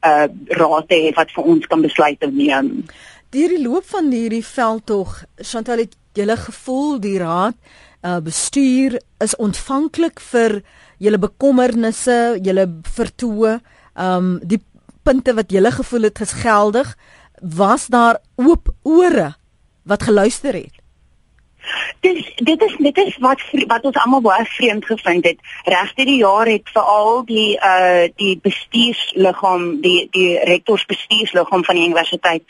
uh 0.06 0.26
raad 0.46 0.88
te 0.88 0.94
hê 0.94 1.14
wat 1.14 1.30
vir 1.30 1.44
ons 1.44 1.66
kan 1.66 1.80
besluite 1.82 2.30
neem. 2.30 2.84
Deur 3.30 3.48
die 3.48 3.62
loop 3.62 3.84
van 3.84 4.12
hierdie 4.12 4.44
veldtog, 4.44 5.24
Chantal 5.36 5.78
het 5.78 5.96
julle 6.12 6.36
gevoel 6.36 7.00
die 7.00 7.18
raad 7.18 7.56
uh 8.04 8.20
bestuur 8.20 9.00
is 9.18 9.36
ontvanklik 9.36 10.20
vir 10.20 10.62
julle 10.98 11.18
bekommernisse, 11.18 12.38
julle 12.42 12.66
vertoë, 12.94 13.58
um 13.98 14.38
die 14.42 14.60
punte 15.08 15.32
wat 15.38 15.52
jy 15.54 15.70
gevoel 15.72 16.10
het 16.10 16.18
gesgeldig, 16.20 16.96
was 17.40 17.86
daar 17.86 18.20
oop 18.36 18.68
ore 18.82 19.32
wat 19.88 20.02
geluister 20.02 20.54
het. 20.54 20.74
Dis 22.00 22.26
dit 22.36 22.62
is 22.62 22.74
dit 22.78 22.98
is 23.02 23.16
wat 23.20 23.40
wat 23.66 23.84
ons 23.88 23.96
almal 24.02 24.22
baie 24.24 24.44
vreemd 24.44 24.84
gevind 24.86 25.24
het. 25.26 25.40
Regte 25.64 26.04
die 26.04 26.18
jaar 26.20 26.46
het 26.46 26.70
veral 26.72 27.24
die 27.28 27.56
uh 27.56 28.06
die 28.20 28.36
bestuursliggaam, 28.42 29.80
die 29.84 30.08
die 30.14 30.38
rektors 30.48 30.86
bestuursliggaam 30.86 31.64
van 31.64 31.80
die 31.80 31.84
universiteit 31.88 32.44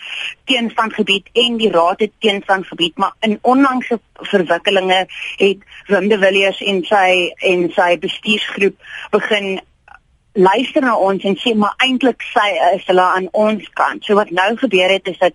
teenstand 0.44 0.94
gebied 0.94 1.30
en 1.32 1.56
die 1.62 1.70
raad 1.72 2.04
het 2.04 2.12
teenstand 2.18 2.66
gebied, 2.66 2.96
maar 2.96 3.14
in 3.20 3.38
onlangse 3.42 4.00
verwikkelinge 4.14 5.06
het 5.36 5.64
Wim 5.86 6.08
de 6.08 6.18
Villiers 6.18 6.60
en 6.62 6.84
sy 6.84 7.32
en 7.52 7.70
sy 7.74 7.90
bestuursgroep 7.98 8.76
begin 9.10 9.58
luister 10.38 10.82
na 10.82 10.96
ons 10.96 11.24
en 11.26 11.36
sê 11.42 11.54
maar 11.58 11.74
eintlik 11.82 12.22
sy 12.32 12.48
is 12.72 12.84
hulle 12.86 13.06
aan 13.18 13.30
ons 13.32 13.70
kant. 13.74 14.04
So 14.04 14.18
wat 14.18 14.30
nou 14.30 14.50
gebeur 14.60 14.92
het 14.98 15.10
is 15.10 15.18
dat 15.18 15.34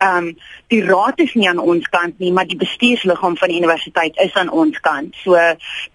ehm 0.00 0.16
um, 0.16 0.36
die 0.72 0.80
raad 0.84 1.18
is 1.20 1.32
nie 1.34 1.48
aan 1.48 1.58
ons 1.58 1.88
kant 1.92 2.18
nie, 2.22 2.30
maar 2.32 2.46
die 2.48 2.56
bestuursliggaam 2.56 3.34
van 3.36 3.50
die 3.52 3.58
universiteit 3.58 4.16
is 4.24 4.32
aan 4.38 4.48
ons 4.62 4.78
kant. 4.80 5.16
So 5.24 5.36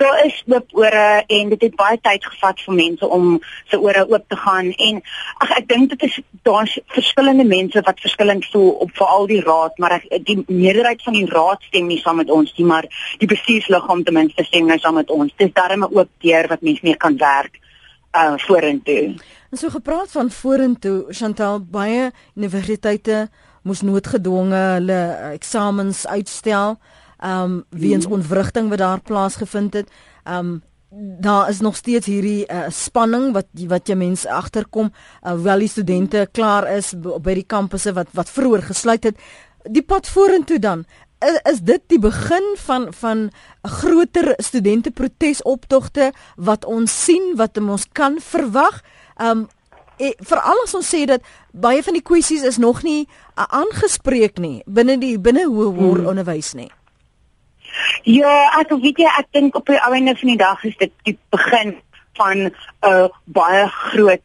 daar 0.02 0.20
is 0.26 0.36
oop 0.46 0.76
ore 0.78 1.24
en 1.38 1.50
dit 1.54 1.66
het 1.66 1.76
baie 1.80 1.98
tyd 2.02 2.26
gevat 2.26 2.62
vir 2.68 2.78
mense 2.82 3.10
om 3.18 3.40
se 3.72 3.80
ore 3.80 4.06
oop 4.12 4.28
te 4.30 4.38
gaan 4.44 4.70
en 4.90 5.02
ag 5.48 5.56
ek 5.58 5.68
dink 5.74 5.90
dit 5.96 6.06
is 6.10 6.20
daar's 6.46 6.78
verskillende 7.00 7.48
mense 7.56 7.82
wat 7.90 8.06
verskillend 8.06 8.46
voel 8.52 8.72
op 8.86 8.94
veral 9.00 9.26
die 9.32 9.42
raad, 9.42 9.78
maar 9.82 9.98
ek, 9.98 10.08
die 10.30 10.38
meerderheid 10.48 11.02
van 11.08 11.18
die 11.18 11.28
raad 11.34 11.66
stem 11.72 11.90
nie 11.90 12.02
saam 12.04 12.22
met 12.22 12.30
ons 12.30 12.54
nie, 12.60 12.70
maar 12.76 12.86
die 13.18 13.34
bestuursliggaam 13.34 14.06
ten 14.06 14.20
minste 14.22 14.46
stem 14.46 14.70
nou 14.70 14.78
saam 14.78 15.02
met 15.02 15.10
ons. 15.10 15.34
Dis 15.38 15.54
darem 15.54 15.82
'n 15.82 15.94
oop 15.98 16.10
deur 16.22 16.54
wat 16.54 16.62
mense 16.62 16.86
mee 16.86 17.02
kan 17.08 17.18
werk 17.18 17.58
uh 18.16 18.34
vorentoe. 18.38 19.16
En 19.52 19.58
so 19.58 19.70
gepraat 19.70 20.12
van 20.12 20.32
vorentoe, 20.32 21.06
Chantal, 21.10 21.60
baie 21.60 22.12
universiteite 22.36 23.30
moes 23.64 23.82
noodgedwonge 23.82 24.62
hulle 24.76 25.00
eh, 25.16 25.34
eksamens 25.34 26.06
uitstel 26.08 26.78
um 27.26 27.64
weens 27.70 28.06
ontwrigting 28.06 28.70
wat 28.70 28.78
daar 28.78 29.02
plaasgevind 29.02 29.74
het. 29.74 29.92
Um 30.24 30.62
daar 31.20 31.50
is 31.50 31.60
nog 31.60 31.76
steeds 31.76 32.06
hierdie 32.06 32.46
uh, 32.48 32.70
spanning 32.70 33.34
wat 33.34 33.48
wat 33.68 33.90
jy 33.90 33.96
mense 34.00 34.30
agterkom 34.32 34.92
uh, 34.92 35.34
wel 35.34 35.66
die 35.66 35.68
studente 35.68 36.28
klaar 36.32 36.70
is 36.72 36.94
by 36.96 37.34
die 37.36 37.48
kampusse 37.48 37.92
wat 37.94 38.14
wat 38.16 38.30
vroeër 38.30 38.64
gesluit 38.70 39.04
het. 39.04 39.18
Die 39.68 39.84
pad 39.84 40.08
vorentoe 40.08 40.60
dan 40.60 40.86
is, 41.30 41.40
is 41.52 41.60
dit 41.66 41.84
die 41.88 42.00
begin 42.00 42.46
van 42.66 42.88
van 42.94 43.30
groter 43.62 44.34
studente 44.38 44.92
protesoptogte 44.92 46.12
wat 46.36 46.66
ons 46.66 47.04
sien 47.06 47.34
wat 47.36 47.58
ons 47.58 47.88
kan 47.92 48.20
verwag. 48.22 48.82
Um 49.18 49.48
e, 49.98 50.12
veral 50.20 50.64
as 50.64 50.76
ons 50.76 50.88
sê 50.88 51.06
dat 51.08 51.24
baie 51.52 51.84
van 51.84 51.96
die 51.96 52.04
kwessies 52.04 52.44
is 52.44 52.58
nog 52.58 52.84
nie 52.84 53.06
uh, 53.06 53.46
aangespreek 53.48 54.42
nie 54.44 54.62
binne 54.66 54.98
die 55.00 55.16
binne 55.20 55.46
hoër 55.48 56.02
hmm. 56.02 56.10
onderwys 56.12 56.54
nie. 56.54 56.72
Ja, 58.08 58.34
ek 58.60 58.72
weet 58.72 59.00
jy 59.04 59.10
ek 59.20 59.32
dink 59.36 59.56
op 59.56 59.68
die 59.68 59.80
einde 59.80 60.16
van 60.20 60.32
die 60.32 60.40
dag 60.40 60.64
is 60.68 60.76
dit 60.80 60.94
die 61.08 61.18
begin 61.36 61.76
van 62.16 62.48
'n 62.48 62.54
uh, 62.88 63.08
baie 63.26 63.68
groot 63.68 64.24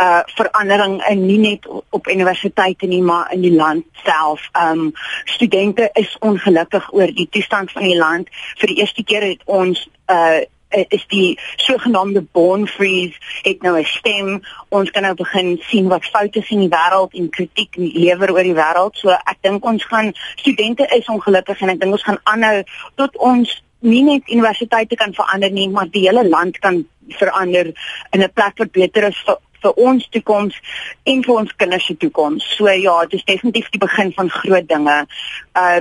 uh 0.00 0.22
verandering 0.34 1.00
in 1.08 1.26
nie 1.26 1.38
net 1.38 1.66
op 1.90 2.08
universiteite 2.08 2.86
nie 2.86 3.02
maar 3.02 3.32
in 3.32 3.40
die 3.40 3.54
land 3.54 3.84
self. 4.04 4.48
Um 4.52 4.92
studente 5.24 5.90
is 5.92 6.16
ongelukkig 6.20 6.92
oor 6.92 7.12
die 7.14 7.28
toestand 7.30 7.72
van 7.72 7.82
die 7.82 7.98
land. 7.98 8.28
Vir 8.58 8.72
die 8.72 8.80
eerste 8.80 9.04
keer 9.04 9.28
het 9.32 9.44
ons 9.44 9.88
uh 10.06 10.40
is 10.70 11.04
die 11.10 11.38
sogenaamde 11.56 12.22
born 12.32 12.68
freeze 12.68 13.18
het 13.42 13.62
nou 13.62 13.78
'n 13.78 13.84
stem. 13.84 14.42
Ons 14.68 14.90
kan 14.90 15.02
nou 15.02 15.14
begin 15.14 15.58
sien 15.62 15.88
wat 15.88 16.04
foute 16.04 16.38
is 16.38 16.50
in 16.50 16.60
die 16.60 16.68
wêreld 16.68 17.12
en 17.12 17.30
kritiek 17.30 17.74
lewer 17.76 18.32
oor 18.32 18.42
die 18.42 18.54
wêreld. 18.54 18.96
So 18.96 19.08
ek 19.10 19.36
dink 19.40 19.64
ons 19.64 19.84
gaan 19.84 20.12
studente 20.36 20.86
is 20.96 21.06
ongelukkig 21.06 21.60
en 21.60 21.68
ek 21.68 21.80
dink 21.80 21.92
ons 21.92 22.02
gaan 22.02 22.20
aanhou 22.22 22.62
tot 22.94 23.16
ons 23.16 23.62
nie 23.80 24.02
net 24.02 24.28
universiteite 24.28 24.94
kan 24.94 25.14
verander 25.14 25.50
nie, 25.50 25.68
maar 25.68 25.88
die 25.90 26.06
hele 26.06 26.28
land 26.28 26.58
kan 26.58 26.86
verander 27.08 27.72
in 28.10 28.22
'n 28.22 28.32
plek 28.32 28.58
wat 28.58 28.72
beter 28.72 29.08
is 29.08 29.22
vir 29.26 29.36
vir 29.62 29.72
ons 29.76 30.08
toekoms 30.14 30.56
en 31.12 31.22
vir 31.26 31.34
ons 31.42 31.54
kinders 31.56 31.86
se 31.86 31.96
toekoms. 31.96 32.46
So 32.56 32.68
ja, 32.68 32.96
dit 33.06 33.20
is 33.20 33.28
definitief 33.28 33.70
die 33.70 33.82
begin 33.82 34.12
van 34.16 34.32
groot 34.40 34.68
dinge. 34.68 35.04
Uh 35.54 35.80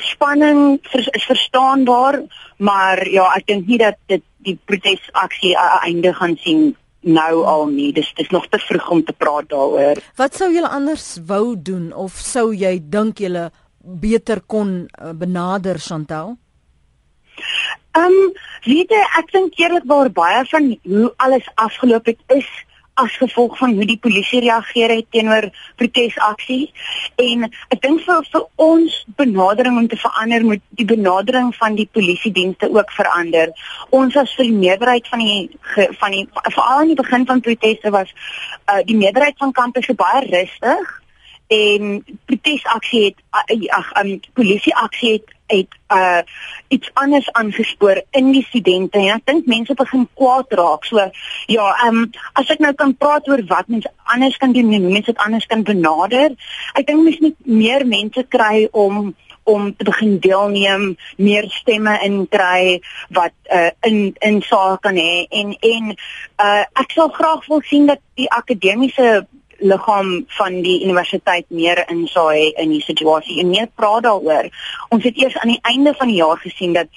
spanning 0.00 0.78
vers, 0.88 1.08
is 1.12 1.24
verstaanbaar, 1.28 2.22
maar 2.56 3.02
ja, 3.08 3.26
ek 3.36 3.46
dink 3.50 3.66
nie 3.68 3.78
dat 3.78 3.98
dit 4.08 4.22
die 4.46 4.56
protesaksie 4.64 5.52
'n 5.56 5.84
einde 5.88 6.14
gaan 6.14 6.36
sien 6.36 6.76
nou 7.00 7.44
al 7.44 7.66
nie. 7.66 7.92
Dis 7.92 8.12
dis 8.16 8.30
nog 8.30 8.48
te 8.48 8.58
vroeg 8.58 8.88
om 8.90 9.04
te 9.04 9.12
praat 9.12 9.48
daaroor. 9.48 10.00
Wat 10.16 10.34
sou 10.34 10.52
julle 10.52 10.68
anders 10.68 11.18
wou 11.26 11.54
doen 11.56 11.92
of 11.92 12.12
sou 12.12 12.52
jy 12.54 12.78
dink 12.80 13.18
julle 13.18 13.50
beter 13.78 14.40
kon 14.46 14.88
uh, 14.88 15.12
benader 15.12 15.78
Chantel? 15.78 16.36
Ehm, 17.94 18.04
um, 18.04 18.32
weet 18.64 18.90
jy, 18.90 19.02
ek 19.18 19.32
dink 19.32 19.58
eerlikwaar 19.60 20.10
baie 20.10 20.44
van 20.50 20.70
hoe 20.82 21.12
alles 21.16 21.46
afgeloop 21.54 22.06
het 22.06 22.20
is 22.34 22.48
as 22.94 23.16
gevolg 23.18 23.58
van 23.58 23.74
hoe 23.74 23.86
die 23.86 23.98
polisie 23.98 24.40
reageer 24.44 24.92
het 24.94 25.06
teenoor 25.10 25.48
protesaksies 25.80 26.90
en 27.22 27.46
ek 27.48 27.80
dink 27.82 28.02
vir 28.06 28.26
vir 28.30 28.44
ons 28.66 28.98
benadering 29.18 29.78
om 29.80 29.88
te 29.90 29.98
verander 29.98 30.46
moet 30.46 30.62
die 30.78 30.86
benadering 30.86 31.50
van 31.58 31.74
die 31.78 31.88
polisie 31.90 32.32
dienste 32.32 32.70
ook 32.70 32.92
verander. 32.94 33.50
Ons 33.90 34.16
as 34.16 34.34
vir 34.38 34.46
die 34.50 34.58
meerderheid 34.58 35.08
van 35.10 35.24
die 35.24 35.50
van 36.00 36.14
die 36.14 36.26
veral 36.44 36.84
aan 36.84 36.92
die 36.92 37.00
begin 37.02 37.26
van 37.26 37.42
proteste 37.42 37.90
was 37.90 38.12
uh, 38.70 38.82
die 38.86 38.98
meerderheid 38.98 39.38
van 39.42 39.52
kampusse 39.52 39.98
baie 39.98 40.22
rustig 40.28 41.00
en 41.54 41.98
protesaksie 42.30 43.04
het 43.10 43.70
ag 43.74 43.90
um, 44.00 44.20
polisie 44.38 44.74
aksie 44.86 45.16
het 45.18 45.33
het 45.46 45.68
uh 45.92 46.20
iets 46.68 46.90
anders 46.94 47.32
aangespoor 47.32 48.02
in 48.10 48.32
die 48.32 48.44
studente 48.44 48.98
en 48.98 49.14
ek 49.14 49.26
dink 49.28 49.46
mense 49.46 49.74
begin 49.74 50.06
kwaad 50.18 50.52
raak. 50.58 50.84
So 50.88 51.02
ja, 51.46 51.66
ehm 51.84 52.04
um, 52.04 52.06
as 52.32 52.50
ek 52.50 52.62
nou 52.64 52.72
kan 52.74 52.96
praat 52.96 53.28
oor 53.28 53.42
wat 53.48 53.68
mense 53.68 53.90
anders 54.04 54.36
kan 54.36 54.52
doen, 54.52 54.70
mense 54.70 55.12
dit 55.12 55.26
anders 55.26 55.46
kan 55.46 55.62
benader. 55.62 56.34
Ek 56.74 56.86
dink 56.86 57.04
mens 57.04 57.20
moet 57.20 57.36
meer 57.44 57.86
mense 57.86 58.26
kry 58.28 58.68
om 58.72 59.14
om 59.44 59.76
te 59.76 59.84
begin 59.84 60.18
deelneem, 60.24 60.96
meer 61.16 61.50
stemme 61.52 61.98
in 62.04 62.24
kry 62.28 62.80
wat 63.12 63.34
uh 63.52 63.70
in 63.84 64.14
in 64.24 64.40
saak 64.42 64.80
kan 64.82 64.96
hê 64.96 65.26
en 65.28 65.52
en 65.60 65.92
uh 66.40 66.64
ek 66.80 66.96
sal 66.96 67.12
graag 67.12 67.46
wil 67.48 67.60
sien 67.68 67.86
dat 67.86 68.00
die 68.16 68.30
akademiese 68.30 69.26
liggaam 69.64 70.24
van 70.38 70.60
die 70.62 70.78
universiteit 70.84 71.46
meer 71.48 71.80
insaai 71.88 72.52
in 72.60 72.74
die 72.74 72.82
situasie 72.84 73.40
en 73.42 73.52
meer 73.52 73.68
praat 73.74 74.04
daaroor. 74.06 74.50
Ons 74.94 75.06
het 75.08 75.16
eers 75.20 75.36
aan 75.40 75.54
die 75.54 75.62
einde 75.62 75.94
van 75.98 76.10
die 76.12 76.20
jaar 76.20 76.40
gesien 76.42 76.76
dat 76.76 76.90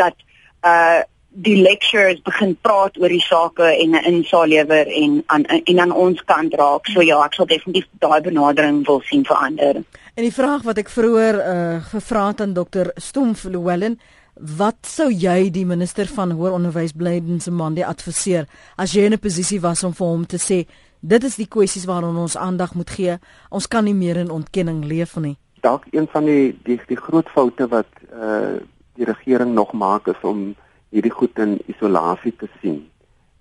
dat 0.00 0.16
uh 0.64 1.02
die 1.34 1.56
lecturers 1.58 2.20
begin 2.22 2.52
praat 2.62 2.94
oor 3.02 3.10
die 3.10 3.24
sake 3.24 3.66
en 3.66 3.90
'n 3.90 4.04
insaai 4.06 4.48
lewer 4.48 4.86
en 4.86 5.22
aan 5.26 5.44
en 5.44 5.80
aan 5.80 5.92
ons 5.92 6.24
kant 6.24 6.54
raak. 6.54 6.86
So 6.86 7.02
ja, 7.02 7.24
ek 7.24 7.34
sal 7.34 7.46
definitief 7.46 7.88
daai 7.98 8.20
benadering 8.20 8.86
wil 8.86 9.00
sien 9.04 9.24
verander. 9.24 9.82
En 10.14 10.22
die 10.22 10.32
vraag 10.32 10.62
wat 10.62 10.78
ek 10.78 10.88
vroeër 10.88 11.34
uh 11.34 11.84
gevra 11.90 12.26
het 12.26 12.40
aan 12.40 12.52
dokter 12.52 12.92
Stomf 12.94 13.44
Llewellyn 13.44 13.98
Wat 14.34 14.82
sou 14.82 15.12
jy 15.14 15.50
die 15.54 15.62
minister 15.62 16.08
van 16.10 16.32
hoër 16.34 16.56
onderwys 16.56 16.92
Blyden 16.98 17.38
Zimande 17.40 17.84
adviseer 17.86 18.48
as 18.76 18.92
jy 18.92 19.04
in 19.06 19.14
'n 19.14 19.22
posisie 19.22 19.60
was 19.60 19.84
om 19.84 19.94
vir 19.94 20.06
hom 20.06 20.26
te 20.26 20.38
sê 20.38 20.66
dit 21.04 21.24
is 21.24 21.36
die 21.36 21.48
kwessies 21.48 21.84
waaraan 21.88 22.16
ons 22.16 22.36
aandag 22.36 22.74
moet 22.74 22.90
gee. 22.90 23.16
Ons 23.50 23.68
kan 23.68 23.84
nie 23.84 23.96
meer 23.96 24.16
in 24.16 24.32
ontkenning 24.32 24.84
leef 24.88 25.16
nie. 25.20 25.36
Dalk 25.64 25.84
een 25.92 26.08
van 26.12 26.28
die 26.28 26.54
die 26.64 26.80
die 26.88 27.00
groot 27.00 27.28
foute 27.36 27.68
wat 27.68 27.90
uh 28.12 28.60
die 28.94 29.06
regering 29.08 29.54
nog 29.54 29.72
maak 29.74 30.06
is 30.06 30.20
om 30.22 30.52
hierdie 30.94 31.10
goed 31.10 31.38
in 31.42 31.56
isolasie 31.66 32.30
te 32.38 32.46
sien. 32.60 32.84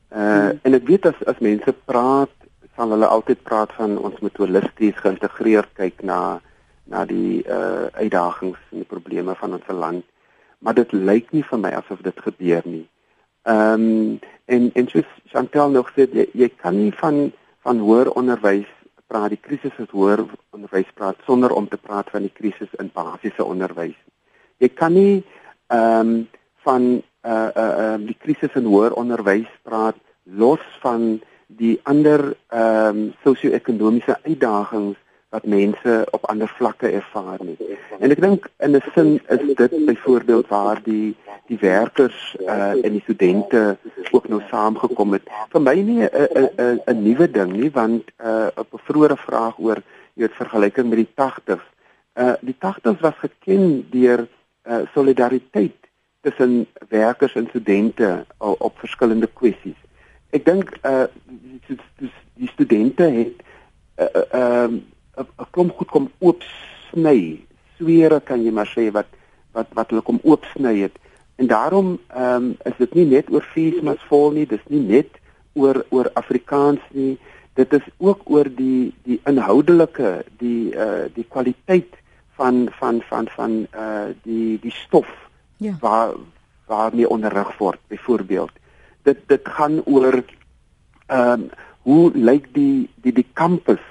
Uh 0.10 0.20
hmm. 0.20 0.60
en 0.64 0.74
ek 0.80 0.88
weet 0.88 1.06
as 1.06 1.20
as 1.30 1.44
mense 1.46 1.76
praat, 1.86 2.34
sal 2.76 2.90
hulle 2.96 3.06
altyd 3.06 3.44
praat 3.44 3.76
van 3.78 3.98
ons 3.98 4.18
moet 4.20 4.42
holisties 4.42 4.98
geïntegreerd 5.04 5.70
kyk 5.78 6.02
na 6.02 6.42
na 6.90 7.06
die 7.06 7.44
uh 7.46 7.86
uitdagings 7.94 8.60
en 8.72 8.82
die 8.82 8.90
probleme 8.96 9.36
van 9.40 9.54
ons 9.60 9.70
land. 9.70 10.04
Maar 10.60 10.74
dit 10.74 10.92
lyk 10.92 11.32
nie 11.32 11.44
vir 11.44 11.60
my 11.60 11.72
asof 11.78 12.02
dit 12.02 12.26
gebeur 12.28 12.66
nie. 12.66 12.88
Ehm 13.44 13.88
um, 13.88 14.20
en 14.46 14.70
en 14.74 14.88
soos 14.88 15.08
Chantel 15.32 15.70
nog 15.70 15.92
sê 15.96 16.08
jy, 16.12 16.28
jy 16.34 16.50
kan 16.58 16.78
nie 16.78 16.94
van 16.98 17.32
van 17.64 17.80
hoër 17.80 18.12
onderwys 18.20 18.70
praat 19.08 19.34
die 19.36 19.42
krisis 19.42 19.76
is 19.84 19.92
hoër 19.92 20.24
onderwys 20.56 20.90
praat 20.98 21.20
sonder 21.28 21.54
om 21.54 21.68
te 21.68 21.78
praat 21.78 22.10
van 22.14 22.26
die 22.26 22.34
krisis 22.34 22.72
in 22.82 22.92
basiese 22.94 23.44
onderwys. 23.46 23.98
Jy 24.60 24.70
kan 24.74 24.96
nie 24.98 25.24
ehm 25.68 26.00
um, 26.00 26.16
van 26.64 26.84
uh 27.28 27.50
uh 27.60 27.74
uh 27.84 27.96
die 28.00 28.16
krisis 28.20 28.54
in 28.56 28.68
hoër 28.72 28.96
onderwys 29.00 29.50
praat 29.68 29.98
los 30.24 30.64
van 30.84 31.20
die 31.48 31.80
ander 31.84 32.34
ehm 32.48 32.98
um, 32.98 33.14
sosio-ekonomiese 33.24 34.18
uitdagings 34.24 35.00
wat 35.34 35.46
mense 35.50 35.94
op 36.12 36.26
ander 36.30 36.52
vlakke 36.58 36.90
ervaar 36.94 37.42
nie. 37.42 37.58
En 38.00 38.12
ek 38.14 38.22
dink 38.22 38.50
in 38.66 38.76
'n 38.78 38.84
sin 38.94 39.10
is 39.36 39.56
dit 39.56 39.86
byvoorbeeld 39.86 40.48
waar 40.48 40.80
die 40.84 41.16
die 41.50 41.58
werkers 41.60 42.36
uh 42.40 42.86
en 42.86 42.92
die 42.92 43.02
studente 43.02 43.78
ook 44.12 44.28
nou 44.28 44.42
saamgekom 44.50 45.12
het. 45.18 45.26
Vir 45.50 45.62
my 45.62 45.76
nie 45.82 46.06
'n 46.06 46.80
'n 46.86 47.02
nuwe 47.04 47.32
ding 47.32 47.52
nie 47.52 47.72
want 47.72 48.04
uh 48.22 48.48
op 48.56 48.74
'n 48.74 48.86
vroeëre 48.88 49.18
vraag 49.18 49.58
oor 49.58 49.82
jy 50.14 50.24
het 50.24 50.42
vergelyking 50.44 50.90
met 50.90 51.02
die 51.02 51.14
80s. 51.16 51.66
Uh 52.16 52.36
die 52.42 52.58
80s 52.60 53.00
was 53.00 53.18
geken 53.26 53.88
deur 53.90 54.28
uh 54.70 54.82
solidariteit 54.94 55.80
tussen 56.22 56.68
werkers 56.90 57.36
en 57.36 57.48
studente 57.50 58.26
op, 58.38 58.62
op 58.62 58.80
verskillende 58.80 59.30
kwessies. 59.34 59.82
Ek 60.30 60.46
dink 60.46 60.78
uh 60.86 61.06
die, 61.68 62.12
die 62.34 62.50
studente 62.54 63.04
het 63.04 63.38
uh 63.98 64.22
ehm 64.32 64.74
uh, 64.74 64.82
'n 65.18 65.48
klomp 65.52 65.78
goed 65.78 65.88
kom 65.88 66.12
oopsny. 66.20 67.40
Swere 67.78 68.20
kan 68.20 68.44
jy 68.44 68.52
maar 68.52 68.70
sê 68.76 68.92
wat 68.92 69.08
wat 69.54 69.68
wat 69.74 69.90
hulle 69.90 70.02
kom 70.02 70.20
oopsny 70.24 70.80
het. 70.82 70.96
En 71.36 71.48
daarom 71.48 72.00
ehm 72.08 72.36
um, 72.36 72.56
is 72.66 72.78
dit 72.78 72.94
nie 72.94 73.06
net 73.06 73.30
oor 73.30 73.46
fees 73.54 73.82
mas 73.82 74.02
vol 74.10 74.32
nie, 74.32 74.46
dis 74.46 74.66
nie 74.70 74.82
net 74.82 75.10
oor 75.54 75.86
oor 75.90 76.10
Afrikaans 76.14 76.82
nie. 76.92 77.18
Dit 77.54 77.74
is 77.74 77.86
ook 77.98 78.22
oor 78.26 78.50
die 78.50 78.94
die 79.04 79.20
inhoudelike, 79.26 80.24
die 80.38 80.74
uh 80.76 81.06
die 81.14 81.26
kwaliteit 81.30 81.94
van 82.36 82.68
van 82.80 83.02
van 83.10 83.28
van 83.36 83.68
uh 83.76 84.10
die 84.24 84.60
die 84.60 84.72
stof 84.86 85.10
Ja. 85.58 85.78
waar 85.80 86.14
waarmee 86.66 87.10
onderrig 87.10 87.58
word 87.58 87.80
byvoorbeeld. 87.88 88.52
Dit 89.04 89.18
dit 89.28 89.42
gaan 89.44 89.82
oor 89.86 90.24
ehm 91.08 91.32
um, 91.32 91.50
hoe 91.84 92.12
lyk 92.16 92.54
die 92.54 92.90
die 93.04 93.14
die 93.14 93.28
kampus 93.34 93.84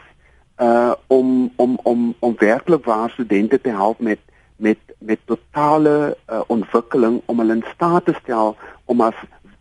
uh 0.62 0.92
om 1.06 1.52
om 1.56 1.78
om 1.82 2.14
om 2.18 2.34
werklik 2.38 2.84
waar 2.84 3.10
studente 3.10 3.60
te 3.60 3.68
help 3.70 4.00
met 4.00 4.18
met 4.56 4.78
met 4.98 5.18
totale 5.24 6.16
uh, 6.30 6.40
ontwikkeling 6.46 7.22
om 7.24 7.38
hulle 7.38 7.52
in 7.52 7.64
staat 7.74 8.04
te 8.04 8.14
stel 8.20 8.56
om 8.84 9.00
as 9.00 9.14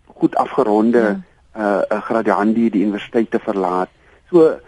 goed 0.05 0.35
afgeronde 0.35 0.99
Ja. 0.99 1.19
uh, 1.57 1.97
uh 1.97 2.01
graduandi 2.01 2.53
die, 2.61 2.69
die 2.69 2.81
universiteit 2.81 3.31
te 3.31 3.39
verlaat. 3.39 3.89
So 4.29 4.59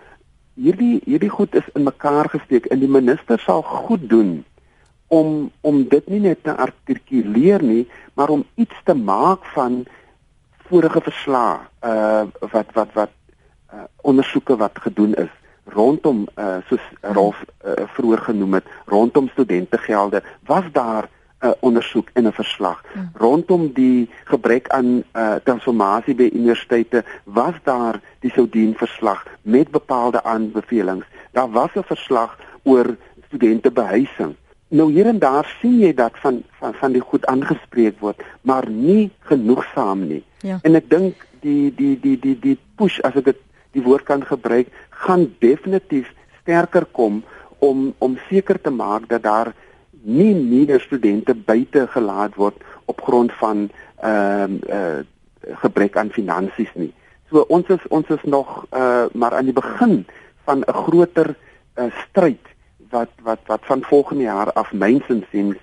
hierdie 0.54 1.02
hierdie 1.06 1.30
goed 1.30 1.56
is 1.56 1.70
in 1.74 1.84
mekaar 1.84 2.30
gesteek 2.30 2.66
en 2.66 2.80
die 2.80 2.90
minister 2.90 3.40
sal 3.40 3.62
goed 3.62 4.10
doen 4.10 4.44
om 5.08 5.52
om 5.62 5.84
dit 5.88 6.08
nie 6.08 6.20
net 6.20 6.44
te 6.44 6.56
artikuleer 6.56 7.64
nie, 7.64 7.88
maar 8.14 8.30
om 8.30 8.46
iets 8.56 8.76
te 8.84 8.94
maak 8.94 9.46
van 9.54 9.86
vorige 10.70 11.02
verslae 11.02 11.60
uh 11.86 12.26
wat 12.56 12.74
wat 12.74 12.94
wat 12.94 13.16
uh, 13.74 13.86
ondersoeke 14.02 14.58
wat 14.58 14.84
gedoen 14.88 15.14
is 15.14 15.32
rondom 15.66 16.28
uh 16.38 16.57
soos 16.68 16.82
Rolf 17.01 17.43
uh, 17.66 17.72
vroeër 17.95 18.18
genoem 18.18 18.53
het 18.53 18.66
rondom 18.86 19.28
studentegelde 19.30 20.24
was 20.45 20.64
daar 20.72 21.03
'n 21.41 21.45
uh, 21.45 21.51
ondersoek 21.59 22.07
en 22.14 22.28
'n 22.28 22.32
verslag 22.32 22.84
Hmm. 22.93 23.09
rondom 23.14 23.72
die 23.74 24.09
gebrek 24.24 24.68
aan 24.70 25.03
uh 25.16 25.36
transformasie 25.43 26.16
by 26.16 26.30
universiteite 26.34 27.03
was 27.24 27.53
daar 27.64 27.99
die 28.20 28.32
Soudien 28.32 28.74
verslag 28.76 29.26
met 29.41 29.72
bepaalde 29.72 30.24
aanbevelings 30.24 31.05
daar 31.32 31.51
was 31.51 31.70
'n 31.76 31.84
verslag 31.84 32.38
oor 32.64 32.95
studente 33.28 33.72
behuising 33.72 34.36
nou 34.68 34.91
hier 34.91 35.05
en 35.05 35.20
daar 35.20 35.55
sien 35.61 35.80
jy 35.80 35.93
dat 35.93 36.11
van 36.16 36.43
van 36.59 36.74
van 36.74 36.91
die 36.91 37.01
goed 37.01 37.26
aangespreek 37.26 37.99
word 37.99 38.24
maar 38.41 38.70
nie 38.70 39.11
genoegsaam 39.20 40.07
nie 40.07 40.24
Ja. 40.41 40.59
en 40.61 40.76
ek 40.76 40.89
dink 40.89 41.16
die 41.39 41.74
die 41.76 41.99
die 41.99 42.20
die 42.20 42.39
die 42.39 42.57
push 42.76 42.99
as 43.01 43.16
ek 43.16 43.26
dit 43.26 43.38
die 43.74 43.84
woord 43.84 44.05
kan 44.07 44.26
gebruik 44.26 44.71
gaan 45.05 45.28
definitief 45.39 46.11
sterker 46.41 46.86
kom 46.86 47.24
om 47.59 47.93
om 47.97 48.17
seker 48.30 48.61
te 48.61 48.71
maak 48.71 49.07
dat 49.09 49.24
daar 49.24 49.53
nie 50.03 50.34
meer 50.36 50.82
studente 50.84 51.34
buite 51.34 51.88
gelaat 51.88 52.36
word 52.36 52.59
op 52.86 53.01
grond 53.01 53.32
van 53.39 53.69
ehm 54.03 54.59
uh, 54.67 54.78
uh, 54.78 55.01
gebrek 55.63 55.97
aan 55.97 56.11
finansies 56.11 56.71
nie. 56.80 56.91
So 57.30 57.43
ons 57.47 57.67
is 57.67 57.84
ons 57.89 58.07
is 58.07 58.24
nog 58.24 58.65
uh 58.71 59.05
maar 59.13 59.36
aan 59.36 59.49
die 59.51 59.59
begin 59.59 60.05
van 60.43 60.63
'n 60.67 60.74
groter 60.74 61.36
uh, 61.76 61.91
stryd 62.07 62.53
wat 62.89 63.09
wat 63.24 63.39
wat 63.45 63.63
van 63.65 63.84
volgende 63.84 64.24
jaar 64.24 64.51
af 64.53 64.74
mynsins 64.74 65.26
sien 65.32 65.57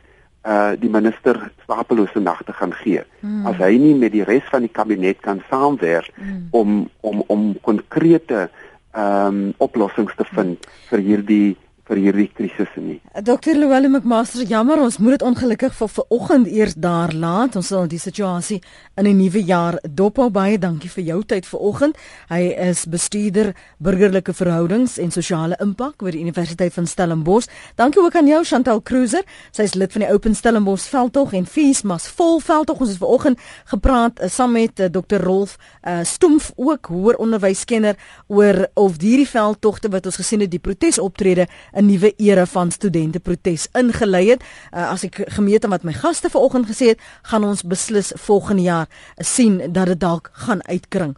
uh 0.46 0.72
die 0.80 0.88
minister 0.88 1.50
slapelose 1.64 2.20
nagte 2.20 2.52
gaan 2.52 2.72
gee. 2.72 3.02
Hmm. 3.20 3.46
As 3.46 3.58
hy 3.60 3.76
nie 3.76 3.94
met 3.94 4.12
die 4.12 4.24
res 4.24 4.46
van 4.50 4.64
die 4.64 4.72
kabinet 4.72 5.20
kan 5.20 5.42
saamwerk 5.50 6.10
hmm. 6.16 6.48
om 6.50 6.90
om 7.00 7.24
om 7.26 7.54
konkrete 7.60 8.48
ehm 8.90 9.26
um, 9.26 9.42
oplossings 9.58 10.14
te 10.16 10.24
vind 10.34 10.66
vir 10.90 10.98
hierdie 10.98 11.56
vir 11.90 12.00
hierdie 12.04 12.28
krisisse 12.36 12.80
nie. 12.82 12.98
Dr. 13.26 13.58
Louwele 13.58 13.88
McMaster, 13.90 14.44
jammer, 14.46 14.80
ons 14.82 15.00
moet 15.02 15.16
dit 15.16 15.24
ongelukkig 15.26 15.74
vir 15.74 15.90
vanoggend 15.96 16.50
eers 16.50 16.76
daar 16.78 17.12
laat. 17.16 17.56
Ons 17.58 17.72
sal 17.72 17.88
die 17.90 17.98
situasie 18.00 18.60
in 19.00 19.08
die 19.08 19.14
nuwe 19.16 19.42
jaar 19.46 19.78
dophou. 19.82 20.28
Baie 20.30 20.58
dankie 20.62 20.90
vir 20.92 21.04
jou 21.08 21.18
tyd 21.26 21.48
vanoggend. 21.50 21.98
Hy 22.30 22.40
is 22.70 22.84
bestuurder 22.90 23.52
burgerlike 23.82 24.34
verhoudings 24.36 24.98
en 25.02 25.10
sosiale 25.14 25.58
impak 25.62 26.04
by 26.04 26.14
die 26.14 26.22
Universiteit 26.22 26.76
van 26.76 26.86
Stellenbosch. 26.90 27.50
Dankie 27.80 28.02
ook 28.04 28.18
aan 28.18 28.30
jou 28.30 28.42
Chantal 28.46 28.82
Cruiser. 28.86 29.26
Sy 29.56 29.66
is 29.66 29.74
lid 29.74 29.92
van 29.96 30.06
die 30.06 30.12
Open 30.14 30.38
Stellenbosch 30.38 30.86
veldtog 30.92 31.34
en 31.34 31.48
Fees 31.48 31.82
mas 31.82 32.06
vol 32.20 32.38
veldtog. 32.44 32.84
Ons 32.84 32.94
het 32.94 33.02
vanoggend 33.02 33.42
gepraat 33.72 34.22
uh, 34.22 34.30
saam 34.30 34.54
met 34.54 34.78
uh, 34.80 34.90
Dr. 34.92 35.18
Rolf 35.24 35.56
uh, 35.82 36.00
Stoemf 36.06 36.52
ook 36.56 36.92
hoër 36.92 37.18
onderwyskenner 37.22 37.98
oor 38.28 38.62
of 38.78 39.00
hierdie 39.02 39.28
veldtogte 39.28 39.90
wat 39.90 40.06
ons 40.06 40.20
gesien 40.20 40.44
het 40.44 40.52
die 40.52 40.62
protesoptrede 40.62 41.48
'n 41.80 41.86
nuwe 41.86 42.12
era 42.16 42.46
van 42.46 42.70
studente 42.70 43.20
protes 43.20 43.68
ingelei 43.72 44.30
het. 44.30 44.42
Uh, 44.74 44.90
as 44.90 45.04
ek 45.04 45.22
gemeet 45.26 45.62
het 45.62 45.70
wat 45.70 45.82
my 45.82 45.92
gaste 45.92 46.30
vanoggend 46.30 46.66
gesê 46.68 46.92
het, 46.92 47.00
gaan 47.22 47.44
ons 47.44 47.62
beslis 47.62 48.12
volgende 48.16 48.62
jaar 48.62 48.88
sien 49.16 49.72
dat 49.72 49.86
dit 49.86 50.00
dalk 50.00 50.30
gaan 50.32 50.64
uitkring. 50.66 51.16